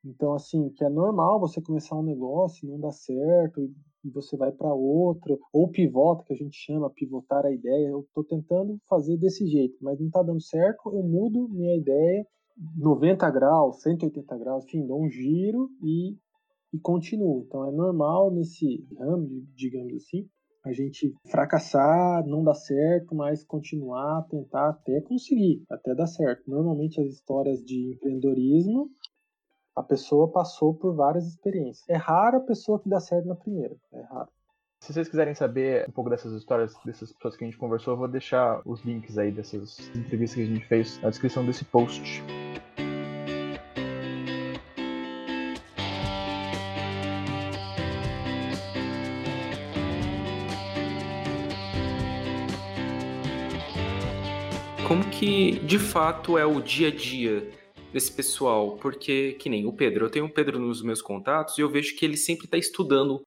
Então, 0.03 0.33
assim, 0.33 0.69
que 0.69 0.83
é 0.83 0.89
normal 0.89 1.39
você 1.39 1.61
começar 1.61 1.95
um 1.95 2.03
negócio 2.03 2.65
e 2.65 2.71
não 2.71 2.79
dá 2.79 2.91
certo, 2.91 3.61
e 3.61 4.09
você 4.09 4.37
vai 4.37 4.51
para 4.51 4.73
outro, 4.73 5.37
ou 5.51 5.69
pivota, 5.69 6.23
que 6.23 6.33
a 6.33 6.35
gente 6.37 6.57
chama, 6.57 6.89
pivotar 6.89 7.45
a 7.45 7.51
ideia. 7.51 7.89
Eu 7.89 8.01
estou 8.01 8.23
tentando 8.23 8.79
fazer 8.87 9.17
desse 9.17 9.45
jeito, 9.45 9.77
mas 9.81 9.99
não 9.99 10.07
está 10.07 10.23
dando 10.23 10.41
certo, 10.41 10.89
eu 10.93 11.03
mudo 11.03 11.49
minha 11.49 11.75
ideia 11.75 12.25
90 12.77 13.29
graus, 13.31 13.81
180 13.81 14.37
graus, 14.37 14.65
enfim, 14.65 14.85
dou 14.85 15.01
um 15.01 15.09
giro 15.09 15.69
e, 15.81 16.17
e 16.73 16.79
continuo. 16.79 17.43
Então 17.47 17.65
é 17.65 17.71
normal 17.71 18.31
nesse 18.31 18.85
ramo, 18.97 19.45
digamos 19.55 19.93
assim, 19.95 20.27
a 20.69 20.73
gente 20.73 21.13
fracassar, 21.29 22.25
não 22.25 22.43
dar 22.43 22.53
certo, 22.53 23.13
mas 23.13 23.43
continuar, 23.43 24.25
tentar 24.29 24.69
até 24.69 25.01
conseguir, 25.01 25.63
até 25.69 25.93
dar 25.93 26.07
certo. 26.07 26.49
Normalmente 26.49 27.01
as 27.01 27.07
histórias 27.07 27.63
de 27.63 27.93
empreendedorismo 27.93 28.89
a 29.79 29.83
pessoa 29.83 30.29
passou 30.29 30.73
por 30.73 30.93
várias 30.93 31.25
experiências. 31.25 31.87
É 31.87 31.95
raro 31.95 32.37
a 32.37 32.41
pessoa 32.41 32.79
que 32.79 32.89
dá 32.89 32.99
certo 32.99 33.27
na 33.27 33.35
primeira. 33.35 33.75
É 33.93 34.01
raro. 34.01 34.29
Se 34.81 34.93
vocês 34.93 35.09
quiserem 35.09 35.35
saber 35.35 35.85
um 35.89 35.91
pouco 35.91 36.09
dessas 36.09 36.33
histórias 36.33 36.73
dessas 36.85 37.11
pessoas 37.11 37.35
que 37.35 37.43
a 37.43 37.47
gente 37.47 37.57
conversou, 37.57 37.93
eu 37.93 37.97
vou 37.97 38.07
deixar 38.07 38.61
os 38.65 38.81
links 38.81 39.17
aí 39.17 39.31
dessas 39.31 39.77
entrevistas 39.95 40.35
que 40.35 40.41
a 40.41 40.45
gente 40.45 40.65
fez 40.67 41.01
na 41.01 41.09
descrição 41.09 41.45
desse 41.45 41.65
post. 41.65 42.23
Que 55.19 55.59
de 55.65 55.77
fato 55.77 56.37
é 56.37 56.45
o 56.45 56.61
dia 56.61 56.87
a 56.87 56.95
dia 56.95 57.51
desse 57.91 58.09
pessoal? 58.09 58.77
Porque, 58.77 59.33
que 59.33 59.49
nem 59.49 59.65
o 59.65 59.73
Pedro, 59.73 60.05
eu 60.05 60.09
tenho 60.09 60.25
o 60.25 60.33
Pedro 60.33 60.57
nos 60.57 60.81
meus 60.81 61.01
contatos 61.01 61.57
e 61.57 61.61
eu 61.61 61.69
vejo 61.69 61.93
que 61.97 62.05
ele 62.05 62.15
sempre 62.15 62.45
está 62.45 62.57
estudando 62.57 63.21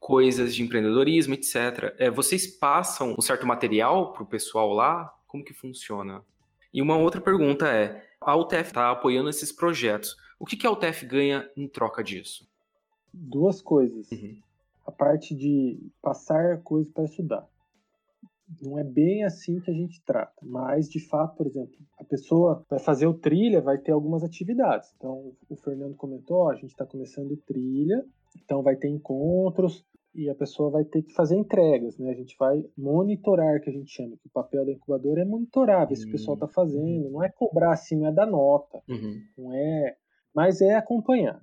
coisas 0.00 0.54
de 0.54 0.62
empreendedorismo, 0.62 1.34
etc. 1.34 1.94
É, 1.98 2.10
vocês 2.10 2.46
passam 2.46 3.14
um 3.18 3.20
certo 3.20 3.46
material 3.46 4.14
para 4.14 4.22
o 4.22 4.26
pessoal 4.26 4.72
lá? 4.72 5.14
Como 5.26 5.44
que 5.44 5.52
funciona? 5.52 6.22
E 6.72 6.80
uma 6.80 6.96
outra 6.96 7.20
pergunta 7.20 7.68
é: 7.68 8.02
a 8.18 8.34
UTF 8.34 8.68
está 8.68 8.90
apoiando 8.90 9.28
esses 9.28 9.52
projetos. 9.52 10.16
O 10.38 10.46
que, 10.46 10.56
que 10.56 10.66
a 10.66 10.70
UTF 10.70 11.04
ganha 11.04 11.46
em 11.54 11.68
troca 11.68 12.02
disso? 12.02 12.48
Duas 13.12 13.60
coisas. 13.60 14.10
Uhum. 14.10 14.38
A 14.86 14.90
parte 14.90 15.34
de 15.34 15.78
passar 16.00 16.62
coisas 16.62 16.90
para 16.90 17.04
estudar. 17.04 17.46
Não 18.62 18.78
é 18.78 18.84
bem 18.84 19.24
assim 19.24 19.60
que 19.60 19.70
a 19.70 19.74
gente 19.74 20.02
trata, 20.04 20.34
mas 20.42 20.88
de 20.88 21.00
fato, 21.00 21.36
por 21.36 21.46
exemplo, 21.46 21.74
a 21.98 22.04
pessoa 22.04 22.64
vai 22.68 22.78
fazer 22.78 23.06
o 23.06 23.14
trilha, 23.14 23.60
vai 23.60 23.78
ter 23.78 23.92
algumas 23.92 24.22
atividades. 24.22 24.92
Então, 24.96 25.32
o 25.48 25.56
Fernando 25.56 25.94
comentou: 25.96 26.38
ó, 26.38 26.50
a 26.50 26.54
gente 26.54 26.70
está 26.70 26.84
começando 26.86 27.32
o 27.32 27.36
trilha, 27.36 28.04
então 28.42 28.62
vai 28.62 28.76
ter 28.76 28.88
encontros 28.88 29.84
e 30.14 30.30
a 30.30 30.34
pessoa 30.34 30.70
vai 30.70 30.84
ter 30.84 31.02
que 31.02 31.12
fazer 31.12 31.36
entregas, 31.36 31.98
né? 31.98 32.10
A 32.10 32.14
gente 32.14 32.36
vai 32.38 32.64
monitorar, 32.78 33.60
que 33.60 33.68
a 33.68 33.72
gente 33.72 33.90
chama, 33.90 34.16
que 34.16 34.26
o 34.26 34.30
papel 34.30 34.64
da 34.64 34.72
incubadora 34.72 35.22
é 35.22 35.24
monitorar, 35.24 35.88
ver 35.88 35.96
se 35.96 36.06
o 36.06 36.10
pessoal 36.12 36.34
está 36.34 36.46
fazendo, 36.46 37.10
não 37.10 37.22
é 37.22 37.28
cobrar 37.28 37.72
assim, 37.72 37.96
não 37.96 38.06
é 38.06 38.12
dar 38.12 38.26
nota, 38.26 38.80
Uhum. 38.88 39.20
não 39.36 39.52
é, 39.52 39.96
mas 40.32 40.60
é 40.60 40.74
acompanhar. 40.74 41.42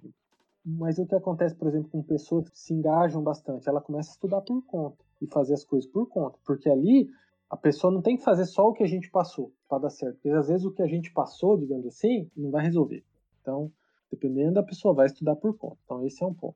Mas 0.63 0.99
o 0.99 1.05
que 1.05 1.15
acontece, 1.15 1.55
por 1.55 1.67
exemplo, 1.67 1.89
com 1.89 2.01
pessoas 2.03 2.47
que 2.47 2.57
se 2.57 2.73
engajam 2.73 3.21
bastante, 3.21 3.67
ela 3.67 3.81
começa 3.81 4.11
a 4.11 4.13
estudar 4.13 4.41
por 4.41 4.61
conta 4.65 5.03
e 5.21 5.27
fazer 5.27 5.53
as 5.53 5.63
coisas 5.63 5.89
por 5.89 6.07
conta, 6.07 6.37
porque 6.45 6.69
ali 6.69 7.09
a 7.49 7.57
pessoa 7.57 7.93
não 7.93 8.01
tem 8.01 8.17
que 8.17 8.23
fazer 8.23 8.45
só 8.45 8.69
o 8.69 8.73
que 8.73 8.83
a 8.83 8.87
gente 8.87 9.09
passou 9.11 9.53
para 9.67 9.83
dar 9.83 9.89
certo, 9.89 10.15
porque 10.15 10.29
às 10.29 10.47
vezes 10.47 10.65
o 10.65 10.71
que 10.71 10.81
a 10.81 10.87
gente 10.87 11.11
passou, 11.11 11.57
digamos 11.57 11.85
assim, 11.85 12.29
não 12.35 12.49
vai 12.49 12.63
resolver. 12.63 13.03
Então, 13.41 13.71
dependendo 14.09 14.53
da 14.53 14.63
pessoa, 14.63 14.93
vai 14.93 15.05
estudar 15.05 15.35
por 15.35 15.57
conta. 15.57 15.77
Então, 15.85 16.05
esse 16.05 16.23
é 16.23 16.27
um 16.27 16.33
ponto. 16.33 16.55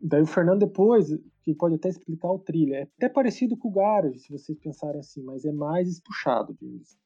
Daí 0.00 0.22
o 0.22 0.26
Fernando 0.26 0.60
depois, 0.60 1.08
que 1.42 1.54
pode 1.54 1.74
até 1.74 1.88
explicar 1.88 2.30
o 2.30 2.38
trilha, 2.38 2.76
é 2.76 2.82
até 2.82 3.08
parecido 3.08 3.56
com 3.56 3.68
o 3.68 3.72
Garage, 3.72 4.18
se 4.18 4.32
vocês 4.32 4.58
pensarem 4.58 5.00
assim, 5.00 5.22
mas 5.22 5.44
é 5.44 5.52
mais 5.52 5.88
espuxado, 5.88 6.54
digamos 6.54 6.82
assim. 6.82 6.98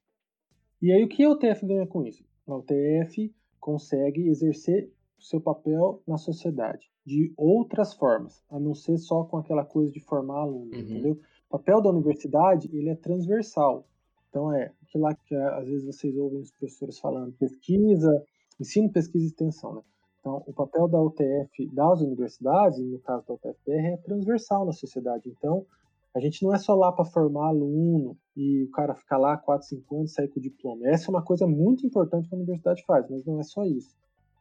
E 0.80 0.92
aí 0.92 1.04
o 1.04 1.08
que 1.08 1.24
a 1.24 1.30
UTF 1.30 1.66
ganha 1.66 1.86
com 1.86 2.04
isso? 2.04 2.24
A 2.46 2.56
UTF 2.56 3.34
consegue 3.58 4.28
exercer 4.28 4.92
seu 5.24 5.40
papel 5.40 6.02
na 6.06 6.16
sociedade 6.18 6.90
de 7.06 7.32
outras 7.36 7.94
formas, 7.94 8.42
a 8.50 8.58
não 8.58 8.74
ser 8.74 8.96
só 8.98 9.24
com 9.24 9.36
aquela 9.36 9.64
coisa 9.64 9.90
de 9.92 10.00
formar 10.00 10.40
aluno, 10.40 10.72
Uhum. 10.72 10.80
entendeu? 10.80 11.12
O 11.48 11.58
papel 11.58 11.80
da 11.82 11.90
universidade, 11.90 12.68
ele 12.72 12.88
é 12.90 12.96
transversal. 12.96 13.86
Então 14.30 14.52
é 14.52 14.72
aquilo 14.82 15.04
lá 15.04 15.14
que 15.14 15.34
às 15.34 15.66
vezes 15.68 15.84
vocês 15.84 16.16
ouvem 16.16 16.40
os 16.40 16.50
professores 16.50 16.98
falando, 16.98 17.32
pesquisa, 17.34 18.22
ensino, 18.60 18.90
pesquisa 18.90 19.24
e 19.24 19.28
extensão, 19.28 19.74
né? 19.74 19.82
Então, 20.20 20.42
o 20.46 20.54
papel 20.54 20.88
da 20.88 21.00
UTF, 21.02 21.66
das 21.72 22.00
universidades, 22.00 22.78
no 22.78 22.98
caso 23.00 23.26
da 23.26 23.34
UTFPR, 23.34 23.86
é 23.92 23.96
transversal 23.98 24.64
na 24.64 24.72
sociedade. 24.72 25.28
Então, 25.28 25.66
a 26.14 26.20
gente 26.20 26.42
não 26.42 26.54
é 26.54 26.58
só 26.58 26.74
lá 26.74 26.90
para 26.90 27.04
formar 27.04 27.48
aluno 27.48 28.16
e 28.34 28.62
o 28.64 28.70
cara 28.70 28.94
ficar 28.94 29.18
lá 29.18 29.36
4, 29.36 29.66
5 29.68 29.96
anos 29.96 30.12
e 30.12 30.14
sair 30.14 30.28
com 30.28 30.40
o 30.40 30.42
diploma. 30.42 30.88
Essa 30.88 31.08
é 31.08 31.10
uma 31.10 31.22
coisa 31.22 31.46
muito 31.46 31.86
importante 31.86 32.26
que 32.26 32.34
a 32.34 32.38
universidade 32.38 32.82
faz, 32.86 33.06
mas 33.10 33.22
não 33.26 33.38
é 33.38 33.42
só 33.42 33.64
isso. 33.66 33.94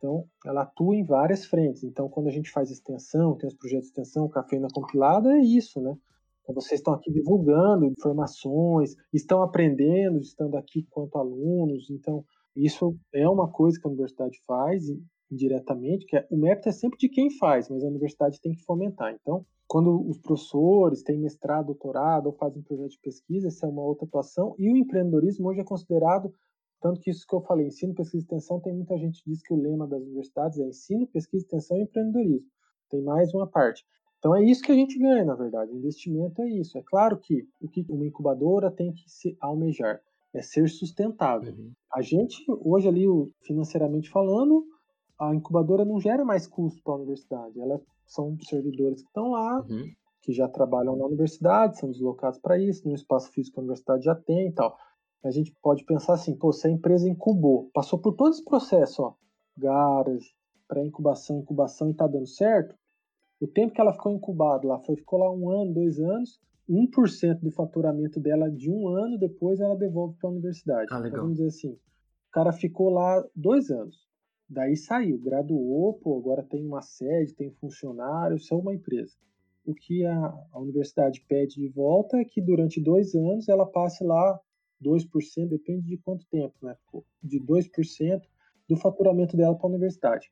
Então, 0.04 0.28
ela 0.46 0.64
atua 0.64 0.98
em 0.98 1.06
várias 1.06 1.46
frentes. 1.46 1.82
Então, 1.82 2.10
quando 2.10 2.28
a 2.28 2.32
gente 2.32 2.52
faz 2.52 2.70
extensão, 2.70 3.38
tem 3.38 3.48
os 3.48 3.56
projetos 3.56 3.86
de 3.86 3.92
extensão, 3.92 4.28
cafeína 4.28 4.68
compilada, 4.74 5.32
é 5.32 5.40
isso, 5.40 5.80
né? 5.80 5.96
Então, 6.42 6.54
vocês 6.54 6.82
estão 6.82 6.94
aqui 6.94 7.10
divulgando 7.10 7.86
informações, 7.86 8.98
estão 9.14 9.42
aprendendo, 9.42 10.20
estando 10.20 10.58
aqui 10.58 10.86
quanto 10.90 11.18
alunos. 11.18 11.90
Então, 11.90 12.26
isso 12.54 12.98
é 13.14 13.28
uma 13.30 13.50
coisa 13.50 13.80
que 13.80 13.88
a 13.88 13.90
universidade 13.90 14.38
faz 14.46 14.90
indiretamente, 15.32 16.06
que 16.06 16.18
é, 16.18 16.28
o 16.30 16.36
mérito 16.36 16.68
é 16.68 16.74
sempre 16.74 17.00
de 17.00 17.08
quem 17.08 17.32
faz, 17.38 17.70
mas 17.70 17.82
a 17.82 17.88
universidade 17.88 18.42
tem 18.42 18.52
que 18.52 18.62
fomentar. 18.66 19.14
Então, 19.14 19.46
quando 19.68 20.06
os 20.06 20.20
professores 20.20 21.02
têm 21.02 21.18
mestrado, 21.18 21.68
doutorado 21.68 22.28
ou 22.28 22.34
fazem 22.34 22.62
projeto 22.62 22.92
de 22.92 23.00
pesquisa, 23.00 23.48
essa 23.48 23.66
é 23.66 23.70
uma 23.70 23.82
outra 23.82 24.06
atuação. 24.06 24.54
E 24.60 24.70
o 24.70 24.76
empreendedorismo 24.76 25.48
hoje 25.48 25.62
é 25.62 25.64
considerado, 25.64 26.34
tanto 26.84 27.00
que 27.00 27.10
isso 27.10 27.26
que 27.26 27.34
eu 27.34 27.40
falei, 27.40 27.68
ensino, 27.68 27.96
pesquisa 27.96 28.18
e 28.18 28.20
extensão, 28.20 28.60
tem 28.60 28.74
muita 28.74 28.98
gente 28.98 29.24
que 29.24 29.30
diz 29.30 29.42
que 29.42 29.54
o 29.54 29.58
lema 29.58 29.88
das 29.88 30.04
universidades 30.04 30.60
é 30.60 30.68
ensino, 30.68 31.08
pesquisa, 31.08 31.46
extensão 31.46 31.78
e 31.78 31.84
empreendedorismo. 31.84 32.46
Tem 32.90 33.02
mais 33.02 33.34
uma 33.34 33.48
parte. 33.48 33.86
Então 34.20 34.36
é 34.36 34.44
isso 34.44 34.62
que 34.62 34.72
a 34.74 34.76
gente 34.76 35.00
ganha, 35.00 35.24
na 35.24 35.34
verdade. 35.34 35.72
O 35.72 35.78
investimento 35.78 36.42
é 36.42 36.50
isso. 36.50 36.78
É 36.78 36.82
claro 36.82 37.18
que 37.18 37.48
o 37.62 37.70
que 37.70 37.86
uma 37.88 38.06
incubadora 38.06 38.70
tem 38.70 38.92
que 38.92 39.10
se 39.10 39.38
almejar 39.40 40.02
é 40.34 40.42
ser 40.42 40.68
sustentável. 40.68 41.54
Uhum. 41.54 41.72
A 41.94 42.02
gente, 42.02 42.44
hoje 42.50 42.90
ali, 42.90 43.06
financeiramente 43.44 44.10
falando, 44.10 44.66
a 45.18 45.34
incubadora 45.34 45.86
não 45.86 46.02
gera 46.02 46.26
mais 46.26 46.46
custo 46.46 46.84
para 46.84 46.96
a 46.96 46.98
universidade. 46.98 47.62
Ela 47.62 47.80
são 48.06 48.38
servidores 48.42 49.02
que 49.02 49.08
estão 49.08 49.32
lá, 49.32 49.62
uhum. 49.62 49.90
que 50.22 50.34
já 50.34 50.50
trabalham 50.50 50.98
na 50.98 51.06
universidade, 51.06 51.80
são 51.80 51.90
deslocados 51.90 52.40
para 52.40 52.60
isso, 52.60 52.86
no 52.86 52.94
espaço 52.94 53.32
físico 53.32 53.54
que 53.54 53.60
a 53.62 53.64
universidade 53.64 54.04
já 54.04 54.16
tem 54.16 54.50
e 54.50 54.52
tal. 54.52 54.78
A 55.24 55.32
gente 55.32 55.56
pode 55.62 55.86
pensar 55.86 56.14
assim, 56.14 56.36
pô, 56.36 56.52
se 56.52 56.68
a 56.68 56.70
empresa 56.70 57.08
incubou, 57.08 57.70
passou 57.74 57.98
por 58.00 58.14
todo 58.14 58.32
esse 58.32 58.44
processo, 58.44 59.04
ó, 59.04 59.14
garage, 59.58 60.34
pré-incubação, 60.68 61.40
incubação 61.40 61.88
e 61.88 61.92
está 61.92 62.08
dando 62.08 62.28
certo, 62.28 62.76
o 63.40 63.48
tempo 63.48 63.74
que 63.74 63.82
ela 63.82 63.94
ficou 63.94 64.12
incubada 64.12 64.68
lá, 64.68 64.80
foi, 64.80 64.96
ficou 64.96 65.20
lá 65.20 65.32
um 65.32 65.50
ano, 65.50 65.74
dois 65.74 66.00
anos, 66.00 66.40
1% 66.70 67.40
do 67.42 67.52
faturamento 67.52 68.20
dela 68.20 68.50
de 68.50 68.70
um 68.70 68.88
ano, 68.88 69.18
depois 69.18 69.60
ela 69.60 69.76
devolve 69.76 70.16
para 70.18 70.30
a 70.30 70.32
universidade. 70.32 70.88
Ah, 70.92 71.00
então, 71.00 71.22
vamos 71.22 71.38
dizer 71.38 71.48
assim, 71.48 71.72
o 71.74 72.32
cara 72.32 72.52
ficou 72.52 72.90
lá 72.90 73.24
dois 73.36 73.70
anos. 73.70 74.08
Daí 74.50 74.76
saiu, 74.76 75.18
graduou, 75.18 75.94
pô, 75.96 76.18
agora 76.18 76.44
tem 76.44 76.66
uma 76.66 76.82
sede, 76.82 77.34
tem 77.34 77.50
funcionários, 77.52 78.48
são 78.48 78.60
uma 78.60 78.74
empresa. 78.74 79.14
O 79.66 79.74
que 79.74 80.06
a, 80.06 80.34
a 80.52 80.60
universidade 80.60 81.22
pede 81.28 81.56
de 81.56 81.68
volta 81.70 82.18
é 82.18 82.26
que 82.26 82.42
durante 82.42 82.82
dois 82.82 83.16
anos 83.16 83.48
ela 83.48 83.66
passe 83.66 84.04
lá 84.04 84.40
2%, 84.84 85.48
depende 85.48 85.88
de 85.88 85.98
quanto 85.98 86.26
tempo, 86.28 86.54
né? 86.62 86.76
De 87.22 87.40
2% 87.40 88.22
do 88.70 88.78
faturamento 88.78 89.36
dela 89.36 89.56
para 89.56 89.68
a 89.68 89.70
universidade. 89.70 90.32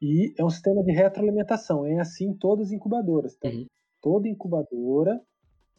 E 0.00 0.32
é 0.38 0.44
um 0.44 0.50
sistema 0.50 0.82
de 0.82 0.92
retroalimentação, 0.92 1.84
é 1.86 1.98
assim 1.98 2.32
todas 2.34 2.68
as 2.68 2.72
incubadoras. 2.72 3.36
Tá? 3.36 3.48
Uhum. 3.48 3.66
Toda 4.00 4.28
incubadora 4.28 5.20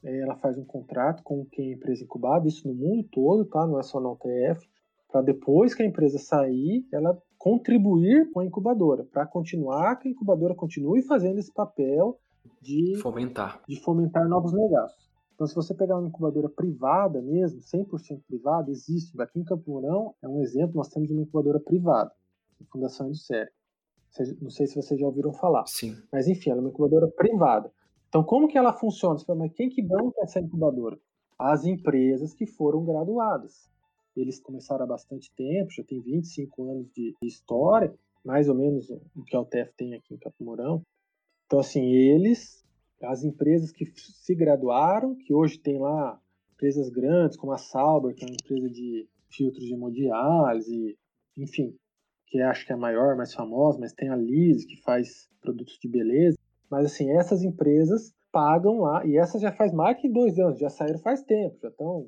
é, 0.04 0.20
ela 0.22 0.36
faz 0.36 0.58
um 0.58 0.66
contrato 0.66 1.24
com 1.24 1.46
quem 1.46 1.70
é 1.70 1.74
a 1.74 1.76
empresa 1.76 2.04
incubada, 2.04 2.48
isso 2.48 2.68
no 2.68 2.74
mundo 2.74 3.08
todo, 3.12 3.46
tá? 3.46 3.66
Não 3.66 3.80
é 3.80 3.84
só 3.84 4.00
na 4.00 4.12
UTF 4.12 4.68
para 5.12 5.22
depois 5.22 5.74
que 5.74 5.82
a 5.82 5.86
empresa 5.86 6.20
sair, 6.20 6.86
ela 6.94 7.20
contribuir 7.38 8.30
com 8.32 8.42
a 8.42 8.46
incubadora, 8.46 9.04
para 9.04 9.26
continuar 9.26 9.96
que 9.96 10.08
a 10.08 10.12
incubadora 10.12 10.54
continue 10.54 11.02
fazendo 11.02 11.40
esse 11.40 11.52
papel 11.52 12.20
de 12.62 12.98
fomentar, 13.02 13.62
de 13.68 13.80
fomentar 13.80 14.28
novos 14.28 14.54
negócios. 14.54 15.09
Então, 15.40 15.48
se 15.48 15.56
você 15.56 15.74
pegar 15.74 15.98
uma 15.98 16.10
incubadora 16.10 16.50
privada 16.50 17.22
mesmo, 17.22 17.62
100% 17.62 18.24
privada, 18.28 18.70
existe. 18.70 19.14
Aqui 19.22 19.40
em 19.40 19.46
Campo 19.46 19.72
Mourão 19.72 20.14
é 20.22 20.28
um 20.28 20.42
exemplo, 20.42 20.76
nós 20.76 20.90
temos 20.90 21.10
uma 21.12 21.22
incubadora 21.22 21.62
privada, 21.62 22.12
a 22.60 22.66
Fundação 22.70 23.08
Indusséria. 23.08 23.50
Não 24.42 24.50
sei 24.50 24.68
se 24.68 24.76
vocês 24.76 25.00
já 25.00 25.06
ouviram 25.06 25.32
falar. 25.32 25.66
Sim. 25.66 25.96
Mas, 26.12 26.28
enfim, 26.28 26.50
ela 26.50 26.60
é 26.60 26.62
uma 26.64 26.72
incubadora 26.72 27.08
privada. 27.08 27.72
Então, 28.10 28.22
como 28.22 28.50
que 28.50 28.58
ela 28.58 28.74
funciona? 28.74 29.18
Você 29.18 29.24
fala, 29.24 29.40
mas 29.40 29.54
quem 29.54 29.70
que 29.70 29.82
banca 29.82 30.22
essa 30.24 30.42
incubadora? 30.42 31.00
As 31.38 31.64
empresas 31.64 32.34
que 32.34 32.46
foram 32.46 32.84
graduadas. 32.84 33.72
Eles 34.18 34.42
começaram 34.42 34.84
há 34.84 34.88
bastante 34.88 35.32
tempo, 35.38 35.72
já 35.72 35.86
tem 35.86 36.02
25 36.02 36.70
anos 36.70 36.92
de, 36.94 37.16
história, 37.22 37.94
mais 38.26 38.50
ou 38.50 38.56
menos 38.56 38.90
o 39.16 39.24
que 39.24 39.38
a 39.38 39.40
UTF 39.40 39.72
tem 39.78 39.94
aqui 39.94 40.16
em 40.16 40.18
Capimorão. 40.18 40.82
Então, 41.46 41.60
assim, 41.60 41.86
eles, 41.86 42.59
as 43.04 43.24
empresas 43.24 43.72
que 43.72 43.86
se 43.96 44.36
graduaram, 44.36 45.16
que 45.16 45.34
hoje 45.34 45.58
tem 45.58 45.80
lá 45.80 46.20
empresas 46.54 46.90
grandes, 46.90 47.38
como 47.38 47.54
a 47.54 47.58
Sauber, 47.58 48.14
que 48.14 48.24
é 48.24 48.28
uma 48.28 48.36
empresa 48.36 48.70
de 48.70 49.08
filtros 49.30 49.66
de 49.66 49.74
hemodiálise, 49.74 50.98
enfim, 51.38 51.76
que 52.28 52.42
acho 52.42 52.66
que 52.66 52.72
é 52.72 52.76
a 52.76 52.78
maior, 52.78 53.16
mais 53.16 53.34
famosa, 53.34 53.80
mas 53.80 53.94
tem 53.94 54.10
a 54.10 54.16
Liz, 54.16 54.66
que 54.66 54.76
faz 54.82 55.30
produtos 55.42 55.78
de 55.80 55.88
beleza. 55.88 56.38
Mas, 56.70 56.86
assim, 56.86 57.10
essas 57.12 57.44
empresas 57.44 58.14
pagam 58.32 58.82
lá, 58.82 59.06
e 59.06 59.18
essas 59.18 59.42
já 59.42 59.52
faz 59.52 59.74
mais 59.74 59.98
que 60.00 60.08
dois 60.08 60.38
anos, 60.38 60.60
já 60.60 60.70
saíram 60.70 61.00
faz 61.00 61.24
tempo, 61.24 61.58
já 61.62 61.70
estão 61.70 62.08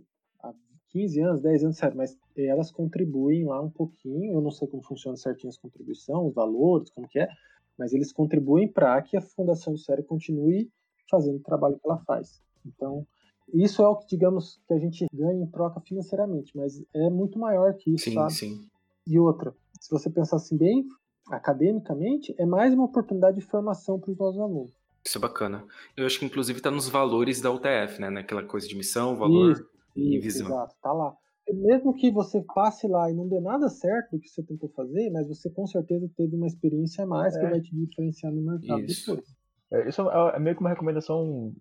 15 0.89 1.21
anos, 1.21 1.41
10 1.41 1.63
anos, 1.63 1.77
sério, 1.77 1.97
mas 1.97 2.17
elas 2.37 2.69
contribuem 2.69 3.45
lá 3.45 3.61
um 3.61 3.69
pouquinho, 3.69 4.33
eu 4.33 4.41
não 4.41 4.51
sei 4.51 4.67
como 4.67 4.83
funciona 4.83 5.15
certinho 5.17 5.49
as 5.49 5.57
contribuições, 5.57 6.27
os 6.27 6.33
valores, 6.33 6.89
como 6.89 7.07
que 7.07 7.19
é, 7.19 7.29
mas 7.77 7.93
eles 7.93 8.11
contribuem 8.11 8.67
para 8.67 9.01
que 9.01 9.15
a 9.15 9.21
Fundação 9.21 9.73
de 9.73 9.81
Série 9.81 10.03
continue 10.03 10.69
fazendo 11.11 11.35
o 11.35 11.43
trabalho 11.43 11.77
que 11.77 11.87
ela 11.87 11.99
faz. 11.99 12.41
Então, 12.65 13.05
isso 13.53 13.83
é 13.83 13.87
o 13.87 13.95
que, 13.97 14.07
digamos, 14.07 14.59
que 14.65 14.73
a 14.73 14.79
gente 14.79 15.05
ganha 15.13 15.43
em 15.43 15.47
troca 15.47 15.79
financeiramente, 15.81 16.55
mas 16.55 16.81
é 16.93 17.09
muito 17.09 17.37
maior 17.37 17.73
que 17.75 17.93
isso, 17.93 18.05
sim, 18.05 18.13
sabe? 18.13 18.33
Sim. 18.33 18.67
E 19.05 19.19
outra, 19.19 19.53
se 19.79 19.91
você 19.91 20.09
pensar 20.09 20.37
assim 20.37 20.57
bem, 20.57 20.87
academicamente, 21.29 22.33
é 22.37 22.45
mais 22.45 22.73
uma 22.73 22.85
oportunidade 22.85 23.39
de 23.39 23.45
formação 23.45 23.99
para 23.99 24.11
os 24.11 24.17
nossos 24.17 24.39
alunos. 24.39 24.71
Isso 25.05 25.17
é 25.17 25.21
bacana. 25.21 25.65
Eu 25.97 26.05
acho 26.05 26.19
que 26.19 26.25
inclusive 26.25 26.59
está 26.59 26.71
nos 26.71 26.87
valores 26.87 27.41
da 27.41 27.51
UTF, 27.51 27.99
né? 27.99 28.09
Naquela 28.09 28.43
coisa 28.43 28.67
de 28.67 28.75
missão, 28.75 29.17
valor. 29.17 29.53
Isso 29.53 29.71
e 29.95 30.19
visão. 30.19 30.47
Exato, 30.47 30.75
tá 30.81 30.91
lá. 30.91 31.15
Mesmo 31.51 31.93
que 31.93 32.11
você 32.11 32.41
passe 32.53 32.87
lá 32.87 33.09
e 33.11 33.13
não 33.13 33.27
dê 33.27 33.39
nada 33.39 33.67
certo 33.67 34.11
do 34.11 34.19
que 34.19 34.29
você 34.29 34.41
tentou 34.43 34.69
fazer, 34.69 35.09
mas 35.09 35.27
você 35.27 35.49
com 35.49 35.67
certeza 35.67 36.09
teve 36.15 36.35
uma 36.35 36.47
experiência 36.47 37.03
a 37.03 37.07
mais 37.07 37.35
é. 37.35 37.39
que 37.39 37.47
vai 37.47 37.59
te 37.59 37.75
diferenciar 37.75 38.31
no 38.31 38.41
mercado 38.41 38.81
isso. 38.81 39.11
depois. 39.11 39.35
É, 39.71 39.87
isso 39.87 40.09
é, 40.09 40.35
é 40.35 40.39
meio 40.39 40.55
que 40.55 40.61
uma 40.61 40.69
recomendação 40.69 41.53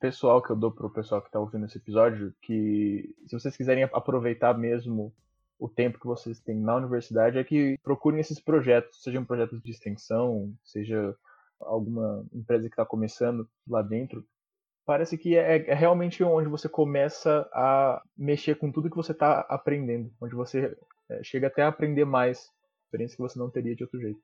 pessoal 0.00 0.42
que 0.42 0.50
eu 0.50 0.56
dou 0.56 0.72
pro 0.72 0.90
pessoal 0.90 1.20
que 1.20 1.28
está 1.28 1.38
ouvindo 1.38 1.66
esse 1.66 1.78
episódio, 1.78 2.34
que 2.42 3.14
se 3.26 3.38
vocês 3.38 3.56
quiserem 3.56 3.84
aproveitar 3.84 4.56
mesmo 4.56 5.12
o 5.58 5.68
tempo 5.68 5.98
que 5.98 6.06
vocês 6.06 6.40
têm 6.40 6.60
na 6.60 6.76
universidade, 6.76 7.38
é 7.38 7.44
que 7.44 7.78
procurem 7.82 8.20
esses 8.20 8.40
projetos, 8.40 9.02
sejam 9.02 9.24
projetos 9.24 9.62
de 9.62 9.70
extensão, 9.70 10.52
seja 10.64 11.14
alguma 11.60 12.26
empresa 12.32 12.68
que 12.68 12.74
está 12.74 12.84
começando 12.84 13.48
lá 13.66 13.80
dentro, 13.80 14.26
parece 14.84 15.16
que 15.16 15.36
é, 15.36 15.68
é, 15.68 15.74
realmente 15.74 16.22
onde 16.22 16.48
você 16.48 16.68
começa 16.68 17.48
a 17.52 18.02
mexer 18.16 18.56
com 18.56 18.70
tudo 18.70 18.90
que 18.90 18.96
você 18.96 19.12
está 19.12 19.40
aprendendo, 19.48 20.12
onde 20.20 20.34
você 20.34 20.76
é, 21.08 21.24
chega 21.24 21.46
até 21.46 21.62
a 21.62 21.68
aprender 21.68 22.04
mais, 22.04 22.50
experiência 22.84 23.16
que 23.16 23.22
você 23.22 23.38
não 23.38 23.50
teria 23.50 23.74
de 23.74 23.82
outro 23.82 23.98
jeito. 23.98 24.20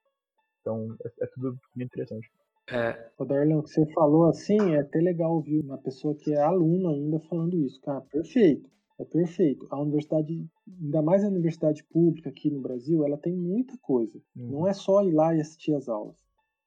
Então 0.61 0.95
é, 1.05 1.25
é 1.25 1.27
tudo 1.29 1.59
muito 1.75 1.93
interessante. 1.93 2.31
É. 2.71 3.11
O 3.19 3.25
Darlan, 3.25 3.59
o 3.59 3.63
que 3.63 3.71
você 3.71 3.87
falou 3.93 4.29
assim, 4.29 4.59
é 4.75 4.81
até 4.81 5.01
legal 5.01 5.35
ouvir 5.35 5.61
uma 5.61 5.79
pessoa 5.79 6.15
que 6.15 6.33
é 6.33 6.41
aluna 6.41 6.91
ainda 6.91 7.19
falando 7.21 7.57
isso. 7.57 7.81
Cara, 7.81 8.01
perfeito. 8.03 8.71
É 8.99 9.05
perfeito. 9.05 9.67
A 9.71 9.81
universidade, 9.81 10.47
ainda 10.81 11.03
mais 11.03 11.25
a 11.25 11.29
universidade 11.29 11.83
pública 11.85 12.31
aqui 12.31 12.51
no 12.51 12.61
Brasil, 12.61 13.05
ela 13.05 13.19
tem 13.19 13.35
muita 13.35 13.77
coisa. 13.79 14.19
Uhum. 14.37 14.51
Não 14.51 14.69
é 14.69 14.73
só 14.73 15.03
ir 15.03 15.13
lá 15.13 15.35
e 15.35 15.41
assistir 15.41 15.75
as 15.75 15.89
aulas 15.89 16.17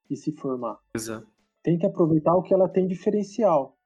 e 0.09 0.15
se 0.15 0.31
formar. 0.33 0.79
Exato. 0.95 1.27
Tem 1.63 1.77
que 1.77 1.85
aproveitar 1.85 2.35
o 2.35 2.43
que 2.43 2.53
ela 2.53 2.69
tem 2.69 2.87
diferencial. 2.87 3.77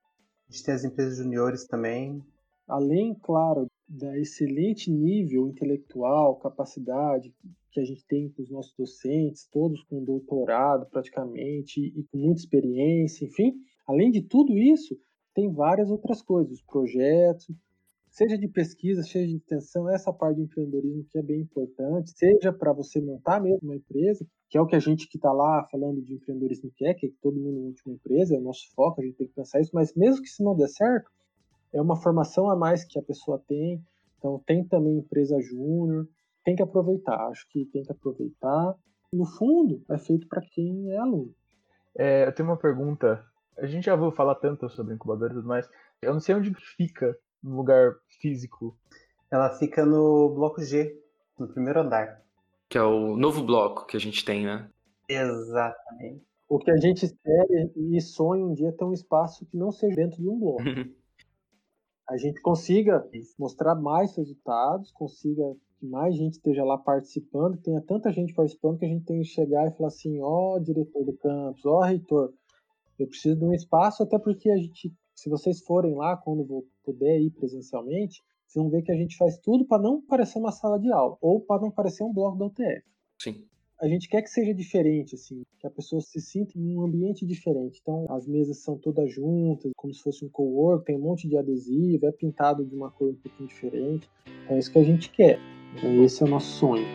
A 0.47 0.51
gente 0.51 0.65
tem 0.65 0.73
as 0.73 0.83
empresas 0.83 1.17
juniores 1.17 1.65
também. 1.65 2.23
Além, 2.67 3.13
claro, 3.13 3.67
da 3.87 4.17
excelente 4.17 4.91
nível 4.91 5.47
intelectual, 5.47 6.35
capacidade 6.37 7.33
que 7.71 7.79
a 7.79 7.83
gente 7.83 8.05
tem 8.05 8.29
com 8.29 8.41
os 8.41 8.49
nossos 8.49 8.73
docentes, 8.77 9.47
todos 9.51 9.83
com 9.83 10.03
doutorado 10.03 10.85
praticamente 10.87 11.79
e 11.79 12.03
com 12.11 12.17
muita 12.17 12.41
experiência, 12.41 13.25
enfim. 13.25 13.53
Além 13.87 14.11
de 14.11 14.21
tudo 14.21 14.57
isso, 14.57 14.97
tem 15.33 15.51
várias 15.51 15.89
outras 15.89 16.21
coisas, 16.21 16.53
os 16.53 16.61
projetos, 16.61 17.49
seja 18.09 18.37
de 18.37 18.47
pesquisa, 18.47 19.03
seja 19.03 19.27
de 19.27 19.35
extensão, 19.35 19.89
essa 19.89 20.11
parte 20.11 20.37
de 20.37 20.43
empreendedorismo 20.43 21.05
que 21.09 21.17
é 21.17 21.21
bem 21.21 21.41
importante, 21.41 22.11
seja 22.17 22.51
para 22.51 22.73
você 22.73 22.99
montar 22.99 23.41
mesmo 23.41 23.59
uma 23.61 23.75
empresa, 23.75 24.25
que 24.49 24.57
é 24.57 24.61
o 24.61 24.65
que 24.65 24.75
a 24.75 24.79
gente 24.79 25.07
que 25.07 25.17
está 25.17 25.31
lá 25.31 25.65
falando 25.71 26.01
de 26.01 26.15
empreendedorismo 26.15 26.71
quer, 26.75 26.95
que, 26.95 27.05
é 27.05 27.09
que 27.09 27.15
todo 27.21 27.39
mundo 27.39 27.61
monte 27.61 27.85
uma 27.85 27.95
empresa, 27.95 28.35
é 28.35 28.39
o 28.39 28.41
nosso 28.41 28.69
foco, 28.73 29.01
a 29.01 29.05
gente 29.05 29.15
tem 29.15 29.27
que 29.27 29.33
pensar 29.33 29.61
isso, 29.61 29.71
mas 29.73 29.93
mesmo 29.95 30.23
que 30.23 30.29
se 30.29 30.43
não 30.43 30.55
der 30.55 30.69
certo, 30.69 31.09
é 31.71 31.81
uma 31.81 31.95
formação 31.95 32.49
a 32.49 32.55
mais 32.55 32.83
que 32.83 32.97
a 32.97 33.01
pessoa 33.01 33.41
tem. 33.47 33.81
Então, 34.17 34.41
tem 34.45 34.63
também 34.63 34.97
empresa 34.97 35.39
júnior. 35.39 36.07
Tem 36.43 36.55
que 36.55 36.63
aproveitar, 36.63 37.27
acho 37.27 37.47
que 37.49 37.65
tem 37.65 37.83
que 37.83 37.91
aproveitar. 37.91 38.75
No 39.11 39.25
fundo, 39.25 39.83
é 39.89 39.97
feito 39.97 40.27
para 40.27 40.41
quem 40.41 40.91
é 40.91 40.97
aluno. 40.97 41.33
É, 41.97 42.27
eu 42.27 42.33
tenho 42.33 42.49
uma 42.49 42.57
pergunta. 42.57 43.25
A 43.57 43.65
gente 43.65 43.85
já 43.85 43.93
ouviu 43.93 44.11
falar 44.11 44.35
tanto 44.35 44.69
sobre 44.69 44.93
incubadores 44.93 45.33
e 45.33 45.39
tudo 45.39 45.47
mais. 45.47 45.69
Eu 46.01 46.13
não 46.13 46.19
sei 46.19 46.35
onde 46.35 46.53
fica 46.53 47.17
no 47.43 47.57
lugar 47.57 47.95
físico. 48.21 48.77
Ela 49.31 49.49
fica 49.49 49.85
no 49.85 50.29
bloco 50.29 50.61
G, 50.61 50.97
no 51.37 51.47
primeiro 51.47 51.81
andar. 51.81 52.21
Que 52.69 52.77
é 52.77 52.83
o 52.83 53.17
novo 53.17 53.43
bloco 53.43 53.85
que 53.85 53.97
a 53.97 53.99
gente 53.99 54.23
tem, 54.23 54.45
né? 54.45 54.69
Exatamente. 55.07 56.23
O 56.47 56.57
que 56.57 56.71
a 56.71 56.77
gente 56.77 57.05
espera 57.05 57.71
e 57.75 58.01
sonha 58.01 58.45
um 58.45 58.53
dia 58.53 58.69
é 58.69 58.71
ter 58.71 58.85
um 58.85 58.93
espaço 58.93 59.45
que 59.45 59.57
não 59.57 59.71
seja 59.71 59.95
dentro 59.95 60.21
de 60.21 60.27
um 60.27 60.39
bloco. 60.39 60.63
a 62.09 62.17
gente 62.17 62.41
consiga 62.41 63.07
mostrar 63.37 63.75
mais 63.75 64.15
resultados, 64.17 64.91
consiga 64.91 65.43
que 65.79 65.85
mais 65.85 66.15
gente 66.15 66.33
esteja 66.33 66.63
lá 66.63 66.77
participando, 66.77 67.57
tenha 67.61 67.81
tanta 67.81 68.11
gente 68.11 68.33
participando 68.33 68.77
que 68.77 68.85
a 68.85 68.89
gente 68.89 69.05
tem 69.05 69.21
que 69.21 69.27
chegar 69.27 69.67
e 69.67 69.71
falar 69.71 69.87
assim, 69.87 70.19
ó 70.21 70.55
oh, 70.55 70.59
diretor 70.59 71.05
do 71.05 71.13
campus, 71.13 71.65
ó 71.65 71.77
oh, 71.77 71.81
reitor, 71.81 72.33
eu 72.97 73.07
preciso 73.07 73.37
de 73.37 73.45
um 73.45 73.53
espaço, 73.53 74.03
até 74.03 74.19
porque 74.19 74.49
a 74.49 74.57
gente, 74.57 74.93
se 75.15 75.29
vocês 75.29 75.61
forem 75.61 75.95
lá 75.95 76.17
quando 76.17 76.65
puder 76.83 77.19
ir 77.19 77.31
presencialmente, 77.31 78.21
vocês 78.45 78.61
vão 78.61 78.69
ver 78.69 78.81
que 78.81 78.91
a 78.91 78.95
gente 78.95 79.15
faz 79.15 79.37
tudo 79.37 79.65
para 79.65 79.81
não 79.81 80.01
parecer 80.01 80.37
uma 80.37 80.51
sala 80.51 80.79
de 80.79 80.91
aula, 80.91 81.17
ou 81.21 81.39
para 81.39 81.61
não 81.61 81.71
parecer 81.71 82.03
um 82.03 82.13
bloco 82.13 82.37
da 82.37 82.45
UTF. 82.45 82.83
Sim 83.21 83.49
a 83.81 83.87
gente 83.87 84.09
quer 84.09 84.21
que 84.21 84.29
seja 84.29 84.53
diferente, 84.53 85.15
assim, 85.15 85.41
que 85.57 85.65
a 85.65 85.71
pessoa 85.71 86.01
se 86.01 86.19
sinta 86.19 86.51
em 86.57 86.75
um 86.75 86.83
ambiente 86.83 87.25
diferente. 87.25 87.79
Então, 87.81 88.05
as 88.09 88.27
mesas 88.27 88.61
são 88.61 88.77
todas 88.77 89.11
juntas, 89.11 89.71
como 89.75 89.93
se 89.93 90.01
fosse 90.01 90.25
um 90.25 90.29
co-work, 90.29 90.85
tem 90.85 90.97
um 90.97 91.01
monte 91.01 91.29
de 91.29 91.37
adesivo, 91.37 92.05
é 92.05 92.11
pintado 92.11 92.65
de 92.65 92.75
uma 92.75 92.91
cor 92.91 93.11
um 93.11 93.15
pouquinho 93.15 93.47
diferente. 93.47 94.09
Então, 94.43 94.57
é 94.57 94.59
isso 94.59 94.71
que 94.71 94.79
a 94.79 94.83
gente 94.83 95.09
quer. 95.09 95.39
Então, 95.75 96.03
esse 96.03 96.23
é 96.23 96.25
o 96.25 96.29
nosso 96.29 96.47
sonho. 96.57 96.87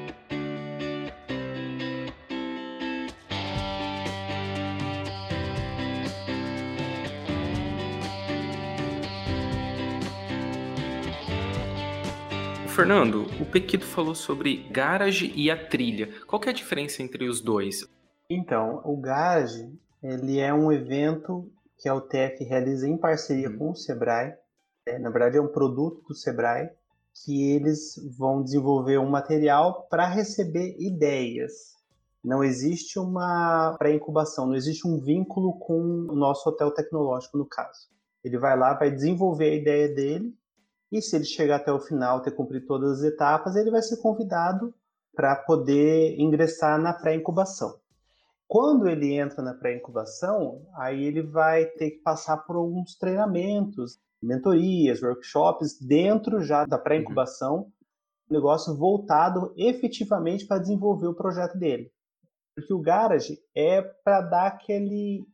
Fernando, 12.68 13.26
o 13.40 13.46
Pequito 13.46 13.86
falou 13.86 14.16
sobre 14.16 14.68
garage 14.70 15.32
e 15.36 15.48
a 15.48 15.56
trilha. 15.56 16.08
Qual 16.26 16.42
é 16.44 16.50
a 16.50 16.52
diferença 16.52 17.02
entre 17.02 17.28
os 17.28 17.40
dois? 17.40 17.88
Então, 18.28 18.82
o 18.84 18.96
garage 18.96 19.72
ele 20.02 20.38
é 20.38 20.52
um 20.52 20.70
evento 20.70 21.50
que 21.78 21.88
a 21.88 21.94
UTF 21.94 22.44
realiza 22.44 22.86
em 22.86 22.98
parceria 22.98 23.48
hum. 23.48 23.56
com 23.56 23.70
o 23.70 23.74
Sebrae. 23.74 24.34
É, 24.86 24.98
na 24.98 25.08
verdade, 25.08 25.38
é 25.38 25.40
um 25.40 25.48
produto 25.48 26.02
do 26.08 26.14
Sebrae 26.14 26.68
que 27.22 27.52
eles 27.52 27.94
vão 28.18 28.42
desenvolver 28.42 28.98
um 28.98 29.08
material 29.08 29.86
para 29.88 30.06
receber 30.06 30.76
ideias. 30.78 31.74
Não 32.24 32.42
existe 32.42 32.98
uma 32.98 33.76
pré-incubação, 33.78 34.46
não 34.46 34.54
existe 34.54 34.88
um 34.88 34.98
vínculo 34.98 35.58
com 35.58 35.78
o 35.80 36.14
nosso 36.14 36.48
hotel 36.48 36.70
tecnológico, 36.70 37.38
no 37.38 37.46
caso. 37.46 37.88
Ele 38.24 38.38
vai 38.38 38.58
lá, 38.58 38.74
vai 38.74 38.90
desenvolver 38.90 39.50
a 39.50 39.54
ideia 39.54 39.88
dele 39.88 40.34
e 40.90 41.02
se 41.02 41.16
ele 41.16 41.24
chegar 41.24 41.56
até 41.56 41.72
o 41.72 41.80
final, 41.80 42.22
ter 42.22 42.30
cumprido 42.30 42.66
todas 42.66 42.98
as 42.98 43.04
etapas, 43.04 43.56
ele 43.56 43.70
vai 43.70 43.82
ser 43.82 43.96
convidado 43.98 44.72
para 45.14 45.36
poder 45.36 46.18
ingressar 46.18 46.80
na 46.80 46.92
pré-incubação. 46.92 47.78
Quando 48.46 48.88
ele 48.88 49.12
entra 49.12 49.42
na 49.42 49.54
pré-incubação, 49.54 50.62
aí 50.74 51.04
ele 51.04 51.22
vai 51.22 51.66
ter 51.66 51.90
que 51.90 51.98
passar 51.98 52.38
por 52.38 52.56
alguns 52.56 52.96
treinamentos, 52.96 53.98
mentorias, 54.24 55.02
workshops 55.02 55.78
dentro 55.78 56.40
já 56.40 56.64
da 56.64 56.78
pré-incubação, 56.78 57.56
uhum. 57.56 57.72
negócio 58.30 58.76
voltado 58.76 59.52
efetivamente 59.56 60.46
para 60.46 60.60
desenvolver 60.60 61.06
o 61.06 61.14
projeto 61.14 61.58
dele. 61.58 61.90
Porque 62.56 62.72
o 62.72 62.80
Garage 62.80 63.38
é 63.54 63.82
para 63.82 64.20
dar 64.20 64.46
aquele 64.46 65.24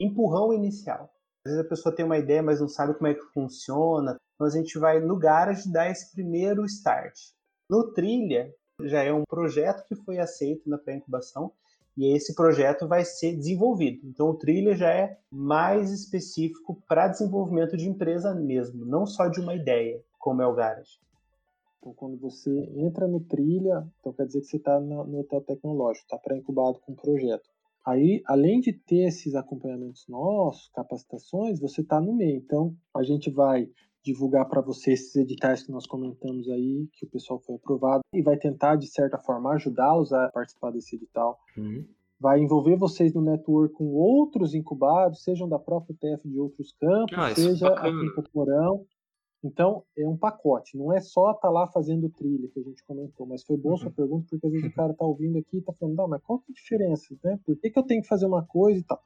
empurrão 0.00 0.52
inicial. 0.52 1.10
Às 1.44 1.52
vezes 1.52 1.64
a 1.64 1.68
pessoa 1.68 1.94
tem 1.94 2.04
uma 2.04 2.18
ideia, 2.18 2.42
mas 2.42 2.60
não 2.60 2.68
sabe 2.68 2.94
como 2.94 3.06
é 3.06 3.14
que 3.14 3.32
funciona, 3.32 4.16
então 4.34 4.46
a 4.46 4.50
gente 4.50 4.78
vai 4.78 5.00
no 5.00 5.16
Garage 5.16 5.70
dar 5.70 5.90
esse 5.90 6.12
primeiro 6.12 6.64
start. 6.64 7.14
No 7.70 7.92
Trilha, 7.92 8.52
já 8.82 9.02
é 9.02 9.12
um 9.12 9.24
projeto 9.28 9.84
que 9.86 9.96
foi 9.96 10.18
aceito 10.18 10.68
na 10.68 10.76
pré-incubação 10.76 11.52
e 11.96 12.14
esse 12.14 12.34
projeto 12.34 12.86
vai 12.86 13.04
ser 13.04 13.34
desenvolvido. 13.34 14.06
Então 14.06 14.28
o 14.28 14.34
Trilha 14.34 14.74
já 14.76 14.90
é 14.90 15.18
mais 15.30 15.90
específico 15.90 16.82
para 16.86 17.08
desenvolvimento 17.08 17.76
de 17.76 17.88
empresa 17.88 18.34
mesmo, 18.34 18.84
não 18.84 19.06
só 19.06 19.28
de 19.28 19.40
uma 19.40 19.54
ideia, 19.54 20.02
como 20.18 20.42
é 20.42 20.46
o 20.46 20.54
Garage. 20.54 20.98
Então, 21.78 21.94
quando 21.94 22.18
você 22.18 22.50
entra 22.74 23.06
no 23.06 23.20
Trilha, 23.20 23.86
então 24.00 24.12
quer 24.12 24.26
dizer 24.26 24.40
que 24.40 24.46
você 24.46 24.56
está 24.56 24.80
no 24.80 25.20
hotel 25.20 25.40
tecnológico, 25.40 26.04
está 26.04 26.18
pré-incubado 26.18 26.80
com 26.80 26.92
o 26.92 26.96
projeto. 26.96 27.48
Aí, 27.86 28.20
além 28.26 28.60
de 28.60 28.72
ter 28.72 29.06
esses 29.06 29.36
acompanhamentos 29.36 30.04
nossos, 30.08 30.68
capacitações, 30.74 31.60
você 31.60 31.82
está 31.82 32.00
no 32.00 32.12
meio. 32.12 32.38
Então, 32.38 32.74
a 32.92 33.04
gente 33.04 33.30
vai 33.30 33.70
divulgar 34.06 34.48
para 34.48 34.60
vocês 34.60 35.00
esses 35.00 35.16
editais 35.16 35.64
que 35.64 35.72
nós 35.72 35.84
comentamos 35.84 36.48
aí, 36.48 36.88
que 36.92 37.04
o 37.04 37.08
pessoal 37.08 37.40
foi 37.40 37.56
aprovado, 37.56 38.02
e 38.14 38.22
vai 38.22 38.36
tentar, 38.36 38.76
de 38.76 38.86
certa 38.86 39.18
forma, 39.18 39.52
ajudá-los 39.52 40.12
a 40.12 40.28
participar 40.28 40.70
desse 40.70 40.94
edital. 40.94 41.38
Uhum. 41.56 41.84
Vai 42.18 42.40
envolver 42.40 42.76
vocês 42.76 43.12
no 43.12 43.20
network 43.20 43.74
com 43.74 43.92
outros 43.92 44.54
incubados, 44.54 45.24
sejam 45.24 45.48
da 45.48 45.58
própria 45.58 45.92
UTF 45.92 46.28
de 46.28 46.38
outros 46.38 46.72
campos, 46.72 47.18
ah, 47.18 47.34
seja 47.34 47.68
aqui 47.68 47.88
em 47.88 48.14
Camporão. 48.14 48.86
Então, 49.44 49.82
é 49.96 50.08
um 50.08 50.16
pacote, 50.16 50.78
não 50.78 50.92
é 50.92 51.00
só 51.00 51.32
estar 51.32 51.42
tá 51.42 51.50
lá 51.50 51.66
fazendo 51.66 52.08
trilha 52.08 52.48
que 52.48 52.58
a 52.58 52.62
gente 52.62 52.82
comentou, 52.84 53.26
mas 53.26 53.44
foi 53.44 53.56
bom 53.56 53.70
uhum. 53.70 53.76
sua 53.76 53.90
pergunta, 53.90 54.26
porque 54.30 54.46
às 54.46 54.52
vezes 54.52 54.68
o 54.68 54.72
cara 54.74 54.92
está 54.92 55.04
ouvindo 55.04 55.38
aqui 55.38 55.56
e 55.56 55.60
está 55.60 55.72
falando, 55.72 55.96
não, 55.96 56.08
mas 56.08 56.22
qual 56.22 56.38
que 56.38 56.50
é 56.50 56.52
a 56.52 56.54
diferença, 56.54 57.14
né? 57.22 57.38
Por 57.44 57.56
que, 57.56 57.70
que 57.70 57.78
eu 57.78 57.82
tenho 57.82 58.02
que 58.02 58.08
fazer 58.08 58.26
uma 58.26 58.44
coisa 58.44 58.80
e 58.80 58.84
tal? 58.84 59.02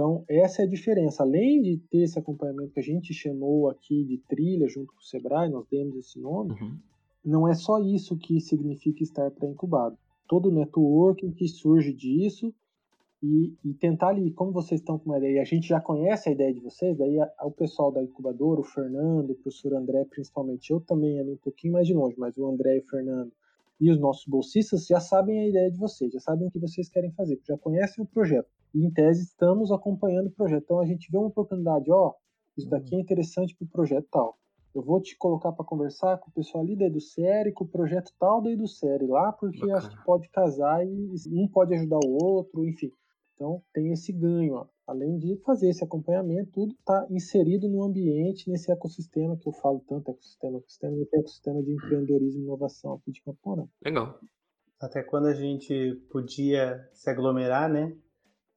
Então, 0.00 0.24
essa 0.26 0.62
é 0.62 0.64
a 0.64 0.68
diferença. 0.68 1.22
Além 1.22 1.60
de 1.60 1.76
ter 1.90 2.04
esse 2.04 2.18
acompanhamento 2.18 2.72
que 2.72 2.80
a 2.80 2.82
gente 2.82 3.12
chamou 3.12 3.68
aqui 3.68 4.02
de 4.02 4.16
trilha 4.16 4.66
junto 4.66 4.94
com 4.94 4.98
o 4.98 5.04
Sebrae, 5.04 5.50
nós 5.50 5.66
demos 5.70 5.94
esse 5.94 6.18
nome, 6.18 6.52
uhum. 6.52 6.74
não 7.22 7.46
é 7.46 7.52
só 7.52 7.78
isso 7.78 8.16
que 8.16 8.40
significa 8.40 9.02
estar 9.02 9.30
pré-incubado. 9.30 9.98
Todo 10.26 10.48
o 10.48 10.52
networking 10.52 11.32
que 11.32 11.46
surge 11.46 11.92
disso 11.92 12.50
e, 13.22 13.52
e, 13.62 13.74
tentar 13.74 14.08
ali, 14.08 14.30
como 14.30 14.52
vocês 14.52 14.80
estão 14.80 14.98
com 14.98 15.10
uma 15.10 15.18
ideia, 15.18 15.42
a 15.42 15.44
gente 15.44 15.68
já 15.68 15.82
conhece 15.82 16.30
a 16.30 16.32
ideia 16.32 16.54
de 16.54 16.60
vocês, 16.60 16.96
daí 16.96 17.20
a, 17.20 17.30
a, 17.36 17.46
o 17.46 17.50
pessoal 17.50 17.92
da 17.92 18.02
incubadora, 18.02 18.62
o 18.62 18.64
Fernando, 18.64 19.32
o 19.32 19.34
professor 19.34 19.74
André, 19.74 20.06
principalmente, 20.06 20.70
eu 20.70 20.80
também 20.80 21.20
ali 21.20 21.32
um 21.32 21.36
pouquinho 21.36 21.74
mais 21.74 21.86
de 21.86 21.92
longe, 21.92 22.16
mas 22.16 22.38
o 22.38 22.46
André 22.46 22.78
e 22.78 22.80
o 22.80 22.88
Fernando 22.88 23.30
e 23.80 23.90
os 23.90 23.98
nossos 23.98 24.26
bolsistas 24.26 24.86
já 24.86 25.00
sabem 25.00 25.40
a 25.40 25.48
ideia 25.48 25.70
de 25.70 25.78
vocês, 25.78 26.12
já 26.12 26.20
sabem 26.20 26.46
o 26.46 26.50
que 26.50 26.58
vocês 26.58 26.88
querem 26.88 27.10
fazer, 27.12 27.40
já 27.46 27.56
conhecem 27.56 28.04
o 28.04 28.06
projeto 28.06 28.48
e 28.74 28.84
em 28.84 28.90
tese 28.90 29.24
estamos 29.24 29.72
acompanhando 29.72 30.28
o 30.28 30.30
projeto. 30.30 30.64
Então 30.64 30.80
a 30.80 30.86
gente 30.86 31.10
vê 31.10 31.18
uma 31.18 31.28
oportunidade, 31.28 31.90
ó, 31.90 32.14
isso 32.56 32.68
daqui 32.68 32.94
é 32.94 33.00
interessante 33.00 33.54
para 33.56 33.64
o 33.64 33.68
projeto 33.68 34.06
tal. 34.10 34.38
Eu 34.72 34.82
vou 34.82 35.00
te 35.00 35.16
colocar 35.16 35.50
para 35.50 35.64
conversar 35.64 36.18
com 36.18 36.30
o 36.30 36.32
pessoal 36.32 36.62
ali 36.62 36.76
da 36.76 36.86
EduSérie, 36.86 37.52
com 37.52 37.64
o 37.64 37.68
projeto 37.68 38.12
tal 38.18 38.40
da 38.40 38.50
EduSérie 38.50 39.08
lá, 39.08 39.32
porque 39.32 39.58
Bacana. 39.58 39.78
acho 39.78 39.90
que 39.90 40.04
pode 40.04 40.28
casar 40.28 40.86
e 40.86 41.10
um 41.32 41.48
pode 41.48 41.74
ajudar 41.74 41.98
o 42.04 42.24
outro, 42.24 42.64
enfim. 42.64 42.92
Então 43.34 43.62
tem 43.72 43.90
esse 43.92 44.12
ganho, 44.12 44.54
ó. 44.54 44.66
Além 44.90 45.18
de 45.18 45.36
fazer 45.44 45.70
esse 45.70 45.84
acompanhamento, 45.84 46.50
tudo 46.50 46.74
está 46.74 47.06
inserido 47.08 47.68
no 47.68 47.84
ambiente, 47.84 48.50
nesse 48.50 48.72
ecossistema 48.72 49.36
que 49.36 49.48
eu 49.48 49.52
falo 49.52 49.80
tanto, 49.88 50.10
ecossistema, 50.10 50.58
ecossistema, 50.58 50.96
ecossistema 51.12 51.62
de 51.62 51.72
empreendedorismo 51.74 52.40
e 52.40 52.44
inovação 52.44 52.94
aqui 52.94 53.12
de 53.12 53.22
Campo 53.22 53.38
Mourão. 53.46 53.68
Legal. 53.84 54.18
Até 54.80 55.04
quando 55.04 55.26
a 55.26 55.34
gente 55.34 55.94
podia 56.10 56.88
se 56.92 57.08
aglomerar, 57.08 57.70
né? 57.70 57.96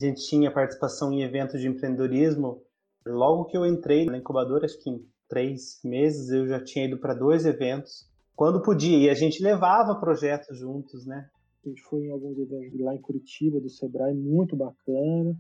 A 0.01 0.05
gente 0.05 0.27
tinha 0.27 0.51
participação 0.51 1.13
em 1.13 1.21
eventos 1.21 1.61
de 1.61 1.67
empreendedorismo. 1.67 2.63
Logo 3.05 3.45
que 3.45 3.55
eu 3.55 3.63
entrei 3.63 4.05
na 4.05 4.17
incubadora, 4.17 4.65
acho 4.65 4.81
que 4.81 4.89
em 4.89 5.05
três 5.29 5.79
meses, 5.83 6.31
eu 6.31 6.47
já 6.47 6.63
tinha 6.63 6.85
ido 6.85 6.97
para 6.97 7.13
dois 7.13 7.45
eventos. 7.45 8.09
Quando 8.35 8.63
podia, 8.63 8.97
e 8.97 9.09
a 9.09 9.13
gente 9.13 9.43
levava 9.43 9.99
projetos 9.99 10.57
juntos, 10.57 11.05
né? 11.05 11.29
A 11.63 11.69
gente 11.69 11.84
foi 11.84 12.05
em 12.05 12.11
alguns 12.11 12.39
eventos 12.39 12.79
lá 12.79 12.95
em 12.95 13.01
Curitiba, 13.01 13.59
do 13.59 13.69
Sebrae, 13.69 14.15
muito 14.15 14.55
bacana. 14.55 15.38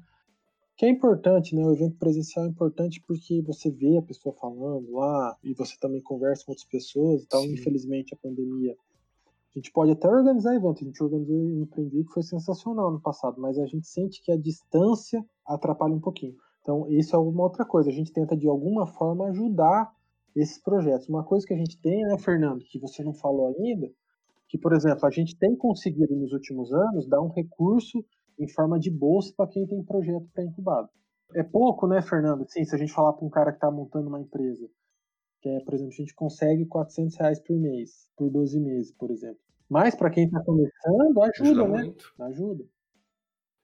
Que 0.75 0.85
é 0.85 0.89
importante, 0.89 1.55
né? 1.55 1.63
O 1.63 1.71
evento 1.71 1.97
presencial 1.97 2.45
é 2.45 2.49
importante 2.49 3.01
porque 3.07 3.41
você 3.41 3.69
vê 3.69 3.97
a 3.97 4.01
pessoa 4.01 4.33
falando 4.35 4.91
lá 4.91 5.37
e 5.43 5.53
você 5.53 5.77
também 5.79 6.01
conversa 6.01 6.45
com 6.45 6.51
outras 6.51 6.67
pessoas 6.67 7.23
e 7.23 7.27
tal. 7.27 7.41
Sim. 7.41 7.53
Infelizmente, 7.53 8.13
a 8.13 8.17
pandemia 8.17 8.75
a 9.55 9.59
gente 9.59 9.71
pode 9.71 9.91
até 9.91 10.07
organizar 10.07 10.55
evento, 10.55 10.81
a 10.81 10.85
gente 10.85 11.03
organizou 11.03 11.35
um 11.35 11.61
empreendido 11.61 12.05
que 12.05 12.13
foi 12.13 12.23
sensacional 12.23 12.91
no 12.91 12.99
passado, 12.99 13.39
mas 13.39 13.59
a 13.59 13.67
gente 13.67 13.87
sente 13.87 14.19
que 14.23 14.31
a 14.31 14.37
distância 14.37 15.23
atrapalha 15.45 15.93
um 15.93 15.99
pouquinho. 15.99 16.35
Então, 16.61 16.89
isso 16.89 17.15
é 17.15 17.19
uma 17.19 17.43
outra 17.43 17.63
coisa. 17.63 17.89
A 17.89 17.93
gente 17.93 18.11
tenta, 18.11 18.35
de 18.35 18.47
alguma 18.47 18.87
forma, 18.87 19.27
ajudar 19.27 19.93
esses 20.35 20.57
projetos. 20.57 21.07
Uma 21.07 21.23
coisa 21.23 21.45
que 21.45 21.53
a 21.53 21.57
gente 21.57 21.77
tem, 21.79 22.01
né, 22.01 22.17
Fernando, 22.17 22.65
que 22.65 22.79
você 22.79 23.03
não 23.03 23.13
falou 23.13 23.53
ainda, 23.59 23.91
que, 24.49 24.57
por 24.57 24.73
exemplo, 24.73 25.05
a 25.05 25.11
gente 25.11 25.35
tem 25.35 25.55
conseguido 25.55 26.15
nos 26.15 26.33
últimos 26.33 26.73
anos 26.73 27.07
dar 27.07 27.21
um 27.21 27.29
recurso 27.29 28.03
em 28.39 28.47
forma 28.47 28.79
de 28.79 28.89
bolsa 28.89 29.33
para 29.35 29.49
quem 29.49 29.67
tem 29.67 29.83
projeto 29.83 30.27
pré-incubado. 30.33 30.89
É 31.35 31.43
pouco, 31.43 31.87
né, 31.87 32.01
Fernando? 32.01 32.45
Sim, 32.47 32.63
se 32.63 32.75
a 32.75 32.77
gente 32.77 32.93
falar 32.93 33.13
para 33.13 33.25
um 33.25 33.29
cara 33.29 33.51
que 33.51 33.57
está 33.57 33.71
montando 33.71 34.07
uma 34.07 34.19
empresa. 34.19 34.67
Que 35.41 35.49
é, 35.49 35.59
por 35.61 35.73
exemplo, 35.73 35.93
a 35.93 35.97
gente 35.97 36.13
consegue 36.13 36.65
400 36.65 37.17
reais 37.17 37.39
por 37.39 37.57
mês, 37.57 38.07
por 38.15 38.29
12 38.29 38.59
meses, 38.59 38.91
por 38.93 39.11
exemplo. 39.11 39.39
Mas 39.69 39.95
para 39.95 40.09
quem 40.09 40.25
está 40.25 40.39
começando, 40.41 41.21
ajuda, 41.23 41.41
ajuda 41.41 41.67
né? 41.67 41.83
Muito. 41.83 42.13
Ajuda. 42.19 42.63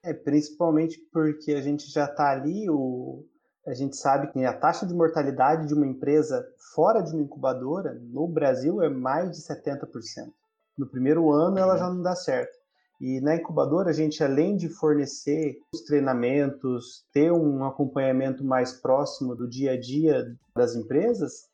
É, 0.03 0.13
principalmente 0.13 0.99
porque 1.11 1.53
a 1.53 1.61
gente 1.61 1.89
já 1.91 2.05
está 2.05 2.31
ali, 2.31 2.69
o, 2.69 3.25
a 3.67 3.73
gente 3.73 3.95
sabe 3.95 4.31
que 4.31 4.43
a 4.43 4.57
taxa 4.57 4.85
de 4.85 4.93
mortalidade 4.93 5.67
de 5.67 5.73
uma 5.73 5.85
empresa 5.85 6.43
fora 6.73 7.01
de 7.01 7.13
uma 7.13 7.21
incubadora, 7.21 7.93
no 7.93 8.27
Brasil, 8.27 8.81
é 8.81 8.89
mais 8.89 9.31
de 9.31 9.43
70%. 9.43 10.33
No 10.77 10.87
primeiro 10.87 11.31
ano 11.31 11.57
ela 11.57 11.77
já 11.77 11.89
não 11.89 12.01
dá 12.01 12.15
certo. 12.15 12.57
E 12.99 13.21
na 13.21 13.35
incubadora, 13.35 13.89
a 13.89 13.93
gente, 13.93 14.23
além 14.23 14.57
de 14.57 14.67
fornecer 14.67 15.57
os 15.73 15.81
treinamentos, 15.81 17.05
ter 17.13 17.31
um 17.31 17.63
acompanhamento 17.63 18.43
mais 18.43 18.73
próximo 18.73 19.35
do 19.35 19.47
dia 19.47 19.71
a 19.71 19.79
dia 19.79 20.35
das 20.55 20.75
empresas, 20.75 21.47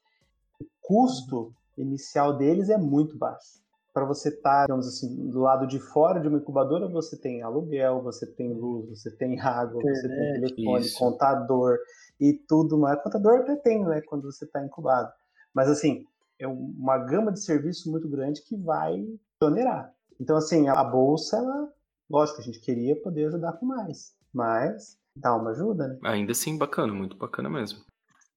o 0.60 0.66
custo 0.82 1.54
inicial 1.78 2.36
deles 2.36 2.70
é 2.70 2.78
muito 2.78 3.18
baixo 3.18 3.66
para 3.96 4.04
você 4.04 4.28
estar, 4.28 4.60
tá, 4.60 4.62
digamos 4.64 4.86
assim, 4.90 5.30
do 5.30 5.40
lado 5.40 5.66
de 5.66 5.80
fora 5.80 6.20
de 6.20 6.28
uma 6.28 6.38
incubadora, 6.38 6.86
você 6.86 7.16
tem 7.16 7.42
aluguel, 7.42 8.02
você 8.02 8.28
tem 8.28 8.52
luz, 8.52 8.90
você 8.90 9.10
tem 9.10 9.40
água, 9.40 9.82
você 9.82 10.10
tem 10.10 10.34
telefone, 10.34 10.86
isso. 10.86 11.00
contador 11.00 11.78
e 12.20 12.34
tudo 12.34 12.78
mais. 12.78 13.02
Contador 13.02 13.40
até 13.40 13.56
tem, 13.56 13.86
né, 13.86 14.02
quando 14.02 14.30
você 14.30 14.44
está 14.44 14.62
incubado. 14.62 15.10
Mas, 15.54 15.70
assim, 15.70 16.06
é 16.38 16.46
uma 16.46 16.98
gama 16.98 17.32
de 17.32 17.40
serviço 17.40 17.90
muito 17.90 18.10
grande 18.10 18.42
que 18.42 18.58
vai 18.58 19.02
onerar. 19.42 19.94
Então, 20.20 20.38
assim, 20.38 20.68
a 20.68 20.84
bolsa, 20.84 21.38
ela, 21.38 21.74
lógico, 22.10 22.40
a 22.42 22.44
gente 22.44 22.60
queria 22.60 22.96
poder 23.02 23.28
ajudar 23.28 23.54
com 23.54 23.66
mais, 23.66 24.16
mas 24.34 24.98
dá 25.16 25.36
uma 25.36 25.52
ajuda, 25.52 25.88
né? 25.88 26.00
Ainda 26.04 26.32
assim, 26.32 26.58
bacana, 26.58 26.94
muito 26.94 27.18
bacana 27.18 27.50
mesmo. 27.50 27.80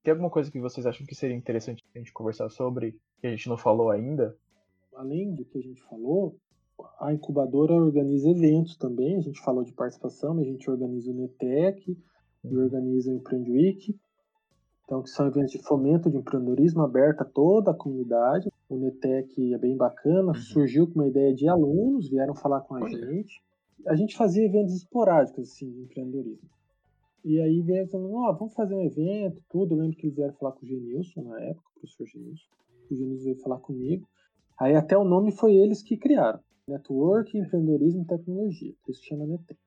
Tem 0.03 0.13
alguma 0.13 0.31
coisa 0.31 0.51
que 0.51 0.61
vocês 0.61 0.87
acham 0.87 1.07
que 1.07 1.15
seria 1.15 1.37
interessante 1.37 1.85
a 1.95 1.99
gente 1.99 2.13
conversar 2.13 2.49
sobre, 2.51 2.99
que 3.21 3.27
a 3.27 3.31
gente 3.31 3.49
não 3.49 3.57
falou 3.57 3.91
ainda? 3.91 4.37
além 4.99 5.33
do 5.33 5.45
que 5.45 5.59
a 5.59 5.63
gente 5.63 5.81
falou, 5.85 6.37
a 7.01 7.13
incubadora 7.13 7.73
organiza 7.73 8.29
eventos 8.29 8.77
também. 8.77 9.17
A 9.17 9.21
gente 9.21 9.41
falou 9.41 9.63
de 9.63 9.73
participação, 9.73 10.35
mas 10.35 10.47
a 10.47 10.51
gente 10.51 10.69
organiza 10.69 11.11
o 11.11 11.15
NETEC 11.15 11.97
e 12.45 12.57
organiza 12.57 13.11
o 13.11 13.15
Empreende 13.15 13.51
Week. 13.51 13.99
Então, 14.85 15.03
que 15.03 15.11
são 15.11 15.27
eventos 15.27 15.53
de 15.53 15.63
fomento 15.63 16.11
de 16.11 16.17
empreendedorismo 16.17 16.83
aberto 16.83 17.23
a 17.23 17.25
toda 17.25 17.71
a 17.71 17.75
comunidade. 17.75 18.51
O 18.69 18.77
NETEC 18.77 19.55
é 19.55 19.59
bem 19.59 19.77
bacana, 19.77 20.29
uhum. 20.29 20.35
surgiu 20.35 20.87
com 20.87 20.97
uma 20.97 21.09
ideia 21.09 21.35
de 21.35 21.49
alunos, 21.49 22.09
vieram 22.09 22.35
falar 22.35 22.61
com 22.61 22.75
a 22.75 22.81
Olha. 22.81 22.91
gente. 22.91 23.43
A 23.87 23.95
gente 23.95 24.17
fazia 24.17 24.45
eventos 24.45 24.75
esporádicos, 24.75 25.51
assim, 25.51 25.71
de 25.71 25.81
empreendedorismo. 25.81 26.49
E 27.25 27.41
aí 27.41 27.63
vieram 27.63 27.89
falando, 27.89 28.15
ó, 28.15 28.31
oh, 28.31 28.37
vamos 28.37 28.55
fazer 28.55 28.75
um 28.75 28.83
evento, 28.83 29.43
tudo. 29.49 29.75
Eu 29.75 29.81
lembro 29.81 29.97
que 29.97 30.07
eles 30.07 30.17
vieram 30.17 30.35
falar 30.35 30.53
com 30.53 30.65
o 30.65 30.69
Genilson 30.69 31.23
na 31.23 31.41
época, 31.41 31.69
o 31.77 31.81
professor 31.81 32.07
Genilson. 32.07 32.47
O 32.91 32.95
Genilson 32.95 33.25
veio 33.25 33.41
falar 33.41 33.59
comigo. 33.59 34.09
Aí 34.59 34.75
até 34.75 34.97
o 34.97 35.05
nome 35.05 35.33
foi 35.33 35.55
eles 35.55 35.83
que 35.83 35.97
criaram. 35.97 36.41
Network, 36.67 37.37
Empreendedorismo 37.37 38.03
e 38.03 38.07
Tecnologia. 38.07 38.75
Por 38.85 38.91
isso 38.91 39.01
que 39.01 39.09
chama 39.09 39.27
NETEC. 39.27 39.59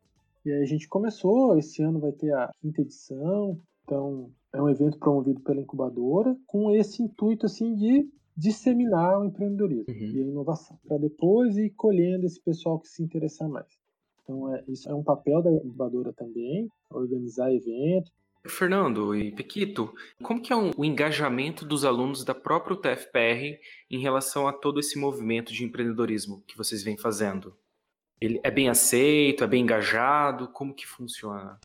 E 0.45 0.51
aí 0.51 0.61
a 0.61 0.65
gente 0.65 0.87
começou, 0.87 1.57
esse 1.57 1.81
ano 1.81 1.99
vai 1.99 2.11
ter 2.11 2.33
a 2.33 2.51
quinta 2.61 2.81
edição. 2.81 3.59
Então 3.83 4.31
é 4.53 4.61
um 4.61 4.69
evento 4.69 4.97
promovido 4.99 5.41
pela 5.41 5.61
incubadora 5.61 6.35
com 6.45 6.71
esse 6.71 7.01
intuito 7.01 7.45
assim 7.45 7.75
de 7.75 8.09
disseminar 8.35 9.19
o 9.19 9.25
empreendedorismo 9.25 9.93
uhum. 9.93 10.11
e 10.11 10.19
a 10.19 10.27
inovação, 10.27 10.79
para 10.87 10.97
depois 10.97 11.57
ir 11.57 11.71
colhendo 11.71 12.25
esse 12.25 12.39
pessoal 12.39 12.79
que 12.79 12.87
se 12.87 13.03
interessar 13.03 13.49
mais. 13.49 13.79
Então, 14.23 14.53
é, 14.53 14.63
isso 14.67 14.89
é 14.89 14.93
um 14.93 15.03
papel 15.03 15.41
da 15.41 15.51
incubadora 15.51 16.13
também, 16.13 16.69
organizar 16.89 17.53
eventos, 17.53 18.11
Fernando 18.47 19.15
e 19.15 19.31
Pequito, 19.31 19.93
como 20.23 20.41
que 20.41 20.51
é 20.51 20.55
o 20.55 20.83
engajamento 20.83 21.63
dos 21.63 21.85
alunos 21.85 22.23
da 22.23 22.33
própria 22.33 22.73
UTFPR 22.73 23.59
em 23.89 23.99
relação 23.99 24.47
a 24.47 24.53
todo 24.53 24.79
esse 24.79 24.97
movimento 24.97 25.53
de 25.53 25.63
empreendedorismo 25.63 26.43
que 26.47 26.57
vocês 26.57 26.83
vêm 26.83 26.97
fazendo? 26.97 27.55
Ele 28.19 28.39
é 28.43 28.49
bem 28.49 28.67
aceito, 28.67 29.43
é 29.43 29.47
bem 29.47 29.63
engajado? 29.63 30.47
Como 30.47 30.73
que 30.73 30.87
funciona? 30.87 31.59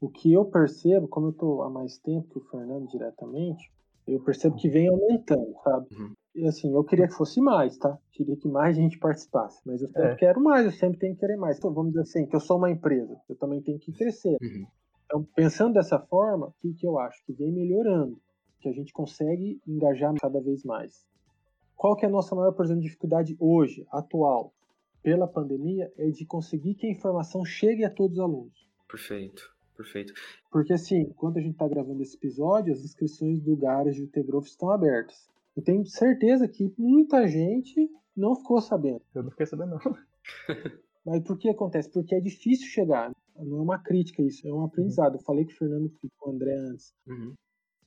O 0.00 0.08
que 0.08 0.32
eu 0.32 0.44
percebo, 0.44 1.06
como 1.06 1.28
eu 1.28 1.30
estou 1.30 1.62
há 1.62 1.70
mais 1.70 1.98
tempo 1.98 2.28
que 2.28 2.38
o 2.38 2.50
Fernando 2.50 2.88
diretamente, 2.88 3.70
eu 4.12 4.20
percebo 4.20 4.56
que 4.56 4.68
vem 4.68 4.88
aumentando, 4.88 5.54
sabe? 5.62 5.86
Uhum. 5.92 6.14
E 6.34 6.46
assim, 6.46 6.72
eu 6.72 6.84
queria 6.84 7.08
que 7.08 7.14
fosse 7.14 7.40
mais, 7.40 7.76
tá? 7.76 7.98
Queria 8.12 8.36
que 8.36 8.48
mais 8.48 8.76
gente 8.76 8.98
participasse, 8.98 9.60
mas 9.66 9.82
eu 9.82 9.88
sempre 9.88 10.12
é. 10.12 10.16
quero 10.16 10.40
mais, 10.40 10.66
eu 10.66 10.72
sempre 10.72 10.98
tenho 10.98 11.14
que 11.14 11.20
querer 11.20 11.36
mais. 11.36 11.58
Então, 11.58 11.72
vamos 11.72 11.92
dizer 11.92 12.02
assim, 12.02 12.26
que 12.26 12.36
eu 12.36 12.40
sou 12.40 12.58
uma 12.58 12.70
empresa, 12.70 13.20
eu 13.28 13.36
também 13.36 13.60
tenho 13.60 13.78
que 13.78 13.92
crescer. 13.92 14.36
Uhum. 14.40 14.66
Então, 15.04 15.26
pensando 15.34 15.74
dessa 15.74 15.98
forma, 15.98 16.46
o 16.46 16.54
que, 16.60 16.74
que 16.74 16.86
eu 16.86 16.98
acho? 16.98 17.24
Que 17.24 17.32
vem 17.32 17.52
melhorando, 17.52 18.20
que 18.60 18.68
a 18.68 18.72
gente 18.72 18.92
consegue 18.92 19.60
engajar 19.66 20.14
cada 20.20 20.40
vez 20.40 20.64
mais. 20.64 21.06
Qual 21.74 21.96
que 21.96 22.04
é 22.04 22.08
a 22.08 22.12
nossa 22.12 22.34
maior, 22.34 22.52
por 22.52 22.64
exemplo, 22.64 22.82
dificuldade 22.82 23.36
hoje, 23.40 23.86
atual, 23.90 24.52
pela 25.02 25.26
pandemia, 25.26 25.92
é 25.96 26.10
de 26.10 26.26
conseguir 26.26 26.74
que 26.74 26.86
a 26.86 26.90
informação 26.90 27.44
chegue 27.44 27.84
a 27.84 27.90
todos 27.90 28.18
os 28.18 28.22
alunos. 28.22 28.68
Perfeito, 28.88 29.42
perfeito. 29.78 30.12
Porque 30.50 30.72
assim, 30.72 31.10
quando 31.16 31.38
a 31.38 31.40
gente 31.40 31.52
está 31.52 31.68
gravando 31.68 32.02
esse 32.02 32.16
episódio, 32.16 32.72
as 32.72 32.84
inscrições 32.84 33.40
do 33.40 33.56
Garage 33.56 34.02
e 34.02 34.06
do 34.06 34.10
Tegrof 34.10 34.46
estão 34.46 34.70
abertas. 34.70 35.28
Eu 35.56 35.62
tenho 35.62 35.86
certeza 35.86 36.48
que 36.48 36.72
muita 36.76 37.26
gente 37.26 37.88
não 38.16 38.34
ficou 38.34 38.60
sabendo. 38.60 39.02
Eu 39.14 39.22
não 39.22 39.30
fiquei 39.30 39.46
sabendo, 39.46 39.70
não. 39.70 39.78
Mas 41.06 41.22
por 41.22 41.38
que 41.38 41.48
acontece? 41.48 41.90
Porque 41.90 42.14
é 42.14 42.20
difícil 42.20 42.66
chegar. 42.66 43.12
Não 43.36 43.58
é 43.58 43.62
uma 43.62 43.78
crítica 43.78 44.20
isso, 44.20 44.46
é 44.46 44.52
um 44.52 44.64
aprendizado. 44.64 45.14
Eu 45.14 45.22
falei 45.22 45.44
com 45.44 45.52
o 45.52 45.54
Fernando 45.54 45.86
e 45.86 46.08
com 46.18 46.30
o 46.30 46.32
André 46.34 46.54
antes. 46.58 46.92
Uhum. 47.06 47.34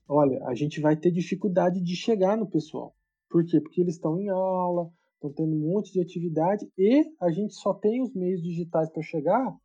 Olha, 0.08 0.44
a 0.46 0.56
gente 0.56 0.80
vai 0.80 0.96
ter 0.96 1.12
dificuldade 1.12 1.82
de 1.82 1.96
chegar 1.96 2.38
no 2.38 2.50
pessoal. 2.50 2.96
Por 3.30 3.46
quê? 3.46 3.60
Porque 3.60 3.82
eles 3.82 3.96
estão 3.96 4.20
em 4.20 4.30
aula, 4.30 4.92
estão 5.16 5.32
tendo 5.32 5.56
um 5.56 5.74
monte 5.74 5.92
de 5.92 6.02
atividade 6.02 6.68
e 6.78 7.06
a 7.20 7.32
gente 7.32 7.54
só 7.54 7.74
tem 7.74 8.02
os 8.02 8.14
meios 8.14 8.42
digitais 8.42 8.90
para 8.92 9.04
chegar, 9.04 9.56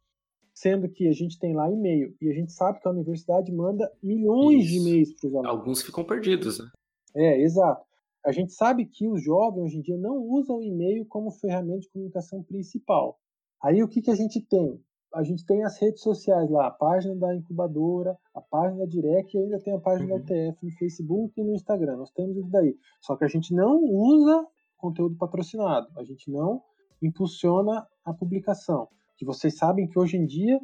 sendo 0.56 0.88
que 0.88 1.06
a 1.06 1.12
gente 1.12 1.38
tem 1.38 1.54
lá 1.54 1.70
e-mail. 1.70 2.16
E 2.18 2.30
a 2.30 2.32
gente 2.32 2.50
sabe 2.50 2.80
que 2.80 2.88
a 2.88 2.90
universidade 2.90 3.52
manda 3.52 3.92
milhões 4.02 4.64
isso. 4.64 4.72
de 4.72 4.78
e-mails 4.78 5.14
para 5.14 5.28
os 5.28 5.34
alunos. 5.34 5.50
Alguns 5.50 5.82
ficam 5.82 6.02
perdidos, 6.02 6.58
né? 6.58 6.70
É, 7.14 7.42
exato. 7.42 7.84
A 8.24 8.32
gente 8.32 8.54
sabe 8.54 8.86
que 8.86 9.06
os 9.06 9.22
jovens 9.22 9.66
hoje 9.66 9.76
em 9.76 9.82
dia 9.82 9.98
não 9.98 10.16
usam 10.16 10.56
o 10.56 10.62
e-mail 10.62 11.04
como 11.06 11.30
ferramenta 11.30 11.80
de 11.80 11.90
comunicação 11.90 12.42
principal. 12.42 13.20
Aí 13.62 13.82
o 13.82 13.88
que, 13.88 14.00
que 14.00 14.10
a 14.10 14.14
gente 14.14 14.40
tem? 14.40 14.80
a 15.14 15.22
gente 15.22 15.46
tem 15.46 15.64
as 15.64 15.78
redes 15.80 16.02
sociais 16.02 16.50
lá, 16.50 16.66
a 16.66 16.70
página 16.70 17.14
da 17.16 17.34
incubadora, 17.34 18.18
a 18.34 18.40
página 18.40 18.80
da 18.80 18.86
Direct 18.86 19.34
e 19.34 19.40
ainda 19.40 19.58
tem 19.60 19.74
a 19.74 19.80
página 19.80 20.14
uhum. 20.14 20.18
da 20.18 20.24
UTF 20.24 20.58
no 20.62 20.70
Facebook 20.72 21.40
e 21.40 21.44
no 21.44 21.54
Instagram. 21.54 21.96
Nós 21.96 22.10
temos 22.10 22.36
isso 22.36 22.50
daí. 22.50 22.76
Só 23.00 23.16
que 23.16 23.24
a 23.24 23.28
gente 23.28 23.54
não 23.54 23.82
usa 23.82 24.46
conteúdo 24.76 25.16
patrocinado, 25.16 25.88
a 25.96 26.04
gente 26.04 26.30
não 26.30 26.62
impulsiona 27.00 27.86
a 28.04 28.12
publicação. 28.12 28.88
Que 29.16 29.24
vocês 29.24 29.56
sabem 29.56 29.88
que 29.88 29.98
hoje 29.98 30.16
em 30.16 30.26
dia 30.26 30.60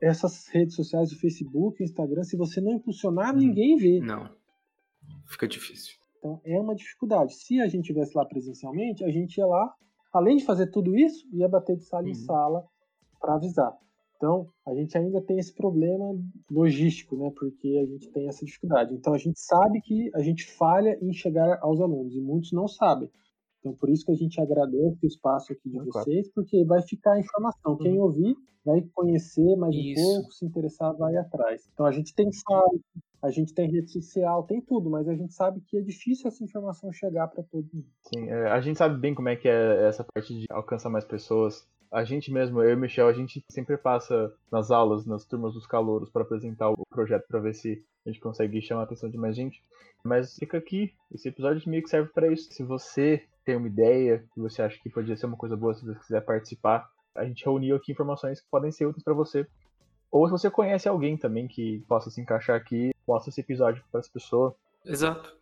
essas 0.00 0.46
redes 0.48 0.74
sociais, 0.74 1.10
o 1.10 1.18
Facebook, 1.18 1.82
o 1.82 1.84
Instagram, 1.84 2.22
se 2.22 2.36
você 2.36 2.60
não 2.60 2.72
impulsionar, 2.72 3.32
uhum. 3.32 3.40
ninguém 3.40 3.76
vê. 3.76 4.00
Não. 4.00 4.28
Fica 5.26 5.48
difícil. 5.48 5.94
Então 6.18 6.40
é 6.44 6.58
uma 6.60 6.74
dificuldade. 6.74 7.34
Se 7.34 7.60
a 7.60 7.68
gente 7.68 7.86
tivesse 7.86 8.16
lá 8.16 8.24
presencialmente, 8.24 9.04
a 9.04 9.10
gente 9.10 9.38
ia 9.38 9.46
lá, 9.46 9.74
além 10.12 10.36
de 10.36 10.44
fazer 10.44 10.68
tudo 10.68 10.96
isso, 10.96 11.26
ia 11.32 11.48
bater 11.48 11.76
de 11.76 11.84
sala 11.84 12.04
uhum. 12.04 12.10
em 12.10 12.14
sala 12.14 12.64
para 13.20 13.34
avisar. 13.34 13.72
Então, 14.16 14.48
a 14.66 14.74
gente 14.74 14.96
ainda 14.96 15.20
tem 15.20 15.38
esse 15.38 15.54
problema 15.54 16.18
logístico, 16.50 17.16
né? 17.16 17.30
Porque 17.36 17.78
a 17.82 17.86
gente 17.86 18.10
tem 18.10 18.26
essa 18.26 18.44
dificuldade. 18.44 18.94
Então, 18.94 19.12
a 19.12 19.18
gente 19.18 19.38
sabe 19.38 19.80
que 19.82 20.10
a 20.14 20.22
gente 20.22 20.44
falha 20.52 20.98
em 21.02 21.12
chegar 21.12 21.58
aos 21.60 21.80
alunos 21.80 22.14
e 22.16 22.20
muitos 22.20 22.50
não 22.52 22.66
sabem. 22.66 23.10
Então, 23.66 23.74
por 23.74 23.90
isso 23.90 24.04
que 24.04 24.12
a 24.12 24.14
gente 24.14 24.40
agradece 24.40 24.98
o 25.02 25.06
espaço 25.06 25.52
aqui 25.52 25.68
de 25.68 25.80
vocês, 25.80 26.30
porque 26.32 26.64
vai 26.64 26.80
ficar 26.82 27.14
a 27.14 27.18
informação. 27.18 27.76
Quem 27.76 27.94
uhum. 27.94 28.02
ouvir 28.02 28.36
vai 28.64 28.80
conhecer 28.94 29.56
mais 29.56 29.74
isso. 29.74 30.00
um 30.00 30.14
pouco, 30.14 30.32
se 30.32 30.46
interessar, 30.46 30.96
vai 30.96 31.16
atrás. 31.16 31.68
Então, 31.72 31.84
a 31.84 31.90
gente 31.90 32.14
tem 32.14 32.30
site, 32.30 32.84
a 33.20 33.30
gente 33.30 33.52
tem 33.52 33.68
rede 33.68 33.90
social, 33.90 34.44
tem 34.44 34.60
tudo, 34.60 34.88
mas 34.88 35.08
a 35.08 35.14
gente 35.14 35.34
sabe 35.34 35.60
que 35.66 35.78
é 35.78 35.80
difícil 35.80 36.28
essa 36.28 36.44
informação 36.44 36.92
chegar 36.92 37.26
para 37.26 37.42
todo 37.42 37.66
mundo. 37.72 37.86
Sim, 38.02 38.28
é, 38.28 38.50
a 38.50 38.60
gente 38.60 38.78
sabe 38.78 38.98
bem 39.00 39.14
como 39.14 39.28
é 39.28 39.34
que 39.34 39.48
é 39.48 39.88
essa 39.88 40.04
parte 40.04 40.32
de 40.32 40.46
alcançar 40.50 40.88
mais 40.88 41.04
pessoas 41.04 41.66
a 41.90 42.04
gente 42.04 42.32
mesmo, 42.32 42.62
eu 42.62 42.70
e 42.70 42.74
o 42.74 42.78
Michel, 42.78 43.08
a 43.08 43.12
gente 43.12 43.42
sempre 43.50 43.76
passa 43.76 44.32
nas 44.50 44.70
aulas, 44.70 45.06
nas 45.06 45.24
turmas 45.24 45.54
dos 45.54 45.66
calouros, 45.66 46.10
para 46.10 46.22
apresentar 46.22 46.68
o 46.70 46.82
projeto, 46.90 47.26
para 47.28 47.40
ver 47.40 47.54
se 47.54 47.82
a 48.04 48.10
gente 48.10 48.20
consegue 48.20 48.60
chamar 48.60 48.82
a 48.82 48.84
atenção 48.84 49.08
de 49.08 49.16
mais 49.16 49.36
gente. 49.36 49.62
Mas 50.04 50.36
fica 50.36 50.58
aqui, 50.58 50.92
esse 51.12 51.28
episódio 51.28 51.68
meio 51.68 51.82
que 51.82 51.90
serve 51.90 52.10
para 52.12 52.30
isso. 52.30 52.52
Se 52.52 52.62
você 52.62 53.24
tem 53.46 53.56
uma 53.56 53.68
ideia, 53.68 54.24
que 54.34 54.40
você 54.40 54.60
acha 54.60 54.76
que 54.82 54.90
podia 54.90 55.16
ser 55.16 55.26
uma 55.26 55.36
coisa 55.36 55.56
boa, 55.56 55.72
se 55.72 55.86
você 55.86 55.98
quiser 56.00 56.20
participar, 56.20 56.90
a 57.14 57.24
gente 57.24 57.44
reuniu 57.44 57.76
aqui 57.76 57.92
informações 57.92 58.40
que 58.40 58.46
podem 58.50 58.72
ser 58.72 58.86
úteis 58.86 59.04
para 59.04 59.14
você. 59.14 59.46
Ou 60.10 60.26
se 60.26 60.32
você 60.32 60.50
conhece 60.50 60.88
alguém 60.88 61.16
também 61.16 61.46
que 61.46 61.82
possa 61.88 62.10
se 62.10 62.20
encaixar 62.20 62.56
aqui, 62.56 62.92
possa 63.06 63.30
esse 63.30 63.40
episódio 63.40 63.82
para 63.90 64.00
essa 64.00 64.10
pessoa. 64.12 64.54
Exato. 64.84 65.34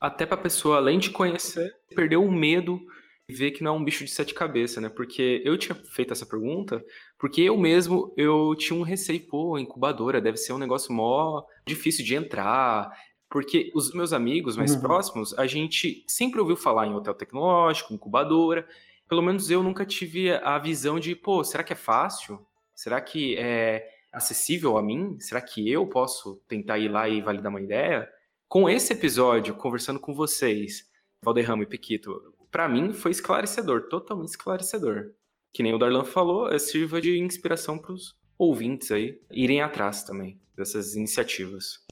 Até 0.00 0.26
para 0.26 0.34
a 0.34 0.42
pessoa, 0.42 0.76
além 0.76 0.98
de 0.98 1.10
conhecer, 1.10 1.72
perder 1.94 2.16
o 2.16 2.30
medo 2.30 2.80
ver 3.28 3.52
que 3.52 3.62
não 3.64 3.74
é 3.74 3.78
um 3.78 3.84
bicho 3.84 4.04
de 4.04 4.10
sete 4.10 4.34
cabeças, 4.34 4.82
né? 4.82 4.88
Porque 4.90 5.40
eu 5.44 5.56
tinha 5.56 5.74
feito 5.74 6.12
essa 6.12 6.26
pergunta, 6.26 6.84
porque 7.18 7.40
eu 7.40 7.56
mesmo, 7.56 8.12
eu 8.18 8.54
tinha 8.54 8.78
um 8.78 8.82
receio, 8.82 9.26
pô, 9.26 9.58
incubadora 9.58 10.20
deve 10.20 10.36
ser 10.36 10.52
um 10.52 10.58
negócio 10.58 10.92
mó 10.92 11.42
difícil 11.66 12.04
de 12.04 12.14
entrar, 12.14 12.90
Porque 13.34 13.72
os 13.74 13.92
meus 13.92 14.12
amigos 14.12 14.56
mais 14.56 14.76
uhum. 14.76 14.80
próximos, 14.80 15.36
a 15.36 15.44
gente 15.44 16.04
sempre 16.06 16.38
ouviu 16.38 16.54
falar 16.54 16.86
em 16.86 16.94
hotel 16.94 17.12
tecnológico, 17.14 17.92
incubadora. 17.92 18.64
Pelo 19.08 19.22
menos 19.22 19.50
eu 19.50 19.60
nunca 19.60 19.84
tive 19.84 20.30
a 20.30 20.56
visão 20.56 21.00
de, 21.00 21.16
pô, 21.16 21.42
será 21.42 21.64
que 21.64 21.72
é 21.72 21.76
fácil? 21.76 22.46
Será 22.76 23.00
que 23.00 23.34
é 23.36 23.90
acessível 24.12 24.78
a 24.78 24.82
mim? 24.84 25.18
Será 25.18 25.40
que 25.40 25.68
eu 25.68 25.84
posso 25.84 26.40
tentar 26.46 26.78
ir 26.78 26.86
lá 26.86 27.08
e 27.08 27.20
validar 27.20 27.50
uma 27.50 27.60
ideia? 27.60 28.08
Com 28.46 28.70
esse 28.70 28.92
episódio, 28.92 29.56
conversando 29.56 29.98
com 29.98 30.14
vocês, 30.14 30.88
Valderrama 31.20 31.64
e 31.64 31.66
Pequito, 31.66 32.36
para 32.52 32.68
mim 32.68 32.92
foi 32.92 33.10
esclarecedor, 33.10 33.88
totalmente 33.88 34.28
esclarecedor. 34.28 35.10
Que 35.52 35.60
nem 35.60 35.74
o 35.74 35.78
Darlan 35.78 36.04
falou, 36.04 36.56
sirva 36.60 37.00
de 37.00 37.18
inspiração 37.18 37.78
para 37.78 37.94
os 37.94 38.14
ouvintes 38.38 38.92
aí 38.92 39.20
irem 39.28 39.60
atrás 39.60 40.04
também 40.04 40.38
dessas 40.56 40.94
iniciativas. 40.94 41.83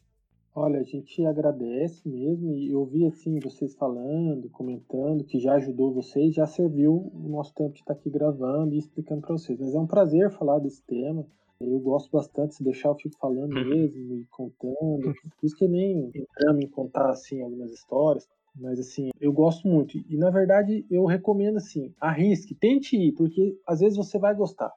Olha, 0.55 0.81
a 0.81 0.83
gente 0.83 1.25
agradece 1.25 2.07
mesmo 2.07 2.55
e 2.55 2.75
ouvir 2.75 3.07
assim 3.07 3.39
vocês 3.39 3.75
falando, 3.75 4.51
comentando, 4.51 5.25
que 5.25 5.41
já 5.41 5.55
ajudou 5.55 5.95
vocês, 5.95 6.35
já 6.35 6.47
serviu 6.47 7.11
o 7.15 7.29
nosso 7.29 7.55
tempo 7.55 7.73
de 7.73 7.81
estar 7.81 7.95
aqui 7.95 8.11
gravando 8.11 8.75
e 8.75 8.79
explicando 8.79 9.23
para 9.23 9.33
vocês. 9.33 9.59
Mas 9.59 9.75
é 9.75 9.79
um 9.79 9.87
prazer 9.87 10.31
falar 10.31 10.59
desse 10.59 10.83
tema. 10.83 11.27
Eu 11.59 11.79
gosto 11.79 12.11
bastante, 12.11 12.55
se 12.55 12.63
deixar 12.63 12.91
eu 12.91 12.97
fico 12.97 13.17
falando 13.19 13.57
uhum. 13.57 13.69
mesmo 13.69 14.15
e 14.17 14.27
contando. 14.31 15.15
Por 15.15 15.47
isso 15.47 15.57
que 15.57 15.67
nem 15.67 16.11
entramos 16.15 16.63
em 16.63 16.69
contar 16.69 17.09
assim 17.09 17.41
algumas 17.41 17.73
histórias. 17.73 18.29
Mas 18.55 18.79
assim, 18.79 19.09
eu 19.19 19.33
gosto 19.33 19.67
muito. 19.67 19.97
E 19.97 20.19
na 20.19 20.29
verdade, 20.29 20.85
eu 20.91 21.07
recomendo 21.07 21.57
assim, 21.57 21.95
arrisque, 21.99 22.55
tente 22.55 22.95
ir, 22.95 23.13
porque 23.13 23.59
às 23.67 23.81
vezes 23.81 23.97
você 23.97 24.19
vai 24.19 24.35
gostar 24.35 24.71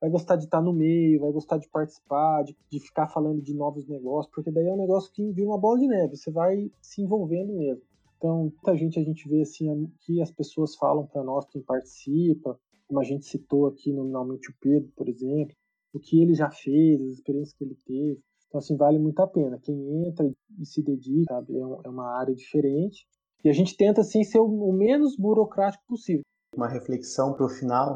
vai 0.00 0.10
gostar 0.10 0.36
de 0.36 0.44
estar 0.44 0.60
no 0.60 0.72
meio, 0.72 1.20
vai 1.20 1.32
gostar 1.32 1.58
de 1.58 1.68
participar, 1.68 2.42
de, 2.44 2.56
de 2.70 2.80
ficar 2.80 3.08
falando 3.08 3.42
de 3.42 3.54
novos 3.54 3.86
negócios, 3.88 4.32
porque 4.32 4.50
daí 4.50 4.66
é 4.66 4.72
um 4.72 4.78
negócio 4.78 5.12
que 5.12 5.32
vira 5.32 5.48
uma 5.48 5.58
bola 5.58 5.78
de 5.78 5.86
neve, 5.86 6.16
você 6.16 6.30
vai 6.30 6.70
se 6.80 7.02
envolvendo 7.02 7.52
mesmo. 7.54 7.82
Então, 8.16 8.44
muita 8.44 8.76
gente 8.76 8.98
a 8.98 9.02
gente 9.02 9.28
vê 9.28 9.42
assim 9.42 9.90
que 10.00 10.20
as 10.20 10.30
pessoas 10.30 10.74
falam 10.76 11.06
para 11.06 11.22
nós, 11.22 11.46
quem 11.46 11.62
participa, 11.62 12.58
como 12.86 13.00
a 13.00 13.04
gente 13.04 13.26
citou 13.26 13.66
aqui 13.66 13.92
nominalmente 13.92 14.50
o 14.50 14.54
Pedro, 14.60 14.90
por 14.96 15.08
exemplo, 15.08 15.54
o 15.92 16.00
que 16.00 16.20
ele 16.20 16.34
já 16.34 16.50
fez, 16.50 17.00
as 17.00 17.08
experiências 17.08 17.56
que 17.56 17.64
ele 17.64 17.76
teve. 17.86 18.20
Então, 18.48 18.58
assim, 18.58 18.76
vale 18.76 18.98
muito 18.98 19.20
a 19.20 19.26
pena. 19.26 19.58
Quem 19.58 20.06
entra 20.06 20.26
e 20.58 20.64
se 20.64 20.82
dedica, 20.82 21.34
sabe, 21.34 21.54
é, 21.54 21.60
é 21.60 21.88
uma 21.88 22.18
área 22.18 22.34
diferente. 22.34 23.06
E 23.44 23.48
a 23.48 23.52
gente 23.52 23.76
tenta, 23.76 24.00
assim, 24.00 24.24
ser 24.24 24.40
o 24.40 24.72
menos 24.72 25.16
burocrático 25.16 25.84
possível. 25.86 26.22
Uma 26.56 26.68
reflexão 26.68 27.34
para 27.34 27.46
o 27.46 27.48
final 27.48 27.94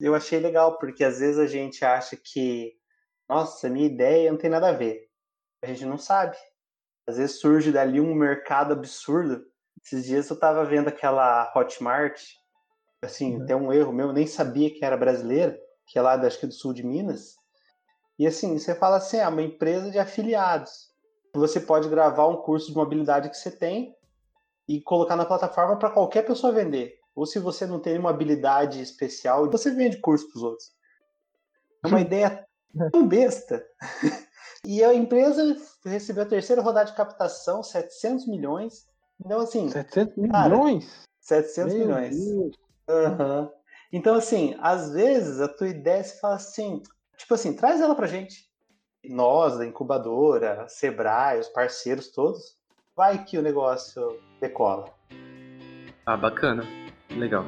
eu 0.00 0.14
achei 0.14 0.40
legal, 0.40 0.78
porque 0.78 1.04
às 1.04 1.18
vezes 1.18 1.38
a 1.38 1.46
gente 1.46 1.84
acha 1.84 2.16
que, 2.16 2.72
nossa, 3.28 3.68
minha 3.68 3.86
ideia 3.86 4.30
não 4.30 4.38
tem 4.38 4.50
nada 4.50 4.68
a 4.68 4.72
ver. 4.72 5.08
A 5.62 5.66
gente 5.66 5.84
não 5.84 5.98
sabe. 5.98 6.36
Às 7.06 7.18
vezes 7.18 7.38
surge 7.38 7.70
dali 7.70 8.00
um 8.00 8.14
mercado 8.14 8.72
absurdo. 8.72 9.44
Esses 9.84 10.06
dias 10.06 10.28
eu 10.30 10.38
tava 10.38 10.64
vendo 10.64 10.88
aquela 10.88 11.52
Hotmart, 11.54 12.20
assim, 13.02 13.36
uhum. 13.36 13.46
tem 13.46 13.56
um 13.56 13.72
erro 13.72 13.92
meu, 13.92 14.08
eu 14.08 14.12
nem 14.12 14.26
sabia 14.26 14.70
que 14.70 14.84
era 14.84 14.96
brasileira, 14.96 15.58
que 15.86 15.98
é 15.98 16.02
lá, 16.02 16.14
acho 16.14 16.38
que 16.38 16.46
do 16.46 16.52
sul 16.52 16.72
de 16.72 16.84
Minas. 16.84 17.36
E 18.18 18.26
assim, 18.26 18.58
você 18.58 18.74
fala 18.74 18.96
assim, 18.96 19.16
é 19.16 19.26
uma 19.26 19.42
empresa 19.42 19.90
de 19.90 19.98
afiliados. 19.98 20.90
Você 21.34 21.60
pode 21.60 21.88
gravar 21.88 22.26
um 22.26 22.36
curso 22.36 22.66
de 22.66 22.76
mobilidade 22.76 23.30
que 23.30 23.36
você 23.36 23.50
tem 23.50 23.94
e 24.68 24.80
colocar 24.80 25.16
na 25.16 25.24
plataforma 25.24 25.78
para 25.78 25.90
qualquer 25.90 26.26
pessoa 26.26 26.52
vender. 26.52 26.99
Ou 27.20 27.26
se 27.26 27.38
você 27.38 27.66
não 27.66 27.78
tem 27.78 27.92
nenhuma 27.92 28.08
habilidade 28.08 28.80
especial, 28.80 29.50
você 29.50 29.70
vende 29.70 29.98
curso 29.98 30.26
para 30.30 30.38
os 30.38 30.42
outros. 30.42 30.72
É 31.84 31.88
uma 31.88 32.00
ideia 32.00 32.46
tão 32.90 33.06
besta. 33.06 33.62
e 34.64 34.82
a 34.82 34.94
empresa 34.94 35.54
recebeu 35.84 36.22
a 36.22 36.26
terceira 36.26 36.62
rodada 36.62 36.90
de 36.90 36.96
captação, 36.96 37.62
700 37.62 38.26
milhões. 38.26 38.88
Então, 39.22 39.38
assim. 39.38 39.68
700 39.68 40.16
milhões? 40.16 40.86
Cara, 40.86 41.06
700 41.20 41.74
Meu 41.74 41.84
milhões. 41.84 42.16
Uhum. 42.16 43.50
Então, 43.92 44.14
assim, 44.14 44.56
às 44.58 44.90
vezes 44.90 45.42
a 45.42 45.48
tua 45.48 45.68
ideia 45.68 46.02
se 46.02 46.18
fala 46.20 46.36
assim, 46.36 46.82
tipo 47.18 47.34
assim, 47.34 47.52
traz 47.52 47.82
ela 47.82 47.94
pra 47.94 48.06
gente. 48.06 48.48
Nós, 49.04 49.58
da 49.58 49.66
incubadora, 49.66 50.66
Sebrae, 50.70 51.38
os 51.38 51.48
parceiros 51.48 52.08
todos, 52.08 52.56
vai 52.96 53.22
que 53.26 53.36
o 53.36 53.42
negócio 53.42 54.18
decola. 54.40 54.86
Ah, 56.06 56.16
bacana. 56.16 56.62
Legal. 57.16 57.44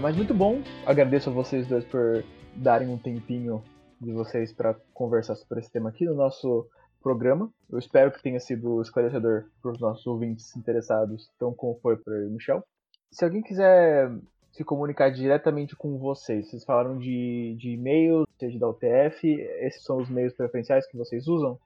Mas 0.00 0.16
muito 0.16 0.32
bom. 0.32 0.62
Agradeço 0.86 1.30
a 1.30 1.32
vocês 1.32 1.66
dois 1.66 1.84
por 1.84 2.22
darem 2.54 2.88
um 2.88 2.96
tempinho 2.96 3.60
de 4.00 4.12
vocês 4.12 4.52
para 4.52 4.74
conversar 4.94 5.34
sobre 5.34 5.58
esse 5.58 5.72
tema 5.72 5.88
aqui 5.88 6.04
no 6.04 6.14
nosso 6.14 6.68
programa. 7.02 7.50
Eu 7.68 7.78
espero 7.78 8.12
que 8.12 8.22
tenha 8.22 8.38
sido 8.38 8.80
esclarecedor 8.80 9.46
para 9.60 9.72
os 9.72 9.80
nossos 9.80 10.06
ouvintes 10.06 10.56
interessados, 10.56 11.28
tão 11.38 11.52
como 11.52 11.78
foi 11.80 11.96
para 11.96 12.14
o 12.14 12.30
Michel. 12.30 12.62
Se 13.10 13.24
alguém 13.24 13.42
quiser 13.42 14.10
se 14.56 14.64
comunicar 14.64 15.10
diretamente 15.10 15.76
com 15.76 15.98
vocês? 15.98 16.48
Vocês 16.48 16.64
falaram 16.64 16.98
de, 16.98 17.54
de 17.58 17.72
e-mail, 17.72 18.26
seja 18.38 18.58
da 18.58 18.68
UTF, 18.68 19.28
esses 19.60 19.82
são 19.84 19.98
os 19.98 20.08
meios 20.08 20.32
preferenciais 20.32 20.86
que 20.86 20.96
vocês 20.96 21.28
usam? 21.28 21.58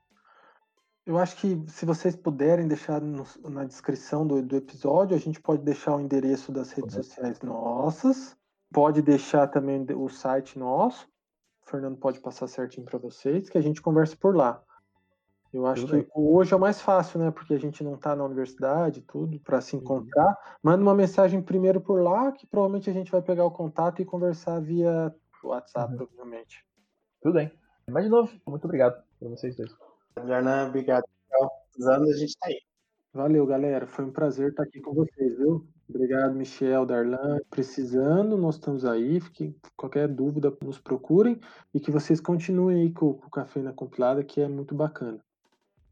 Eu 1.05 1.17
acho 1.17 1.37
que 1.37 1.59
se 1.67 1.85
vocês 1.85 2.15
puderem 2.15 2.67
deixar 2.67 3.01
no, 3.01 3.25
na 3.49 3.63
descrição 3.63 4.27
do, 4.27 4.41
do, 4.41 4.55
episódio, 4.57 5.15
a 5.15 5.19
gente 5.19 5.41
pode 5.41 5.63
deixar 5.63 5.95
o 5.95 6.01
endereço 6.01 6.51
das 6.51 6.71
redes 6.71 6.93
sociais 6.93 7.41
nossas, 7.41 8.37
pode 8.71 9.01
deixar 9.01 9.47
também 9.47 9.85
o 9.95 10.09
site 10.09 10.59
nosso, 10.59 11.07
o 11.65 11.69
Fernando 11.69 11.97
pode 11.97 12.19
passar 12.19 12.47
certinho 12.47 12.85
para 12.85 12.99
vocês, 12.99 13.49
que 13.49 13.57
a 13.57 13.61
gente 13.61 13.81
conversa 13.81 14.15
por 14.15 14.35
lá. 14.35 14.61
Eu 15.53 15.65
acho 15.65 15.85
tudo 15.85 15.97
que 15.97 16.03
bem. 16.03 16.11
hoje 16.15 16.53
é 16.53 16.55
o 16.55 16.59
mais 16.59 16.81
fácil, 16.81 17.19
né? 17.19 17.29
Porque 17.29 17.53
a 17.53 17.59
gente 17.59 17.83
não 17.83 17.95
está 17.95 18.15
na 18.15 18.23
universidade, 18.23 19.01
tudo, 19.01 19.37
para 19.39 19.59
se 19.59 19.75
uhum. 19.75 19.81
encontrar. 19.81 20.27
Uhum. 20.27 20.35
Manda 20.63 20.81
uma 20.81 20.95
mensagem 20.95 21.41
primeiro 21.41 21.81
por 21.81 22.01
lá, 22.01 22.31
que 22.31 22.47
provavelmente 22.47 22.89
a 22.89 22.93
gente 22.93 23.11
vai 23.11 23.21
pegar 23.21 23.45
o 23.45 23.51
contato 23.51 24.01
e 24.01 24.05
conversar 24.05 24.61
via 24.61 25.13
WhatsApp, 25.43 25.91
uhum. 25.91 25.97
provavelmente. 25.97 26.65
Tudo 27.21 27.33
bem. 27.33 27.51
Mas 27.89 28.05
de 28.05 28.09
novo, 28.09 28.31
muito 28.47 28.63
obrigado 28.65 29.03
para 29.19 29.29
vocês 29.29 29.55
dois. 29.57 29.75
Jarnan, 30.25 30.67
obrigado. 30.67 31.03
Precisando, 31.71 32.03
a 32.03 32.13
gente 32.13 32.29
está 32.29 32.47
aí. 32.47 32.59
Valeu, 33.13 33.45
galera. 33.45 33.85
Foi 33.85 34.05
um 34.05 34.11
prazer 34.11 34.51
estar 34.51 34.63
aqui 34.63 34.79
com 34.79 34.93
vocês, 34.93 35.37
viu? 35.37 35.67
Obrigado, 35.89 36.33
Michel, 36.33 36.85
Darlan. 36.85 37.39
Precisando, 37.49 38.37
nós 38.37 38.55
estamos 38.55 38.85
aí. 38.85 39.19
Fiquem, 39.19 39.53
qualquer 39.75 40.07
dúvida, 40.07 40.55
nos 40.61 40.79
procurem. 40.79 41.37
E 41.73 41.79
que 41.79 41.91
vocês 41.91 42.21
continuem 42.21 42.83
aí 42.83 42.93
com, 42.93 43.13
com 43.13 43.27
o 43.27 43.29
Café 43.29 43.61
na 43.61 43.73
Compilada, 43.73 44.23
que 44.23 44.39
é 44.39 44.47
muito 44.47 44.73
bacana. 44.73 45.21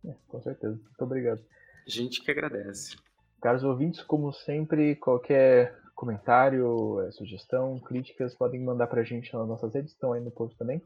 É, 0.05 0.13
com 0.27 0.41
certeza. 0.41 0.75
Muito 0.75 1.01
obrigado. 1.01 1.41
Gente 1.85 2.21
que 2.21 2.31
agradece. 2.31 2.97
Caros 3.41 3.63
ouvintes, 3.63 4.03
como 4.03 4.31
sempre, 4.31 4.95
qualquer 4.95 5.77
comentário, 5.95 7.01
é, 7.01 7.11
sugestão, 7.11 7.79
críticas, 7.79 8.35
podem 8.35 8.61
mandar 8.61 8.87
pra 8.87 9.03
gente 9.03 9.33
nas 9.33 9.47
nossas 9.47 9.73
redes, 9.73 9.91
estão 9.91 10.13
aí 10.13 10.21
no 10.21 10.31
post 10.31 10.57
também. 10.57 10.81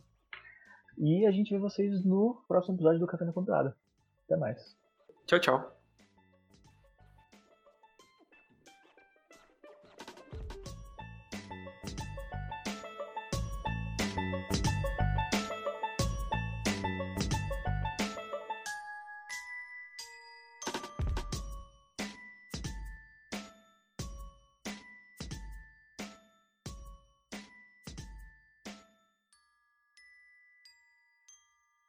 E 0.97 1.25
a 1.25 1.31
gente 1.31 1.51
vê 1.51 1.59
vocês 1.59 2.03
no 2.03 2.43
próximo 2.47 2.75
episódio 2.75 2.99
do 2.99 3.07
Café 3.07 3.25
na 3.25 3.33
Compilada. 3.33 3.75
Até 4.25 4.37
mais. 4.37 4.77
Tchau, 5.25 5.39
tchau. 5.39 5.82